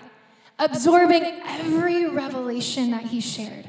absorbing 0.59 1.23
every 1.45 2.07
revelation 2.07 2.91
that 2.91 3.03
he 3.03 3.21
shared. 3.21 3.67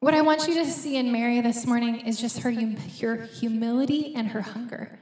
What 0.00 0.14
I 0.14 0.22
want 0.22 0.48
you 0.48 0.54
to 0.54 0.64
see 0.64 0.96
in 0.96 1.12
Mary 1.12 1.40
this 1.40 1.66
morning 1.66 2.00
is 2.00 2.20
just 2.20 2.38
her, 2.38 2.50
her 2.50 3.16
humility 3.26 4.14
and 4.14 4.28
her 4.28 4.40
hunger. 4.40 4.98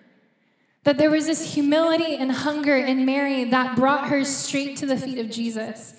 That 0.85 0.99
there 0.99 1.11
was 1.11 1.27
this 1.27 1.55
humility 1.55 2.17
and 2.17 2.33
hunger 2.33 2.77
in 2.77 3.05
Mary 3.05 3.45
that 3.45 3.77
brought 3.77 4.09
her 4.09 4.25
straight 4.25 4.77
to 4.79 4.87
the 4.87 4.97
feet 4.97 5.19
of 5.19 5.31
Jesus, 5.31 5.95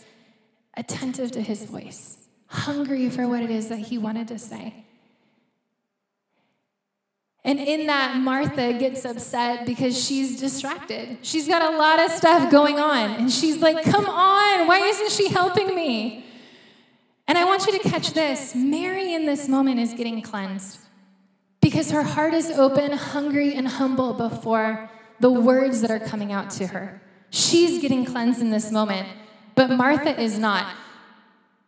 attentive 0.75 1.31
to 1.31 1.41
his 1.41 1.63
voice, 1.63 2.27
hungry 2.47 3.09
for 3.09 3.27
what 3.27 3.41
it 3.41 3.51
is 3.51 3.69
that 3.69 3.79
he 3.79 3.97
wanted 3.97 4.27
to 4.29 4.39
say. 4.39 4.85
And 7.45 7.59
in 7.59 7.87
that, 7.87 8.17
Martha 8.17 8.73
gets 8.73 9.05
upset 9.05 9.65
because 9.65 9.97
she's 9.97 10.39
distracted. 10.39 11.19
She's 11.21 11.47
got 11.47 11.61
a 11.61 11.77
lot 11.77 11.99
of 11.99 12.11
stuff 12.11 12.51
going 12.51 12.79
on. 12.79 13.11
And 13.11 13.31
she's 13.31 13.57
like, 13.57 13.83
Come 13.85 14.05
on, 14.05 14.67
why 14.67 14.79
isn't 14.79 15.11
she 15.11 15.29
helping 15.29 15.73
me? 15.73 16.25
And 17.27 17.37
I 17.37 17.45
want 17.45 17.65
you 17.65 17.79
to 17.79 17.89
catch 17.89 18.11
this 18.13 18.55
Mary 18.55 19.13
in 19.13 19.25
this 19.25 19.47
moment 19.47 19.79
is 19.79 19.93
getting 19.93 20.21
cleansed 20.21 20.79
because 21.61 21.91
her 21.91 22.03
heart 22.03 22.33
is 22.33 22.49
open, 22.49 22.91
hungry, 22.91 23.53
and 23.53 23.67
humble 23.67 24.13
before 24.13 24.89
the 25.19 25.29
words 25.29 25.81
that 25.81 25.91
are 25.91 25.99
coming 25.99 26.31
out 26.31 26.49
to 26.51 26.67
her. 26.67 27.01
She's 27.29 27.81
getting 27.81 28.05
cleansed 28.05 28.41
in 28.41 28.49
this 28.49 28.71
moment, 28.71 29.07
but 29.55 29.69
Martha 29.69 30.19
is 30.19 30.39
not. 30.39 30.73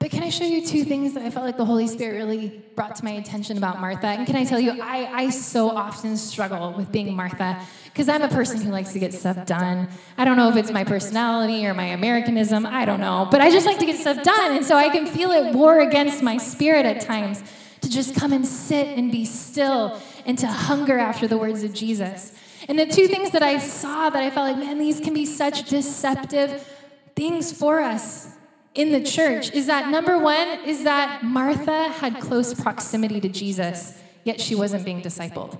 But 0.01 0.09
can 0.09 0.23
I 0.23 0.29
show 0.29 0.45
you 0.45 0.65
two 0.65 0.83
things 0.83 1.13
that 1.13 1.21
I 1.21 1.29
felt 1.29 1.45
like 1.45 1.57
the 1.57 1.65
Holy 1.65 1.85
Spirit 1.85 2.15
really 2.15 2.59
brought 2.75 2.95
to 2.95 3.05
my 3.05 3.11
attention 3.11 3.55
about 3.59 3.79
Martha? 3.79 4.07
And 4.07 4.25
can 4.25 4.35
I 4.35 4.43
tell 4.45 4.59
you, 4.59 4.81
I, 4.81 5.05
I 5.13 5.29
so 5.29 5.69
often 5.69 6.17
struggle 6.17 6.73
with 6.73 6.91
being 6.91 7.15
Martha 7.15 7.61
because 7.85 8.09
I'm 8.09 8.23
a 8.23 8.27
person 8.27 8.59
who 8.61 8.71
likes 8.71 8.93
to 8.93 8.99
get 8.99 9.13
stuff 9.13 9.45
done. 9.45 9.89
I 10.17 10.25
don't 10.25 10.37
know 10.37 10.49
if 10.49 10.55
it's 10.55 10.71
my 10.71 10.83
personality 10.83 11.67
or 11.67 11.75
my 11.75 11.85
Americanism, 11.85 12.65
I 12.65 12.83
don't 12.83 12.99
know. 12.99 13.27
But 13.29 13.41
I 13.41 13.51
just 13.51 13.67
like 13.67 13.77
to 13.77 13.85
get 13.85 13.95
stuff 13.95 14.23
done. 14.23 14.53
And 14.53 14.65
so 14.65 14.75
I 14.75 14.89
can 14.89 15.05
feel 15.05 15.29
it 15.29 15.53
war 15.53 15.81
against 15.81 16.23
my 16.23 16.37
spirit 16.37 16.87
at 16.87 17.01
times 17.01 17.43
to 17.81 17.89
just 17.89 18.15
come 18.15 18.33
and 18.33 18.43
sit 18.43 18.97
and 18.97 19.11
be 19.11 19.23
still 19.23 20.01
and 20.25 20.35
to 20.39 20.47
hunger 20.47 20.97
after 20.97 21.27
the 21.27 21.37
words 21.37 21.61
of 21.61 21.75
Jesus. 21.75 22.35
And 22.67 22.79
the 22.79 22.87
two 22.87 23.05
things 23.07 23.29
that 23.31 23.43
I 23.43 23.59
saw 23.59 24.09
that 24.09 24.23
I 24.23 24.31
felt 24.31 24.47
like, 24.47 24.57
man, 24.57 24.79
these 24.79 24.99
can 24.99 25.13
be 25.13 25.27
such 25.27 25.69
deceptive 25.69 26.67
things 27.15 27.53
for 27.53 27.81
us 27.81 28.30
in 28.73 28.91
the 28.91 29.01
church 29.01 29.51
is 29.51 29.67
that 29.67 29.89
number 29.89 30.17
one 30.17 30.47
is 30.65 30.83
that 30.83 31.23
Martha 31.23 31.89
had 31.89 32.19
close 32.19 32.53
proximity 32.53 33.19
to 33.21 33.29
Jesus, 33.29 34.01
yet 34.23 34.39
she 34.39 34.55
wasn't 34.55 34.85
being 34.85 35.01
discipled. 35.01 35.59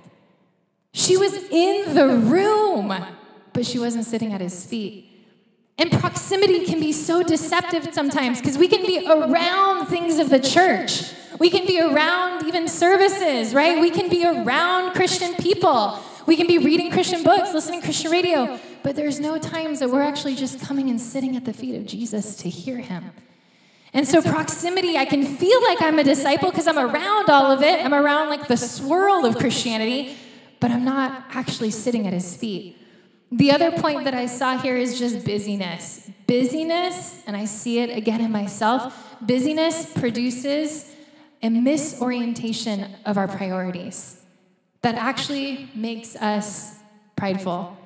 She 0.94 1.16
was 1.16 1.34
in 1.34 1.94
the 1.94 2.08
room, 2.08 2.94
but 3.52 3.66
she 3.66 3.78
wasn't 3.78 4.04
sitting 4.04 4.32
at 4.32 4.40
his 4.40 4.64
feet. 4.64 5.08
And 5.78 5.90
proximity 5.90 6.66
can 6.66 6.80
be 6.80 6.92
so 6.92 7.22
deceptive 7.22 7.92
sometimes 7.92 8.40
because 8.40 8.58
we 8.58 8.68
can 8.68 8.82
be 8.86 9.06
around 9.06 9.86
things 9.86 10.18
of 10.18 10.28
the 10.28 10.38
church. 10.38 11.12
We 11.38 11.50
can 11.50 11.66
be 11.66 11.80
around 11.80 12.46
even 12.46 12.68
services, 12.68 13.54
right? 13.54 13.80
We 13.80 13.90
can 13.90 14.08
be 14.08 14.24
around 14.24 14.94
Christian 14.94 15.34
people. 15.34 15.98
We 16.26 16.36
can 16.36 16.46
be 16.46 16.58
reading 16.58 16.90
Christian 16.90 17.24
books, 17.24 17.52
listening 17.52 17.80
Christian 17.80 18.10
radio, 18.10 18.60
but 18.82 18.96
there's 18.96 19.20
no 19.20 19.38
times 19.38 19.80
that 19.80 19.90
we're 19.90 20.02
actually 20.02 20.34
just 20.34 20.60
coming 20.60 20.90
and 20.90 21.00
sitting 21.00 21.36
at 21.36 21.44
the 21.44 21.52
feet 21.52 21.74
of 21.76 21.86
Jesus 21.86 22.36
to 22.36 22.48
hear 22.48 22.78
him. 22.78 23.12
And 23.94 24.08
so, 24.08 24.22
proximity, 24.22 24.96
I 24.96 25.04
can 25.04 25.24
feel 25.24 25.62
like 25.62 25.82
I'm 25.82 25.98
a 25.98 26.04
disciple 26.04 26.50
because 26.50 26.66
I'm 26.66 26.78
around 26.78 27.28
all 27.28 27.50
of 27.50 27.62
it. 27.62 27.84
I'm 27.84 27.92
around 27.92 28.30
like 28.30 28.48
the 28.48 28.56
swirl 28.56 29.26
of 29.26 29.36
Christianity, 29.36 30.16
but 30.60 30.70
I'm 30.70 30.84
not 30.84 31.24
actually 31.30 31.70
sitting 31.70 32.06
at 32.06 32.14
his 32.14 32.34
feet. 32.36 32.78
The 33.30 33.52
other 33.52 33.70
point 33.70 34.04
that 34.04 34.14
I 34.14 34.26
saw 34.26 34.58
here 34.58 34.76
is 34.76 34.98
just 34.98 35.24
busyness. 35.24 36.10
Busyness, 36.26 37.22
and 37.26 37.36
I 37.36 37.44
see 37.44 37.80
it 37.80 37.96
again 37.96 38.20
in 38.20 38.32
myself, 38.32 39.16
busyness 39.20 39.92
produces 39.92 40.94
a 41.42 41.48
misorientation 41.48 42.90
of 43.04 43.18
our 43.18 43.28
priorities 43.28 44.24
that 44.82 44.94
actually 44.94 45.70
makes 45.74 46.16
us 46.16 46.78
prideful. 47.16 47.76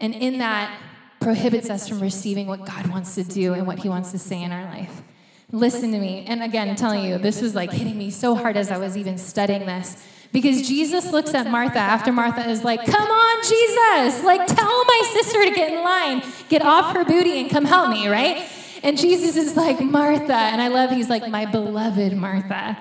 And 0.00 0.14
in 0.14 0.38
that, 0.38 0.78
prohibits 1.20 1.68
us 1.68 1.88
from 1.88 2.00
receiving 2.00 2.46
what 2.46 2.64
God 2.64 2.86
wants 2.88 3.14
to 3.16 3.24
do 3.24 3.54
and 3.54 3.66
what 3.66 3.78
He 3.80 3.88
wants 3.88 4.12
to 4.12 4.18
say 4.18 4.42
in 4.42 4.52
our 4.52 4.64
life. 4.64 5.02
Listen 5.50 5.92
to 5.92 5.98
me. 5.98 6.24
And 6.26 6.42
again, 6.42 6.68
I'm 6.68 6.76
telling 6.76 7.04
you, 7.04 7.18
this 7.18 7.40
was 7.40 7.54
like 7.54 7.72
hitting 7.72 7.96
me 7.96 8.10
so 8.10 8.34
hard 8.34 8.56
as 8.56 8.70
I 8.70 8.78
was 8.78 8.96
even 8.96 9.18
studying 9.18 9.66
this. 9.66 10.02
Because 10.30 10.68
Jesus 10.68 11.10
looks 11.10 11.32
at 11.32 11.50
Martha 11.50 11.78
after 11.78 12.12
Martha 12.12 12.48
is 12.48 12.62
like, 12.62 12.84
Come 12.84 13.10
on, 13.10 13.42
Jesus! 13.42 14.22
Like, 14.24 14.46
tell 14.46 14.84
my 14.84 15.10
sister 15.14 15.44
to 15.44 15.50
get 15.50 15.72
in 15.72 15.82
line, 15.82 16.22
get 16.50 16.60
off 16.60 16.94
her 16.94 17.04
booty, 17.04 17.40
and 17.40 17.50
come 17.50 17.64
help 17.64 17.88
me, 17.88 18.08
right? 18.08 18.46
And 18.82 18.98
Jesus 18.98 19.36
is 19.36 19.56
like, 19.56 19.80
Martha. 19.80 20.34
And 20.34 20.60
I 20.60 20.68
love, 20.68 20.90
he's 20.90 21.08
like, 21.08 21.28
My 21.28 21.46
beloved 21.46 22.12
Martha. 22.14 22.76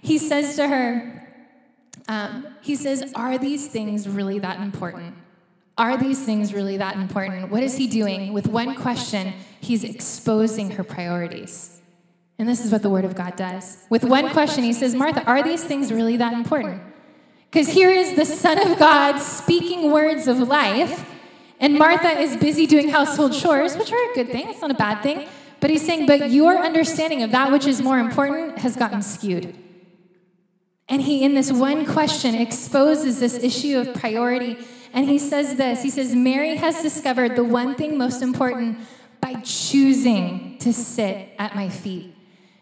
He 0.00 0.18
says 0.18 0.54
to 0.56 0.68
her, 0.68 1.28
um, 2.08 2.46
he 2.60 2.76
says, 2.76 3.12
Are 3.16 3.36
these 3.36 3.66
things 3.66 4.08
really 4.08 4.38
that 4.38 4.60
important? 4.60 5.16
Are 5.78 5.98
these 5.98 6.24
things 6.24 6.54
really 6.54 6.78
that 6.78 6.96
important? 6.96 7.50
What 7.50 7.62
is 7.62 7.76
he 7.76 7.86
doing? 7.86 8.32
With 8.32 8.46
one 8.46 8.74
question, 8.74 9.34
he's 9.60 9.84
exposing 9.84 10.70
her 10.70 10.84
priorities. 10.84 11.82
And 12.38 12.48
this 12.48 12.64
is 12.64 12.72
what 12.72 12.82
the 12.82 12.90
Word 12.90 13.04
of 13.04 13.14
God 13.14 13.36
does. 13.36 13.84
With 13.90 14.04
one 14.04 14.30
question, 14.30 14.64
he 14.64 14.72
says, 14.72 14.94
Martha, 14.94 15.24
are 15.24 15.42
these 15.42 15.64
things 15.64 15.92
really 15.92 16.16
that 16.16 16.32
important? 16.32 16.82
Because 17.50 17.68
here 17.68 17.90
is 17.90 18.16
the 18.16 18.24
Son 18.26 18.58
of 18.58 18.78
God 18.78 19.18
speaking 19.18 19.90
words 19.90 20.28
of 20.28 20.38
life, 20.38 21.08
and 21.60 21.78
Martha 21.78 22.18
is 22.18 22.36
busy 22.36 22.66
doing 22.66 22.90
household 22.90 23.32
chores, 23.32 23.76
which 23.76 23.90
are 23.90 24.10
a 24.10 24.14
good 24.14 24.30
thing, 24.30 24.48
it's 24.48 24.60
not 24.60 24.70
a 24.70 24.74
bad 24.74 25.02
thing. 25.02 25.26
But 25.60 25.70
he's 25.70 25.84
saying, 25.84 26.06
but 26.06 26.30
your 26.30 26.58
understanding 26.58 27.22
of 27.22 27.30
that 27.30 27.50
which 27.50 27.66
is 27.66 27.80
more 27.80 27.98
important 27.98 28.58
has 28.58 28.76
gotten 28.76 29.00
skewed. 29.00 29.56
And 30.88 31.02
he, 31.02 31.24
in 31.24 31.34
this 31.34 31.50
one 31.50 31.86
question, 31.86 32.34
exposes 32.34 33.20
this 33.20 33.42
issue 33.42 33.78
of 33.78 33.94
priority. 33.94 34.58
And 34.92 35.06
he 35.06 35.18
says 35.18 35.56
this 35.56 35.82
He 35.82 35.90
says, 35.90 36.14
Mary 36.14 36.56
has 36.56 36.82
discovered 36.82 37.36
the 37.36 37.44
one 37.44 37.74
thing 37.74 37.98
most 37.98 38.22
important 38.22 38.78
by 39.20 39.34
choosing 39.40 40.58
to 40.58 40.72
sit 40.72 41.30
at 41.38 41.54
my 41.54 41.68
feet. 41.68 42.14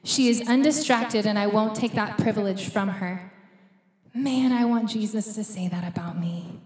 She 0.03 0.29
is 0.29 0.47
undistracted, 0.49 1.27
and 1.27 1.39
I 1.39 1.47
won't 1.47 1.75
take 1.75 1.93
that 1.93 2.18
privilege 2.18 2.68
from 2.68 2.89
her. 2.89 3.33
Man, 4.14 4.53
I 4.53 4.64
want 4.64 4.91
Jesus 4.91 5.35
to 5.35 5.43
say 5.43 5.68
that 5.68 5.87
about 5.87 6.18
me. 6.18 6.61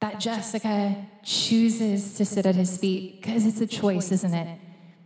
That 0.00 0.20
Jessica 0.20 1.06
chooses 1.22 2.14
to 2.14 2.24
sit 2.24 2.44
at 2.44 2.54
his 2.54 2.76
feet 2.76 3.20
because 3.20 3.46
it's 3.46 3.60
a 3.60 3.66
choice, 3.66 4.12
isn't 4.12 4.34
it? 4.34 4.58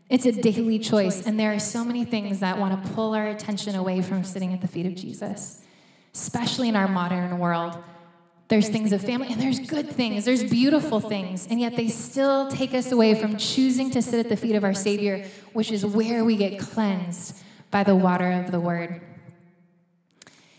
It's 0.09 0.27
a 0.27 0.33
daily 0.33 0.79
choice, 0.79 1.27
and 1.27 1.39
there 1.39 1.53
are 1.53 1.59
so 1.59 1.85
many 1.85 2.05
things 2.05 2.41
that 2.41 2.59
want 2.59 2.83
to 2.83 2.91
pull 2.91 3.15
our 3.15 3.27
attention 3.27 3.75
away 3.75 4.03
from 4.03 4.23
sitting 4.23 4.53
at 4.53 4.61
the 4.61 4.69
feet 4.69 4.87
of 4.87 4.95
Jesus, 4.95 5.63
especially 6.15 6.69
in 6.69 6.77
our 6.77 6.87
modern 6.87 7.39
world. 7.39 7.77
There's 8.49 8.69
things 8.69 8.93
of 8.93 9.03
family, 9.03 9.33
and 9.33 9.43
there's 9.43 9.59
good 9.59 9.91
things, 9.91 10.25
there's 10.25 10.45
beautiful 10.45 11.01
things, 11.01 11.49
and 11.51 11.61
yet 11.61 11.75
they 11.75 11.89
still 11.89 12.49
take 12.49 12.75
us 12.75 12.93
away 12.93 13.21
from 13.21 13.37
choosing 13.37 13.91
to 13.91 14.01
sit 14.01 14.21
at 14.21 14.29
the 14.29 14.37
feet 14.37 14.55
of 14.55 14.63
our 14.63 14.75
Savior, 14.75 15.27
which 15.53 15.73
is 15.73 15.85
where 15.85 16.25
we 16.25 16.37
get 16.37 16.61
cleansed 16.61 17.43
by 17.73 17.83
the 17.83 17.97
water 17.97 18.31
of 18.31 18.53
the 18.53 18.61
Word. 18.61 19.01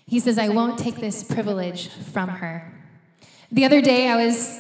He 0.06 0.20
says, 0.20 0.38
I 0.38 0.50
won't 0.50 0.78
take 0.78 0.98
this 0.98 1.24
privilege 1.24 1.88
from 1.88 2.28
her. 2.30 2.74
The 3.54 3.64
other 3.64 3.82
day, 3.82 4.10
I 4.10 4.18
was, 4.18 4.60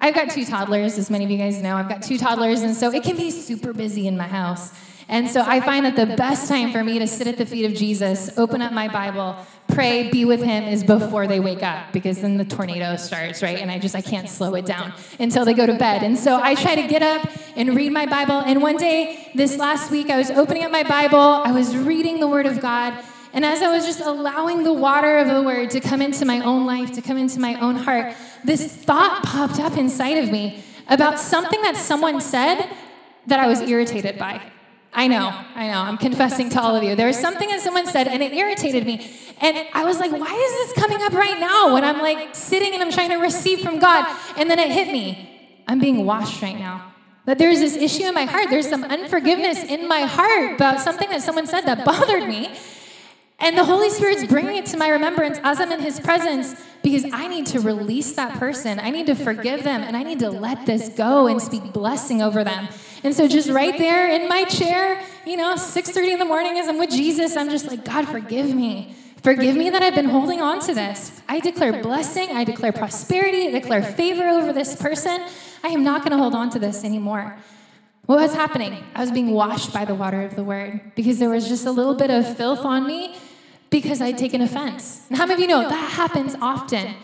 I've 0.00 0.14
got 0.14 0.30
two 0.30 0.44
toddlers, 0.44 0.96
as 0.96 1.10
many 1.10 1.24
of 1.24 1.30
you 1.32 1.38
guys 1.38 1.60
know. 1.60 1.76
I've 1.76 1.88
got 1.88 2.02
two 2.02 2.18
toddlers, 2.18 2.62
and 2.62 2.76
so 2.76 2.92
it 2.92 3.02
can 3.02 3.16
be 3.16 3.32
super 3.32 3.72
busy 3.72 4.06
in 4.06 4.16
my 4.16 4.28
house. 4.28 4.72
And 5.08 5.28
so 5.28 5.42
I 5.44 5.60
find 5.60 5.84
that 5.86 5.96
the 5.96 6.14
best 6.14 6.48
time 6.48 6.70
for 6.70 6.84
me 6.84 7.00
to 7.00 7.06
sit 7.08 7.26
at 7.26 7.36
the 7.36 7.44
feet 7.44 7.64
of 7.64 7.74
Jesus, 7.74 8.38
open 8.38 8.62
up 8.62 8.72
my 8.72 8.86
Bible, 8.86 9.36
pray, 9.72 10.10
be 10.10 10.24
with 10.24 10.42
him 10.42 10.64
is 10.64 10.84
before 10.84 11.26
they 11.26 11.40
wake 11.40 11.62
up 11.62 11.92
because 11.92 12.20
then 12.20 12.36
the 12.36 12.44
tornado 12.44 12.96
starts, 12.96 13.42
right? 13.42 13.58
And 13.58 13.70
I 13.70 13.78
just 13.78 13.94
I 13.94 14.00
can't 14.00 14.28
slow 14.28 14.54
it 14.54 14.66
down 14.66 14.92
until 15.18 15.44
they 15.44 15.54
go 15.54 15.66
to 15.66 15.74
bed. 15.74 16.02
And 16.02 16.18
so 16.18 16.40
I 16.42 16.54
try 16.54 16.74
to 16.74 16.86
get 16.86 17.02
up 17.02 17.28
and 17.56 17.74
read 17.74 17.92
my 17.92 18.06
Bible. 18.06 18.40
And 18.40 18.62
one 18.62 18.76
day 18.76 19.30
this 19.34 19.56
last 19.56 19.90
week 19.90 20.10
I 20.10 20.18
was 20.18 20.30
opening 20.30 20.64
up 20.64 20.70
my 20.70 20.82
Bible, 20.82 21.18
I 21.18 21.52
was 21.52 21.76
reading 21.76 22.20
the 22.20 22.28
word 22.28 22.46
of 22.46 22.60
God, 22.60 22.94
and 23.32 23.44
as 23.44 23.62
I 23.62 23.70
was 23.70 23.86
just 23.86 24.00
allowing 24.00 24.64
the 24.64 24.72
water 24.72 25.18
of 25.18 25.28
the 25.28 25.42
word 25.42 25.70
to 25.70 25.80
come 25.80 26.02
into 26.02 26.24
my 26.24 26.40
own 26.40 26.66
life, 26.66 26.92
to 26.92 27.02
come 27.02 27.16
into 27.16 27.38
my 27.38 27.54
own 27.60 27.76
heart, 27.76 28.14
this 28.44 28.74
thought 28.74 29.22
popped 29.22 29.60
up 29.60 29.76
inside 29.76 30.18
of 30.18 30.30
me 30.30 30.64
about 30.88 31.18
something 31.18 31.62
that 31.62 31.76
someone 31.76 32.20
said 32.20 32.68
that 33.26 33.38
I 33.38 33.46
was 33.46 33.60
irritated 33.60 34.18
by. 34.18 34.42
I 34.92 35.06
know, 35.06 35.28
I 35.54 35.68
know, 35.68 35.78
I'm 35.78 35.98
confessing 35.98 36.50
to 36.50 36.60
all 36.60 36.74
of 36.74 36.82
you. 36.82 36.96
There 36.96 37.06
was 37.06 37.18
something 37.18 37.48
that 37.48 37.60
someone 37.60 37.86
said 37.86 38.08
and 38.08 38.22
it 38.22 38.32
irritated 38.32 38.84
me. 38.84 39.08
And 39.40 39.66
I 39.72 39.84
was 39.84 39.98
like, 40.00 40.10
why 40.10 40.34
is 40.34 40.68
this 40.68 40.72
coming 40.84 41.00
up 41.02 41.12
right 41.12 41.38
now 41.38 41.72
when 41.72 41.84
I'm 41.84 42.00
like 42.00 42.34
sitting 42.34 42.74
and 42.74 42.82
I'm 42.82 42.90
trying 42.90 43.10
to 43.10 43.16
receive 43.16 43.60
from 43.60 43.78
God? 43.78 44.04
And 44.36 44.50
then 44.50 44.58
it 44.58 44.70
hit 44.70 44.88
me. 44.88 45.62
I'm 45.68 45.78
being 45.78 46.04
washed 46.04 46.42
right 46.42 46.58
now. 46.58 46.92
That 47.26 47.38
there's 47.38 47.60
this 47.60 47.76
issue 47.76 48.04
in 48.04 48.14
my 48.14 48.24
heart. 48.24 48.50
There's 48.50 48.68
some 48.68 48.82
unforgiveness 48.82 49.62
in 49.62 49.86
my 49.86 50.00
heart 50.00 50.56
about 50.56 50.80
something 50.80 51.08
that 51.10 51.22
someone 51.22 51.46
said 51.46 51.62
that 51.62 51.84
bothered 51.84 52.26
me. 52.26 52.50
And 53.38 53.56
the 53.56 53.64
Holy 53.64 53.88
Spirit's 53.88 54.24
bringing 54.24 54.56
it 54.56 54.66
to 54.66 54.76
my 54.76 54.88
remembrance 54.88 55.38
as 55.42 55.60
I'm 55.60 55.72
in 55.72 55.80
His 55.80 55.98
presence 56.00 56.60
because 56.82 57.06
I 57.12 57.28
need 57.28 57.46
to 57.46 57.60
release 57.60 58.12
that 58.12 58.38
person. 58.38 58.78
I 58.78 58.90
need 58.90 59.06
to 59.06 59.14
forgive 59.14 59.62
them 59.62 59.82
and 59.82 59.96
I 59.96 60.02
need 60.02 60.18
to 60.18 60.30
let 60.30 60.66
this 60.66 60.90
go 60.90 61.26
and 61.26 61.40
speak 61.40 61.72
blessing 61.72 62.20
over 62.20 62.44
them. 62.44 62.68
And 63.02 63.14
so 63.14 63.26
just 63.26 63.48
right 63.48 63.76
there 63.78 64.10
in 64.10 64.28
my 64.28 64.44
chair, 64.44 65.02
you 65.26 65.36
know, 65.36 65.54
6:30 65.54 66.12
in 66.12 66.18
the 66.18 66.24
morning 66.24 66.58
as 66.58 66.68
I'm 66.68 66.78
with 66.78 66.90
Jesus, 66.90 67.36
I'm 67.36 67.48
just 67.48 67.66
like, 67.66 67.84
God, 67.84 68.08
forgive 68.08 68.54
me. 68.54 68.94
Forgive 69.22 69.54
me 69.56 69.68
that 69.70 69.82
I've 69.82 69.94
been 69.94 70.08
holding 70.08 70.40
on 70.40 70.60
to 70.60 70.74
this. 70.74 71.20
I 71.28 71.40
declare 71.40 71.82
blessing, 71.82 72.30
I 72.30 72.44
declare 72.44 72.72
prosperity, 72.72 73.48
I 73.48 73.50
declare 73.50 73.82
favor 73.82 74.26
over 74.26 74.52
this 74.52 74.74
person. 74.76 75.20
I 75.62 75.68
am 75.68 75.84
not 75.84 76.02
going 76.02 76.12
to 76.12 76.16
hold 76.16 76.34
on 76.34 76.48
to 76.50 76.58
this 76.58 76.84
anymore. 76.84 77.36
What 78.06 78.18
was 78.18 78.32
happening? 78.32 78.82
I 78.94 79.00
was 79.00 79.10
being 79.10 79.30
washed 79.32 79.72
by 79.72 79.84
the 79.84 79.94
water 79.94 80.22
of 80.22 80.36
the 80.36 80.42
word 80.42 80.80
because 80.94 81.18
there 81.18 81.28
was 81.28 81.48
just 81.48 81.66
a 81.66 81.70
little 81.70 81.94
bit 81.94 82.10
of 82.10 82.36
filth 82.36 82.64
on 82.64 82.86
me 82.86 83.14
because 83.68 84.00
I'd 84.00 84.18
taken 84.18 84.40
offense. 84.40 85.06
And 85.08 85.18
how 85.18 85.26
many 85.26 85.34
of 85.34 85.40
you 85.40 85.54
know 85.54 85.68
that 85.68 85.90
happens 85.92 86.34
often? 86.40 86.94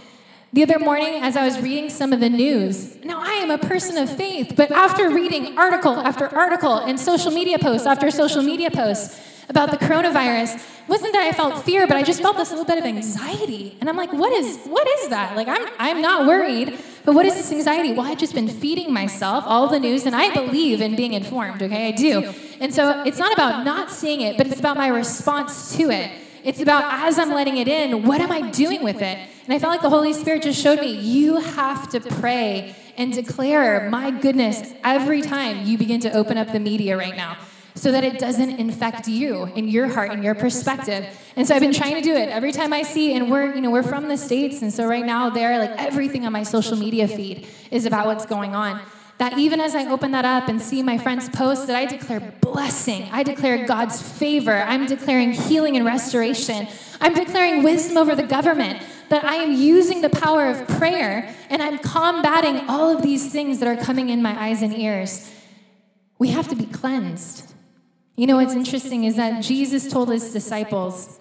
The 0.56 0.62
other 0.62 0.78
morning, 0.78 1.22
as 1.22 1.36
I 1.36 1.44
was 1.44 1.60
reading 1.60 1.90
some 1.90 2.14
of 2.14 2.20
the 2.20 2.30
news, 2.30 2.96
now 3.04 3.20
I 3.20 3.32
am 3.44 3.50
a 3.50 3.58
person 3.58 3.98
of 3.98 4.08
faith, 4.16 4.54
but 4.56 4.70
after 4.70 5.10
reading 5.10 5.58
article 5.58 5.92
after 5.92 6.34
article 6.34 6.78
and 6.78 6.98
social 6.98 7.30
media 7.30 7.58
posts 7.58 7.86
after 7.86 8.10
social 8.10 8.42
media 8.42 8.70
posts 8.70 9.20
about 9.50 9.70
the 9.70 9.76
coronavirus, 9.76 10.66
wasn't 10.88 11.12
that 11.12 11.24
I 11.28 11.32
felt 11.32 11.62
fear, 11.62 11.86
but 11.86 11.98
I 11.98 12.02
just 12.02 12.22
felt 12.22 12.38
this 12.38 12.48
little 12.48 12.64
bit 12.64 12.78
of 12.78 12.86
anxiety. 12.86 13.76
And 13.82 13.90
I'm 13.90 13.98
like, 13.98 14.14
what 14.14 14.32
is 14.32 14.64
what 14.64 14.88
is 14.88 15.10
that? 15.10 15.36
Like 15.36 15.46
I'm 15.46 15.68
I'm 15.78 16.00
not 16.00 16.26
worried, 16.26 16.78
but 17.04 17.14
what 17.14 17.26
is 17.26 17.34
this 17.34 17.52
anxiety? 17.52 17.92
Well, 17.92 18.06
I've 18.06 18.16
just 18.16 18.34
been 18.34 18.48
feeding 18.48 18.94
myself 18.94 19.44
all 19.46 19.68
the 19.68 19.78
news, 19.78 20.06
and 20.06 20.16
I 20.16 20.32
believe 20.32 20.80
in 20.80 20.96
being 20.96 21.12
informed, 21.12 21.62
okay? 21.64 21.88
I 21.88 21.90
do. 21.90 22.32
And 22.60 22.74
so 22.74 23.02
it's 23.02 23.18
not 23.18 23.34
about 23.34 23.66
not 23.66 23.90
seeing 23.90 24.22
it, 24.22 24.38
but 24.38 24.46
it's 24.46 24.58
about 24.58 24.78
my 24.78 24.88
response 24.88 25.76
to 25.76 25.90
it. 25.90 26.10
It's 26.46 26.60
about 26.60 26.84
as 27.04 27.18
I'm 27.18 27.30
letting 27.30 27.56
it 27.56 27.66
in, 27.66 28.04
what 28.04 28.20
am 28.20 28.30
I 28.30 28.52
doing 28.52 28.84
with 28.84 29.02
it? 29.02 29.18
And 29.44 29.52
I 29.52 29.58
felt 29.58 29.72
like 29.72 29.82
the 29.82 29.90
Holy 29.90 30.12
Spirit 30.12 30.44
just 30.44 30.62
showed 30.62 30.78
me 30.78 30.92
you 30.92 31.38
have 31.38 31.88
to 31.90 31.98
pray 31.98 32.76
and 32.96 33.12
declare 33.12 33.90
my 33.90 34.12
goodness 34.12 34.72
every 34.84 35.22
time 35.22 35.66
you 35.66 35.76
begin 35.76 35.98
to 36.02 36.12
open 36.12 36.38
up 36.38 36.52
the 36.52 36.60
media 36.60 36.96
right 36.96 37.16
now 37.16 37.36
so 37.74 37.90
that 37.90 38.04
it 38.04 38.20
doesn't 38.20 38.60
infect 38.60 39.08
you 39.08 39.42
and 39.56 39.68
your 39.68 39.88
heart 39.88 40.12
and 40.12 40.22
your 40.22 40.36
perspective. 40.36 41.04
And 41.34 41.48
so 41.48 41.56
I've 41.56 41.60
been 41.60 41.74
trying 41.74 41.96
to 41.96 42.00
do 42.00 42.14
it 42.14 42.28
every 42.28 42.52
time 42.52 42.72
I 42.72 42.82
see, 42.82 43.14
and 43.14 43.28
we're, 43.28 43.52
you 43.52 43.60
know, 43.60 43.72
we're 43.72 43.82
from 43.82 44.06
the 44.06 44.16
States, 44.16 44.62
and 44.62 44.72
so 44.72 44.86
right 44.86 45.04
now 45.04 45.30
there, 45.30 45.58
like 45.58 45.72
everything 45.82 46.24
on 46.26 46.32
my 46.32 46.44
social 46.44 46.76
media 46.76 47.08
feed 47.08 47.48
is 47.72 47.86
about 47.86 48.06
what's 48.06 48.24
going 48.24 48.54
on 48.54 48.80
that 49.18 49.38
even 49.38 49.60
as 49.60 49.74
I 49.74 49.90
open 49.90 50.10
that 50.10 50.24
up 50.24 50.48
and 50.48 50.60
see 50.60 50.82
my 50.82 50.98
friends 50.98 51.28
post, 51.30 51.66
that 51.68 51.76
I 51.76 51.86
declare 51.86 52.20
blessing. 52.40 53.08
I 53.12 53.22
declare 53.22 53.66
God's 53.66 54.00
favor. 54.02 54.54
I'm 54.54 54.86
declaring 54.86 55.32
healing 55.32 55.76
and 55.76 55.86
restoration. 55.86 56.68
I'm 57.00 57.14
declaring 57.14 57.62
wisdom 57.62 57.96
over 57.96 58.14
the 58.14 58.22
government. 58.22 58.82
That 59.08 59.24
I 59.24 59.36
am 59.36 59.52
using 59.52 60.00
the 60.02 60.10
power 60.10 60.50
of 60.50 60.66
prayer 60.66 61.34
and 61.48 61.62
I'm 61.62 61.78
combating 61.78 62.68
all 62.68 62.94
of 62.94 63.02
these 63.02 63.30
things 63.30 63.60
that 63.60 63.68
are 63.68 63.82
coming 63.82 64.08
in 64.08 64.20
my 64.20 64.38
eyes 64.38 64.62
and 64.62 64.76
ears. 64.76 65.30
We 66.18 66.28
have 66.28 66.48
to 66.48 66.56
be 66.56 66.66
cleansed. 66.66 67.54
You 68.16 68.26
know 68.26 68.36
what's 68.36 68.54
interesting 68.54 69.04
is 69.04 69.16
that 69.16 69.42
Jesus 69.42 69.90
told 69.90 70.10
his 70.10 70.32
disciples, 70.32 71.20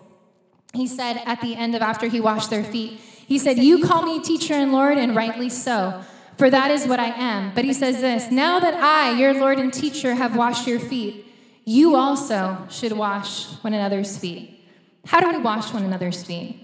he 0.74 0.88
said 0.88 1.22
at 1.26 1.41
the 1.41 1.56
end 1.56 1.76
of 1.76 1.82
after 1.82 2.08
he 2.08 2.20
washed 2.20 2.50
their 2.50 2.64
feet, 2.64 3.00
he 3.28 3.38
said, 3.38 3.58
You 3.58 3.86
call 3.86 4.02
me 4.02 4.20
teacher 4.20 4.54
and 4.54 4.72
Lord, 4.72 4.98
and 4.98 5.16
rightly 5.16 5.50
so 5.50 6.04
for 6.38 6.50
that 6.50 6.72
is 6.72 6.86
what 6.88 7.00
I 7.00 7.08
am. 7.08 7.54
But 7.54 7.66
he 7.66 7.74
says 7.74 8.02
this 8.02 8.32
Now 8.32 8.60
that 8.60 8.74
I, 8.74 9.18
your 9.18 9.34
Lord 9.34 9.60
and 9.60 9.74
teacher, 9.74 10.16
have 10.16 10.36
washed 10.36 10.68
your 10.68 10.80
feet, 10.80 11.26
you 11.66 11.96
also 11.96 12.68
should 12.70 12.92
wash 12.92 13.46
one 13.64 13.74
another's 13.74 14.18
feet. 14.18 14.64
How 15.06 15.20
do 15.20 15.30
we 15.30 15.38
wash 15.38 15.74
one 15.74 15.84
another's 15.84 16.24
feet? 16.24 16.62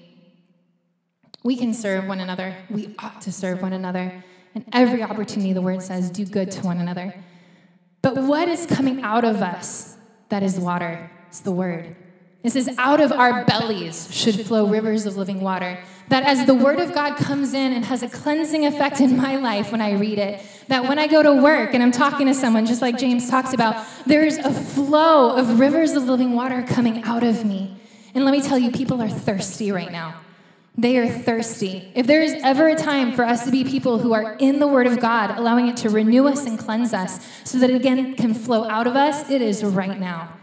We 1.43 1.55
can 1.55 1.73
serve 1.73 2.07
one 2.07 2.19
another. 2.19 2.55
We 2.69 2.95
ought 2.99 3.21
to 3.21 3.31
serve 3.31 3.61
one 3.61 3.73
another. 3.73 4.23
And 4.53 4.65
every 4.73 5.01
opportunity, 5.01 5.53
the 5.53 5.61
word 5.61 5.81
says, 5.81 6.09
do 6.09 6.25
good 6.25 6.51
to 6.51 6.61
one 6.61 6.79
another. 6.79 7.15
But 8.01 8.17
what 8.17 8.47
is 8.47 8.65
coming 8.65 9.01
out 9.01 9.23
of 9.23 9.41
us 9.41 9.97
that 10.29 10.43
is 10.43 10.59
water? 10.59 11.09
It's 11.29 11.39
the 11.39 11.51
word. 11.51 11.95
It 12.43 12.51
says, 12.51 12.75
out 12.77 12.99
of 12.99 13.11
our 13.11 13.45
bellies 13.45 14.11
should 14.11 14.35
flow 14.45 14.67
rivers 14.67 15.05
of 15.05 15.15
living 15.17 15.41
water 15.41 15.79
that 16.11 16.23
as 16.23 16.45
the 16.45 16.53
Word 16.53 16.77
of 16.81 16.93
God 16.93 17.15
comes 17.15 17.53
in 17.53 17.71
and 17.71 17.85
has 17.85 18.03
a 18.03 18.09
cleansing 18.09 18.65
effect 18.65 18.99
in 18.99 19.15
my 19.15 19.37
life 19.37 19.71
when 19.71 19.79
I 19.79 19.93
read 19.93 20.19
it, 20.19 20.41
that 20.67 20.83
when 20.83 20.99
I 20.99 21.07
go 21.07 21.23
to 21.23 21.41
work 21.41 21.73
and 21.73 21.81
I'm 21.81 21.93
talking 21.93 22.27
to 22.27 22.33
someone, 22.33 22.65
just 22.65 22.81
like 22.81 22.97
James 22.97 23.29
talks 23.29 23.53
about, 23.53 23.87
there's 24.05 24.37
a 24.37 24.51
flow 24.51 25.37
of 25.37 25.57
rivers 25.57 25.93
of 25.93 26.03
living 26.03 26.33
water 26.33 26.63
coming 26.63 27.01
out 27.03 27.23
of 27.23 27.45
me. 27.45 27.77
And 28.13 28.25
let 28.25 28.33
me 28.33 28.41
tell 28.41 28.57
you, 28.57 28.71
people 28.71 29.01
are 29.01 29.07
thirsty 29.07 29.71
right 29.71 29.89
now. 29.89 30.15
They 30.77 30.97
are 30.97 31.07
thirsty. 31.07 31.89
If 31.95 32.07
there 32.07 32.21
is 32.21 32.33
ever 32.43 32.67
a 32.67 32.75
time 32.75 33.13
for 33.13 33.23
us 33.23 33.45
to 33.45 33.51
be 33.51 33.63
people 33.63 33.99
who 33.99 34.11
are 34.11 34.35
in 34.37 34.59
the 34.59 34.67
Word 34.67 34.87
of 34.87 34.99
God, 34.99 35.37
allowing 35.37 35.69
it 35.69 35.77
to 35.77 35.89
renew 35.89 36.27
us 36.27 36.45
and 36.45 36.59
cleanse 36.59 36.93
us 36.93 37.25
so 37.45 37.57
that 37.59 37.69
it 37.69 37.75
again 37.77 38.15
can 38.15 38.33
flow 38.33 38.67
out 38.67 38.85
of 38.85 38.97
us, 38.97 39.29
it 39.29 39.41
is 39.41 39.63
right 39.63 39.97
now. 39.97 40.33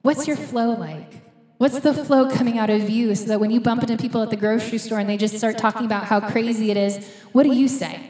What's 0.00 0.26
your 0.26 0.36
flow 0.36 0.70
like? 0.72 1.21
What's 1.62 1.78
the 1.78 1.94
flow 1.94 2.28
coming 2.28 2.58
out 2.58 2.70
of 2.70 2.90
you 2.90 3.14
so 3.14 3.26
that 3.26 3.38
when 3.38 3.52
you 3.52 3.60
bump 3.60 3.84
into 3.84 3.96
people 3.96 4.20
at 4.20 4.30
the 4.30 4.36
grocery 4.36 4.78
store 4.78 4.98
and 4.98 5.08
they 5.08 5.16
just 5.16 5.38
start 5.38 5.58
talking 5.58 5.86
about 5.86 6.02
how 6.02 6.18
crazy 6.18 6.72
it 6.72 6.76
is, 6.76 7.08
what 7.30 7.44
do 7.44 7.52
you 7.52 7.68
say? 7.68 8.00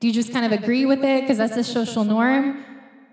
Do 0.00 0.08
you 0.08 0.12
just 0.12 0.32
kind 0.32 0.44
of 0.44 0.50
agree 0.50 0.84
with 0.84 1.04
it 1.04 1.20
because 1.20 1.38
that's 1.38 1.54
the 1.54 1.62
social 1.62 2.02
norm? 2.02 2.64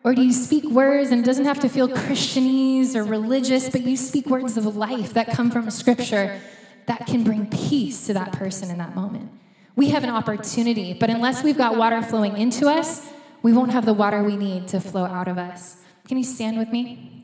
Or 0.04 0.16
do 0.16 0.24
you 0.24 0.34
speak 0.34 0.64
words 0.64 1.12
and 1.12 1.22
it 1.22 1.24
doesn't 1.24 1.46
have 1.46 1.60
to 1.60 1.70
feel 1.70 1.88
Christianese 1.88 2.96
or 2.96 3.04
religious, 3.04 3.70
but 3.70 3.82
you 3.82 3.96
speak 3.96 4.26
words 4.26 4.58
of 4.58 4.76
life 4.76 5.14
that 5.14 5.28
come 5.28 5.52
from 5.52 5.70
Scripture 5.70 6.42
that 6.88 7.06
can 7.06 7.24
bring 7.24 7.46
peace 7.46 8.08
to 8.08 8.14
that 8.16 8.32
person 8.32 8.72
in 8.72 8.80
that 8.80 8.96
moment? 8.96 9.30
We 9.76 9.90
have 9.90 10.04
an 10.04 10.10
opportunity, 10.10 10.94
but 10.96 11.12
unless 11.12 11.44
we've 11.44 11.60
got 11.60 11.78
water 11.78 12.02
flowing 12.02 12.36
into 12.38 12.68
us, 12.68 13.08
we 13.44 13.54
won't 13.54 13.70
have 13.70 13.86
the 13.86 13.94
water 13.94 14.24
we 14.24 14.36
need 14.36 14.68
to 14.70 14.80
flow 14.80 15.06
out 15.06 15.28
of 15.28 15.38
us. 15.38 15.78
Can 16.08 16.18
you 16.18 16.24
stand 16.24 16.58
with 16.58 16.70
me? 16.70 17.19